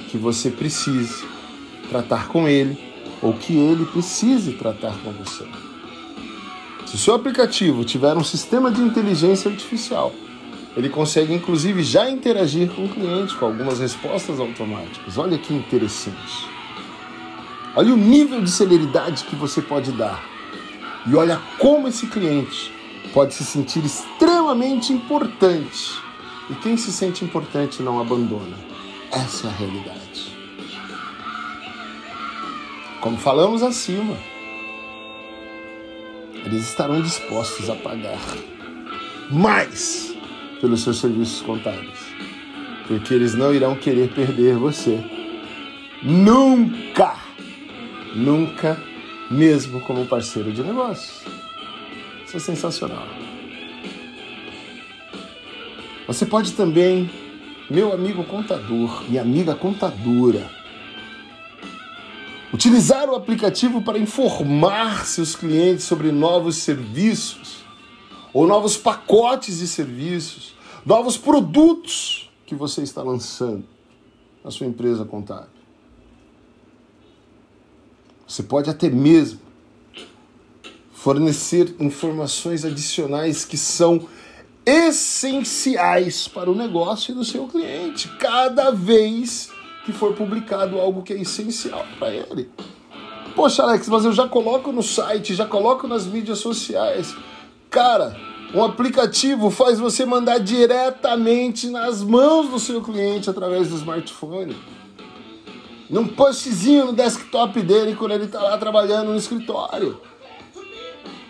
que 0.09 0.17
você 0.17 0.49
precise 0.49 1.27
tratar 1.89 2.27
com 2.29 2.47
ele 2.47 2.77
ou 3.21 3.33
que 3.33 3.55
ele 3.55 3.85
precise 3.85 4.53
tratar 4.53 4.97
com 5.03 5.11
você. 5.11 5.45
Se 6.85 6.95
o 6.95 6.97
seu 6.97 7.13
aplicativo 7.13 7.83
tiver 7.83 8.15
um 8.15 8.23
sistema 8.23 8.71
de 8.71 8.81
inteligência 8.81 9.51
artificial, 9.51 10.11
ele 10.77 10.89
consegue 10.89 11.33
inclusive 11.33 11.83
já 11.83 12.09
interagir 12.09 12.69
com 12.69 12.85
o 12.85 12.89
cliente 12.89 13.35
com 13.35 13.45
algumas 13.45 13.79
respostas 13.79 14.39
automáticas. 14.39 15.17
Olha 15.17 15.37
que 15.37 15.53
interessante. 15.53 16.47
Olha 17.75 17.93
o 17.93 17.97
nível 17.97 18.41
de 18.41 18.49
celeridade 18.49 19.23
que 19.25 19.35
você 19.35 19.61
pode 19.61 19.91
dar. 19.91 20.23
E 21.07 21.15
olha 21.15 21.41
como 21.57 21.87
esse 21.87 22.07
cliente 22.07 22.71
pode 23.13 23.33
se 23.33 23.43
sentir 23.43 23.83
extremamente 23.83 24.93
importante. 24.93 25.99
E 26.49 26.55
quem 26.55 26.77
se 26.77 26.91
sente 26.91 27.23
importante 27.23 27.81
não 27.81 27.99
abandona. 27.99 28.57
Essa 29.11 29.47
é 29.47 29.49
a 29.49 29.53
realidade. 29.53 29.99
como 33.01 33.17
falamos 33.17 33.63
acima, 33.63 34.17
eles 36.45 36.67
estarão 36.67 37.01
dispostos 37.01 37.69
a 37.69 37.75
pagar 37.75 38.19
mais 39.31 40.08
pelos 40.59 40.81
seus 40.81 40.99
serviços 40.99 41.41
contábeis, 41.41 41.99
porque 42.87 43.13
eles 43.13 43.33
não 43.35 43.53
irão 43.53 43.75
querer 43.75 44.09
perder 44.09 44.55
você. 44.55 44.99
Nunca, 46.01 47.15
nunca, 48.15 48.81
mesmo 49.29 49.81
como 49.81 50.05
parceiro 50.05 50.51
de 50.51 50.63
negócios. 50.63 51.23
Isso 52.25 52.37
é 52.37 52.39
sensacional. 52.39 53.07
Você 56.07 56.25
pode 56.25 56.53
também, 56.53 57.09
meu 57.69 57.93
amigo 57.93 58.23
contador, 58.23 59.03
minha 59.09 59.21
amiga 59.21 59.55
contadora, 59.55 60.49
Utilizar 62.51 63.07
o 63.07 63.15
aplicativo 63.15 63.81
para 63.81 63.99
informar 63.99 65.05
seus 65.05 65.35
clientes 65.35 65.85
sobre 65.85 66.11
novos 66.11 66.57
serviços 66.57 67.59
ou 68.33 68.47
novos 68.47 68.77
pacotes 68.77 69.59
de 69.59 69.67
serviços, 69.67 70.55
novos 70.85 71.17
produtos 71.17 72.29
que 72.45 72.55
você 72.55 72.81
está 72.81 73.01
lançando 73.01 73.63
na 74.43 74.51
sua 74.51 74.67
empresa 74.67 75.05
contábil. 75.05 75.59
Você 78.27 78.43
pode 78.43 78.69
até 78.69 78.89
mesmo 78.89 79.39
fornecer 80.93 81.75
informações 81.79 82.65
adicionais 82.65 83.45
que 83.45 83.57
são 83.57 84.07
essenciais 84.65 86.27
para 86.27 86.51
o 86.51 86.55
negócio 86.55 87.15
do 87.15 87.23
seu 87.23 87.47
cliente, 87.47 88.07
cada 88.19 88.69
vez 88.69 89.49
que 89.85 89.91
for 89.91 90.13
publicado 90.13 90.77
algo 90.77 91.01
que 91.01 91.13
é 91.13 91.21
essencial 91.21 91.85
para 91.97 92.13
ele. 92.13 92.49
Poxa, 93.35 93.63
Alex, 93.63 93.87
mas 93.87 94.05
eu 94.05 94.11
já 94.11 94.27
coloco 94.27 94.71
no 94.71 94.83
site, 94.83 95.33
já 95.33 95.45
coloco 95.45 95.87
nas 95.87 96.05
mídias 96.05 96.39
sociais. 96.39 97.15
Cara, 97.69 98.17
um 98.53 98.63
aplicativo 98.63 99.51
faz 99.51 99.77
você 99.77 100.03
mandar 100.03 100.39
diretamente 100.39 101.69
nas 101.69 102.01
mãos 102.01 102.49
do 102.49 102.59
seu 102.59 102.81
cliente 102.81 103.29
através 103.29 103.69
do 103.69 103.75
smartphone. 103.75 104.57
Num 105.87 106.07
postzinho 106.07 106.87
no 106.87 106.93
desktop 106.93 107.61
dele 107.61 107.95
quando 107.95 108.13
ele 108.13 108.25
está 108.25 108.41
lá 108.41 108.57
trabalhando 108.57 109.09
no 109.09 109.17
escritório. 109.17 110.01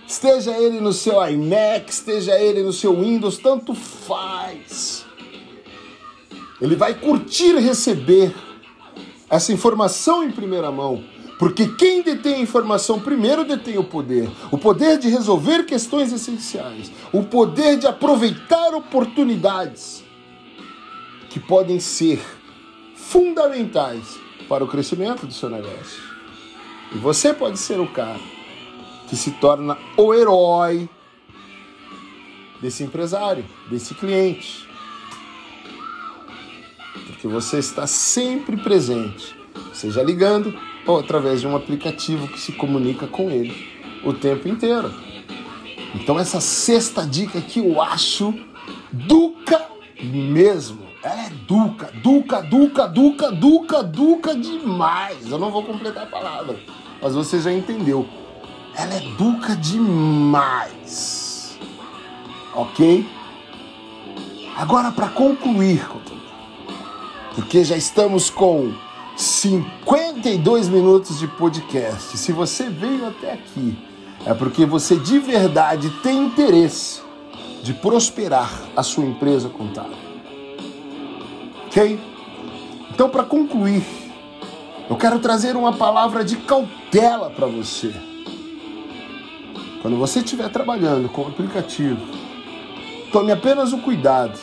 Esteja 0.08 0.58
ele 0.58 0.80
no 0.80 0.94
seu 0.94 1.22
iMac, 1.28 1.92
esteja 1.92 2.40
ele 2.40 2.64
no 2.64 2.74
seu 2.74 2.96
Windows, 3.00 3.38
tanto 3.38 3.76
faz. 3.76 5.06
Ele 6.62 6.76
vai 6.76 6.94
curtir 6.94 7.56
receber 7.56 8.34
essa 9.30 9.52
informação 9.54 10.24
em 10.24 10.32
primeira 10.32 10.72
mão. 10.72 11.04
Porque 11.40 11.68
quem 11.70 12.02
detém 12.02 12.36
a 12.36 12.40
informação 12.40 13.00
primeiro 13.00 13.46
detém 13.46 13.78
o 13.78 13.84
poder. 13.84 14.30
O 14.52 14.58
poder 14.58 15.00
de 15.00 15.08
resolver 15.08 15.64
questões 15.64 16.12
essenciais. 16.12 16.92
O 17.14 17.24
poder 17.24 17.78
de 17.78 17.88
aproveitar 17.88 18.76
oportunidades 18.76 20.04
que 21.30 21.40
podem 21.40 21.80
ser 21.80 22.22
fundamentais 22.94 24.20
para 24.50 24.64
o 24.64 24.68
crescimento 24.68 25.26
do 25.26 25.34
seu 25.34 25.50
negócio. 25.50 26.04
E 26.94 26.98
você 26.98 27.34
pode 27.34 27.58
ser 27.58 27.80
o 27.80 27.88
cara 27.88 28.20
que 29.08 29.16
se 29.16 29.32
torna 29.32 29.78
o 29.96 30.14
herói 30.14 30.90
desse 32.62 32.84
empresário, 32.84 33.46
desse 33.70 33.96
cliente 33.96 34.70
que 37.20 37.28
você 37.28 37.60
está 37.60 37.86
sempre 37.86 38.56
presente, 38.56 39.36
seja 39.74 40.02
ligando 40.02 40.58
ou 40.86 41.00
através 41.00 41.42
de 41.42 41.48
um 41.48 41.56
aplicativo 41.56 42.28
que 42.28 42.40
se 42.40 42.54
comunica 42.54 43.08
com 43.08 43.30
ele 43.30 43.56
o 44.04 44.14
tempo 44.14 44.48
inteiro. 44.48 44.94
Então 45.96 46.20
essa 46.20 46.40
sexta 46.40 47.06
dica 47.06 47.42
que 47.42 47.60
eu 47.60 47.82
acho 47.82 48.34
duca 48.92 49.66
mesmo. 50.02 50.90
Ela 51.02 51.28
é 51.28 51.30
duca, 51.48 51.92
duca, 52.04 52.42
duca, 52.42 52.88
duca, 52.88 53.32
duca, 53.32 53.84
duca 53.84 54.36
demais. 54.36 55.32
Eu 55.32 55.38
não 55.38 55.50
vou 55.50 55.64
completar 55.64 56.04
a 56.04 56.08
palavra, 56.08 56.60
mas 57.02 57.16
você 57.16 57.40
já 57.40 57.52
entendeu. 57.52 58.06
Ela 58.76 58.96
é 58.96 59.00
duca 59.18 59.56
demais. 59.56 61.58
Ok? 62.54 63.08
Agora 64.58 64.92
para 64.92 65.08
concluir, 65.08 65.88
porque 67.34 67.64
já 67.64 67.78
estamos 67.78 68.30
com 68.30 68.74
52 69.20 70.70
minutos 70.70 71.20
de 71.20 71.28
podcast. 71.28 72.18
Se 72.18 72.32
você 72.32 72.70
veio 72.70 73.06
até 73.06 73.34
aqui, 73.34 73.78
é 74.26 74.34
porque 74.34 74.66
você 74.66 74.96
de 74.96 75.20
verdade 75.20 75.90
tem 76.02 76.24
interesse 76.24 77.02
de 77.62 77.74
prosperar 77.74 78.50
a 78.78 78.82
sua 78.82 79.04
empresa 79.04 79.50
contábil. 79.50 79.98
Ok? 81.68 82.00
Então, 82.92 83.10
para 83.10 83.24
concluir, 83.26 83.84
eu 84.90 84.96
quero 84.96 85.20
trazer 85.20 85.58
uma 85.58 85.74
palavra 85.74 86.24
de 86.24 86.38
cautela 86.38 87.30
para 87.30 87.46
você. 87.46 87.94
Quando 89.82 89.98
você 89.98 90.20
estiver 90.20 90.48
trabalhando 90.48 91.10
com 91.10 91.24
o 91.24 91.28
aplicativo, 91.28 92.00
tome 93.12 93.34
apenas 93.34 93.74
o 93.74 93.80
cuidado 93.80 94.40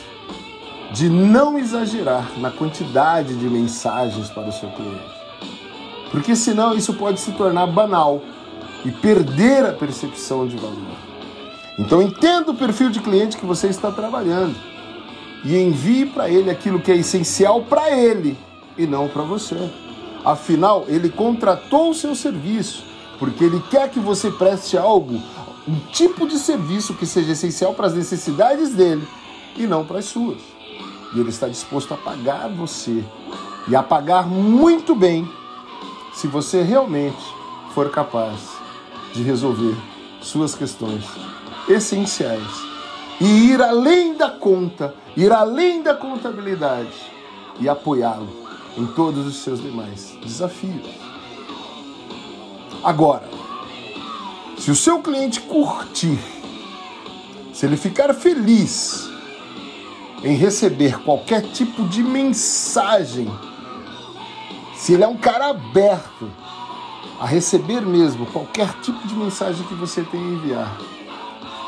de 0.92 1.08
não 1.08 1.58
exagerar 1.58 2.38
na 2.38 2.50
quantidade 2.50 3.34
de 3.34 3.46
mensagens 3.46 4.28
para 4.30 4.48
o 4.48 4.52
seu 4.52 4.68
cliente. 4.70 5.16
Porque 6.10 6.36
senão 6.36 6.74
isso 6.74 6.94
pode 6.94 7.20
se 7.20 7.32
tornar 7.32 7.66
banal 7.66 8.22
e 8.84 8.90
perder 8.90 9.66
a 9.66 9.72
percepção 9.72 10.46
de 10.46 10.56
valor. 10.56 10.96
Então 11.78 12.00
entenda 12.00 12.50
o 12.50 12.56
perfil 12.56 12.88
de 12.88 13.00
cliente 13.00 13.36
que 13.36 13.44
você 13.44 13.66
está 13.66 13.90
trabalhando 13.90 14.56
e 15.44 15.56
envie 15.58 16.06
para 16.06 16.30
ele 16.30 16.50
aquilo 16.50 16.80
que 16.80 16.90
é 16.90 16.96
essencial 16.96 17.62
para 17.62 17.90
ele 17.90 18.38
e 18.78 18.86
não 18.86 19.08
para 19.08 19.22
você. 19.22 19.56
Afinal, 20.24 20.84
ele 20.88 21.08
contratou 21.08 21.90
o 21.90 21.94
seu 21.94 22.14
serviço 22.14 22.84
porque 23.18 23.44
ele 23.44 23.62
quer 23.70 23.90
que 23.90 23.98
você 23.98 24.30
preste 24.30 24.76
algo, 24.76 25.20
um 25.68 25.78
tipo 25.92 26.26
de 26.26 26.38
serviço 26.38 26.94
que 26.94 27.06
seja 27.06 27.32
essencial 27.32 27.74
para 27.74 27.86
as 27.86 27.94
necessidades 27.94 28.70
dele 28.74 29.06
e 29.56 29.66
não 29.66 29.84
para 29.84 29.98
as 29.98 30.06
suas. 30.06 30.55
E 31.16 31.20
Ele 31.20 31.30
está 31.30 31.48
disposto 31.48 31.94
a 31.94 31.96
pagar 31.96 32.46
você 32.46 33.02
e 33.66 33.74
a 33.74 33.82
pagar 33.82 34.26
muito 34.26 34.94
bem 34.94 35.26
se 36.12 36.26
você 36.26 36.60
realmente 36.62 37.24
for 37.72 37.90
capaz 37.90 38.38
de 39.14 39.22
resolver 39.22 39.74
suas 40.20 40.54
questões 40.54 41.06
essenciais 41.66 42.46
e 43.18 43.50
ir 43.50 43.62
além 43.62 44.14
da 44.14 44.28
conta, 44.28 44.94
ir 45.16 45.32
além 45.32 45.82
da 45.82 45.94
contabilidade 45.94 46.92
e 47.58 47.66
apoiá-lo 47.66 48.28
em 48.76 48.84
todos 48.84 49.26
os 49.26 49.36
seus 49.36 49.62
demais 49.62 50.18
desafios. 50.22 50.86
Agora, 52.84 53.26
se 54.58 54.70
o 54.70 54.76
seu 54.76 55.00
cliente 55.00 55.40
curtir, 55.40 56.18
se 57.54 57.64
ele 57.64 57.78
ficar 57.78 58.12
feliz 58.12 59.15
em 60.22 60.34
receber 60.34 61.00
qualquer 61.02 61.42
tipo 61.42 61.84
de 61.84 62.02
mensagem, 62.02 63.30
se 64.74 64.94
ele 64.94 65.04
é 65.04 65.08
um 65.08 65.16
cara 65.16 65.50
aberto 65.50 66.30
a 67.20 67.26
receber 67.26 67.80
mesmo 67.80 68.26
qualquer 68.26 68.72
tipo 68.80 69.06
de 69.06 69.14
mensagem 69.14 69.64
que 69.66 69.74
você 69.74 70.02
tenha 70.02 70.24
a 70.24 70.32
enviar, 70.32 70.78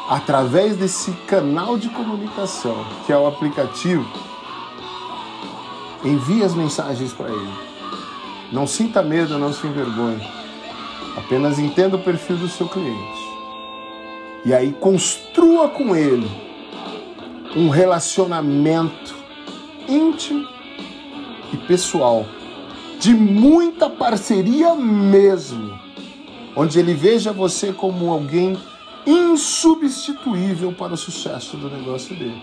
através 0.08 0.76
desse 0.76 1.10
canal 1.26 1.78
de 1.78 1.88
comunicação, 1.88 2.84
que 3.06 3.12
é 3.12 3.16
o 3.16 3.26
aplicativo, 3.26 4.06
envie 6.04 6.42
as 6.42 6.54
mensagens 6.54 7.12
para 7.12 7.28
ele. 7.28 7.52
Não 8.52 8.66
sinta 8.66 9.02
medo, 9.02 9.38
não 9.38 9.52
se 9.52 9.66
envergonhe. 9.66 10.26
Apenas 11.16 11.58
entenda 11.58 11.96
o 11.96 12.02
perfil 12.02 12.36
do 12.36 12.48
seu 12.48 12.68
cliente. 12.68 13.28
E 14.44 14.54
aí 14.54 14.72
construa 14.72 15.68
com 15.68 15.94
ele 15.94 16.47
um 17.56 17.68
relacionamento 17.68 19.14
íntimo 19.88 20.46
e 21.52 21.56
pessoal, 21.56 22.26
de 23.00 23.14
muita 23.14 23.88
parceria 23.88 24.74
mesmo, 24.74 25.78
onde 26.54 26.78
ele 26.78 26.94
veja 26.94 27.32
você 27.32 27.72
como 27.72 28.10
alguém 28.10 28.58
insubstituível 29.06 30.72
para 30.72 30.92
o 30.92 30.96
sucesso 30.96 31.56
do 31.56 31.70
negócio 31.70 32.14
dele. 32.14 32.42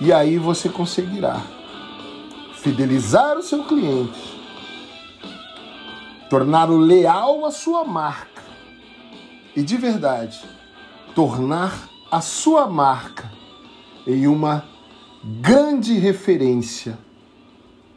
E 0.00 0.12
aí 0.12 0.36
você 0.36 0.68
conseguirá 0.68 1.42
fidelizar 2.54 3.38
o 3.38 3.42
seu 3.42 3.64
cliente, 3.64 4.38
torná-lo 6.28 6.76
leal 6.76 7.46
à 7.46 7.50
sua 7.50 7.84
marca 7.84 8.42
e 9.56 9.62
de 9.62 9.76
verdade 9.76 10.40
tornar 11.14 11.88
a 12.10 12.20
sua 12.20 12.66
marca 12.66 13.39
em 14.06 14.26
uma 14.26 14.64
grande 15.40 15.94
referência 15.94 16.98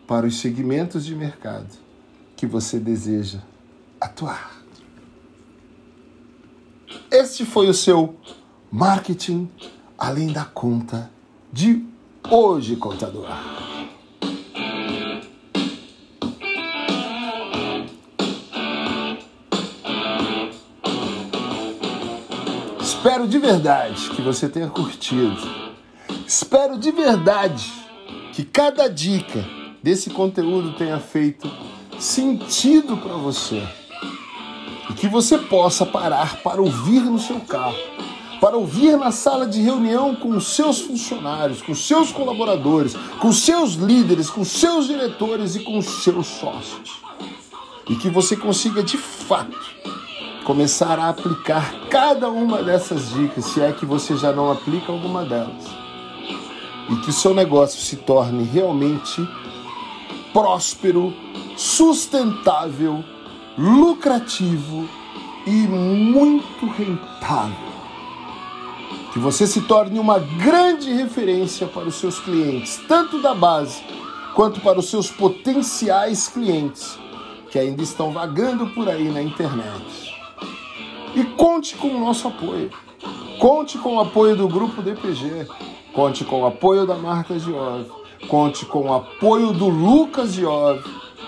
para 0.07 0.25
os 0.25 0.39
segmentos 0.39 1.05
de 1.05 1.15
mercado 1.15 1.69
que 2.35 2.45
você 2.45 2.79
deseja 2.79 3.39
atuar. 3.99 4.61
Este 7.09 7.45
foi 7.45 7.69
o 7.69 7.73
seu 7.73 8.15
marketing 8.71 9.49
além 9.97 10.31
da 10.31 10.43
conta 10.43 11.09
de 11.51 11.85
hoje, 12.29 12.75
contador. 12.75 13.27
Espero 22.81 23.27
de 23.27 23.37
verdade 23.37 24.09
que 24.11 24.21
você 24.21 24.49
tenha 24.49 24.69
curtido. 24.69 25.62
Espero 26.35 26.79
de 26.79 26.89
verdade 26.89 27.71
que 28.33 28.43
cada 28.43 28.89
dica 28.89 29.45
desse 29.83 30.09
conteúdo 30.09 30.73
tenha 30.73 30.99
feito 30.99 31.47
sentido 31.99 32.97
para 32.97 33.13
você. 33.13 33.61
E 34.89 34.93
que 34.93 35.07
você 35.07 35.37
possa 35.37 35.85
parar 35.85 36.37
para 36.37 36.59
ouvir 36.59 37.01
no 37.01 37.19
seu 37.19 37.39
carro, 37.41 37.77
para 38.41 38.57
ouvir 38.57 38.97
na 38.97 39.11
sala 39.11 39.45
de 39.45 39.61
reunião 39.61 40.15
com 40.15 40.29
os 40.29 40.47
seus 40.55 40.81
funcionários, 40.81 41.61
com 41.61 41.71
os 41.71 41.85
seus 41.85 42.11
colaboradores, 42.11 42.95
com 43.19 43.27
os 43.27 43.43
seus 43.43 43.73
líderes, 43.73 44.27
com 44.27 44.41
os 44.41 44.49
seus 44.49 44.87
diretores 44.87 45.55
e 45.55 45.59
com 45.59 45.77
os 45.77 46.03
seus 46.03 46.25
sócios. 46.25 46.99
E 47.87 47.95
que 47.95 48.09
você 48.09 48.35
consiga 48.35 48.81
de 48.81 48.97
fato 48.97 49.55
começar 50.43 50.97
a 50.97 51.09
aplicar 51.09 51.87
cada 51.91 52.27
uma 52.27 52.63
dessas 52.63 53.11
dicas, 53.11 53.45
se 53.45 53.61
é 53.61 53.71
que 53.71 53.85
você 53.85 54.17
já 54.17 54.33
não 54.33 54.51
aplica 54.51 54.91
alguma 54.91 55.23
delas. 55.23 55.82
E 56.89 56.95
que 56.97 57.09
o 57.09 57.13
seu 57.13 57.33
negócio 57.33 57.79
se 57.79 57.97
torne 57.97 58.43
realmente 58.43 59.25
próspero, 60.33 61.13
sustentável, 61.55 63.03
lucrativo 63.57 64.89
e 65.45 65.51
muito 65.51 66.65
rentável. 66.65 67.73
Que 69.11 69.19
você 69.19 69.45
se 69.45 69.61
torne 69.61 69.99
uma 69.99 70.17
grande 70.17 70.91
referência 70.91 71.67
para 71.67 71.87
os 71.87 71.95
seus 71.95 72.19
clientes, 72.19 72.81
tanto 72.87 73.21
da 73.21 73.35
base 73.35 73.81
quanto 74.35 74.59
para 74.59 74.79
os 74.79 74.89
seus 74.89 75.09
potenciais 75.09 76.27
clientes 76.27 76.97
que 77.51 77.59
ainda 77.59 77.83
estão 77.83 78.11
vagando 78.11 78.65
por 78.71 78.89
aí 78.89 79.09
na 79.09 79.21
internet. 79.21 80.15
E 81.15 81.23
conte 81.23 81.75
com 81.75 81.89
o 81.89 81.99
nosso 81.99 82.27
apoio. 82.27 82.71
Conte 83.39 83.77
com 83.77 83.97
o 83.97 83.99
apoio 83.99 84.35
do 84.35 84.47
Grupo 84.47 84.81
DPG. 84.81 85.47
Conte 85.93 86.25
com 86.25 86.41
o 86.41 86.45
apoio 86.47 86.87
da 86.87 86.95
Marta 86.95 87.37
Giove. 87.37 87.85
Conte 88.27 88.65
com 88.65 88.89
o 88.89 88.93
apoio 88.93 89.53
do 89.53 89.69
Lucas 89.69 90.33
Giove, 90.33 90.83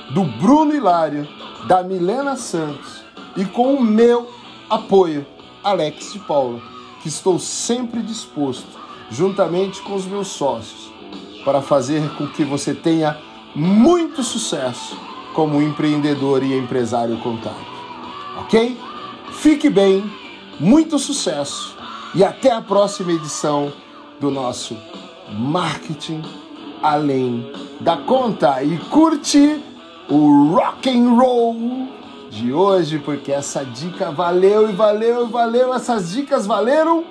do 0.09 0.23
Bruno 0.23 0.73
Hilário, 0.73 1.27
da 1.67 1.83
Milena 1.83 2.35
Santos 2.35 3.03
e 3.37 3.45
com 3.45 3.75
o 3.75 3.81
meu 3.81 4.27
apoio, 4.67 5.25
Alex 5.63 6.13
de 6.13 6.19
Paula, 6.19 6.59
que 7.01 7.09
estou 7.09 7.37
sempre 7.37 8.01
disposto, 8.01 8.79
juntamente 9.11 9.81
com 9.81 9.93
os 9.93 10.05
meus 10.05 10.29
sócios, 10.29 10.91
para 11.43 11.61
fazer 11.61 12.09
com 12.15 12.27
que 12.27 12.43
você 12.43 12.73
tenha 12.73 13.17
muito 13.53 14.23
sucesso 14.23 14.97
como 15.33 15.61
empreendedor 15.61 16.41
e 16.43 16.57
empresário 16.57 17.17
contábil. 17.19 17.67
Ok? 18.39 18.79
Fique 19.33 19.69
bem, 19.69 20.03
muito 20.59 20.97
sucesso 20.97 21.75
e 22.15 22.23
até 22.23 22.51
a 22.51 22.61
próxima 22.61 23.11
edição 23.11 23.71
do 24.19 24.31
nosso 24.31 24.77
Marketing 25.29 26.21
Além 26.81 27.51
da 27.79 27.97
Conta. 27.97 28.63
E 28.63 28.77
curte 28.77 29.61
o 30.09 30.53
rock 30.53 30.89
and 30.89 31.15
roll 31.15 31.87
de 32.29 32.51
hoje, 32.53 32.99
porque 32.99 33.31
essa 33.31 33.63
dica 33.63 34.11
valeu 34.11 34.69
e 34.69 34.73
valeu 34.73 35.27
e 35.27 35.31
valeu. 35.31 35.73
Essas 35.73 36.11
dicas 36.11 36.45
valeram 36.45 37.03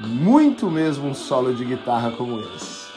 muito 0.00 0.70
mesmo 0.70 1.08
um 1.08 1.14
solo 1.14 1.54
de 1.54 1.64
guitarra 1.64 2.10
como 2.12 2.40
esse. 2.40 2.88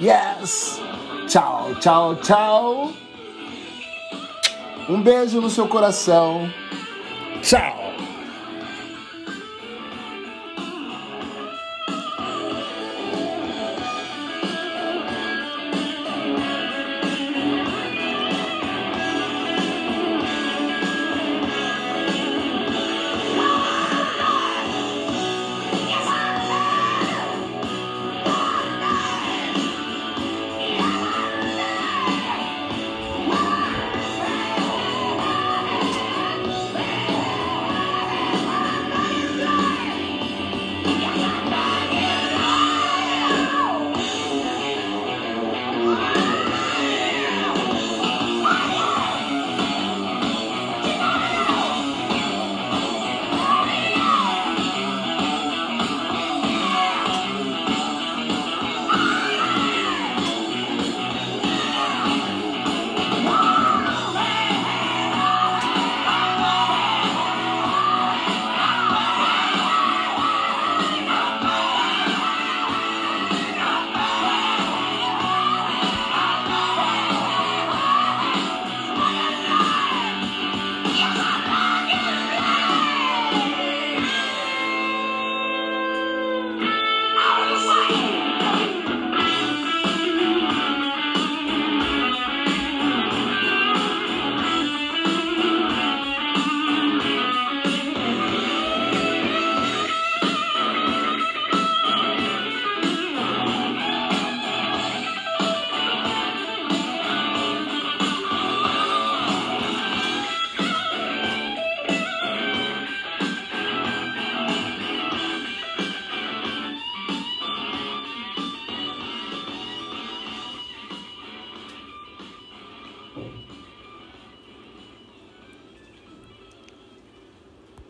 Yes! 0.00 0.80
Tchau, 1.26 1.74
tchau, 1.80 2.16
tchau. 2.16 2.92
Um 4.88 5.02
beijo 5.02 5.40
no 5.40 5.50
seu 5.50 5.66
coração. 5.66 6.50
Tchau. 7.42 7.85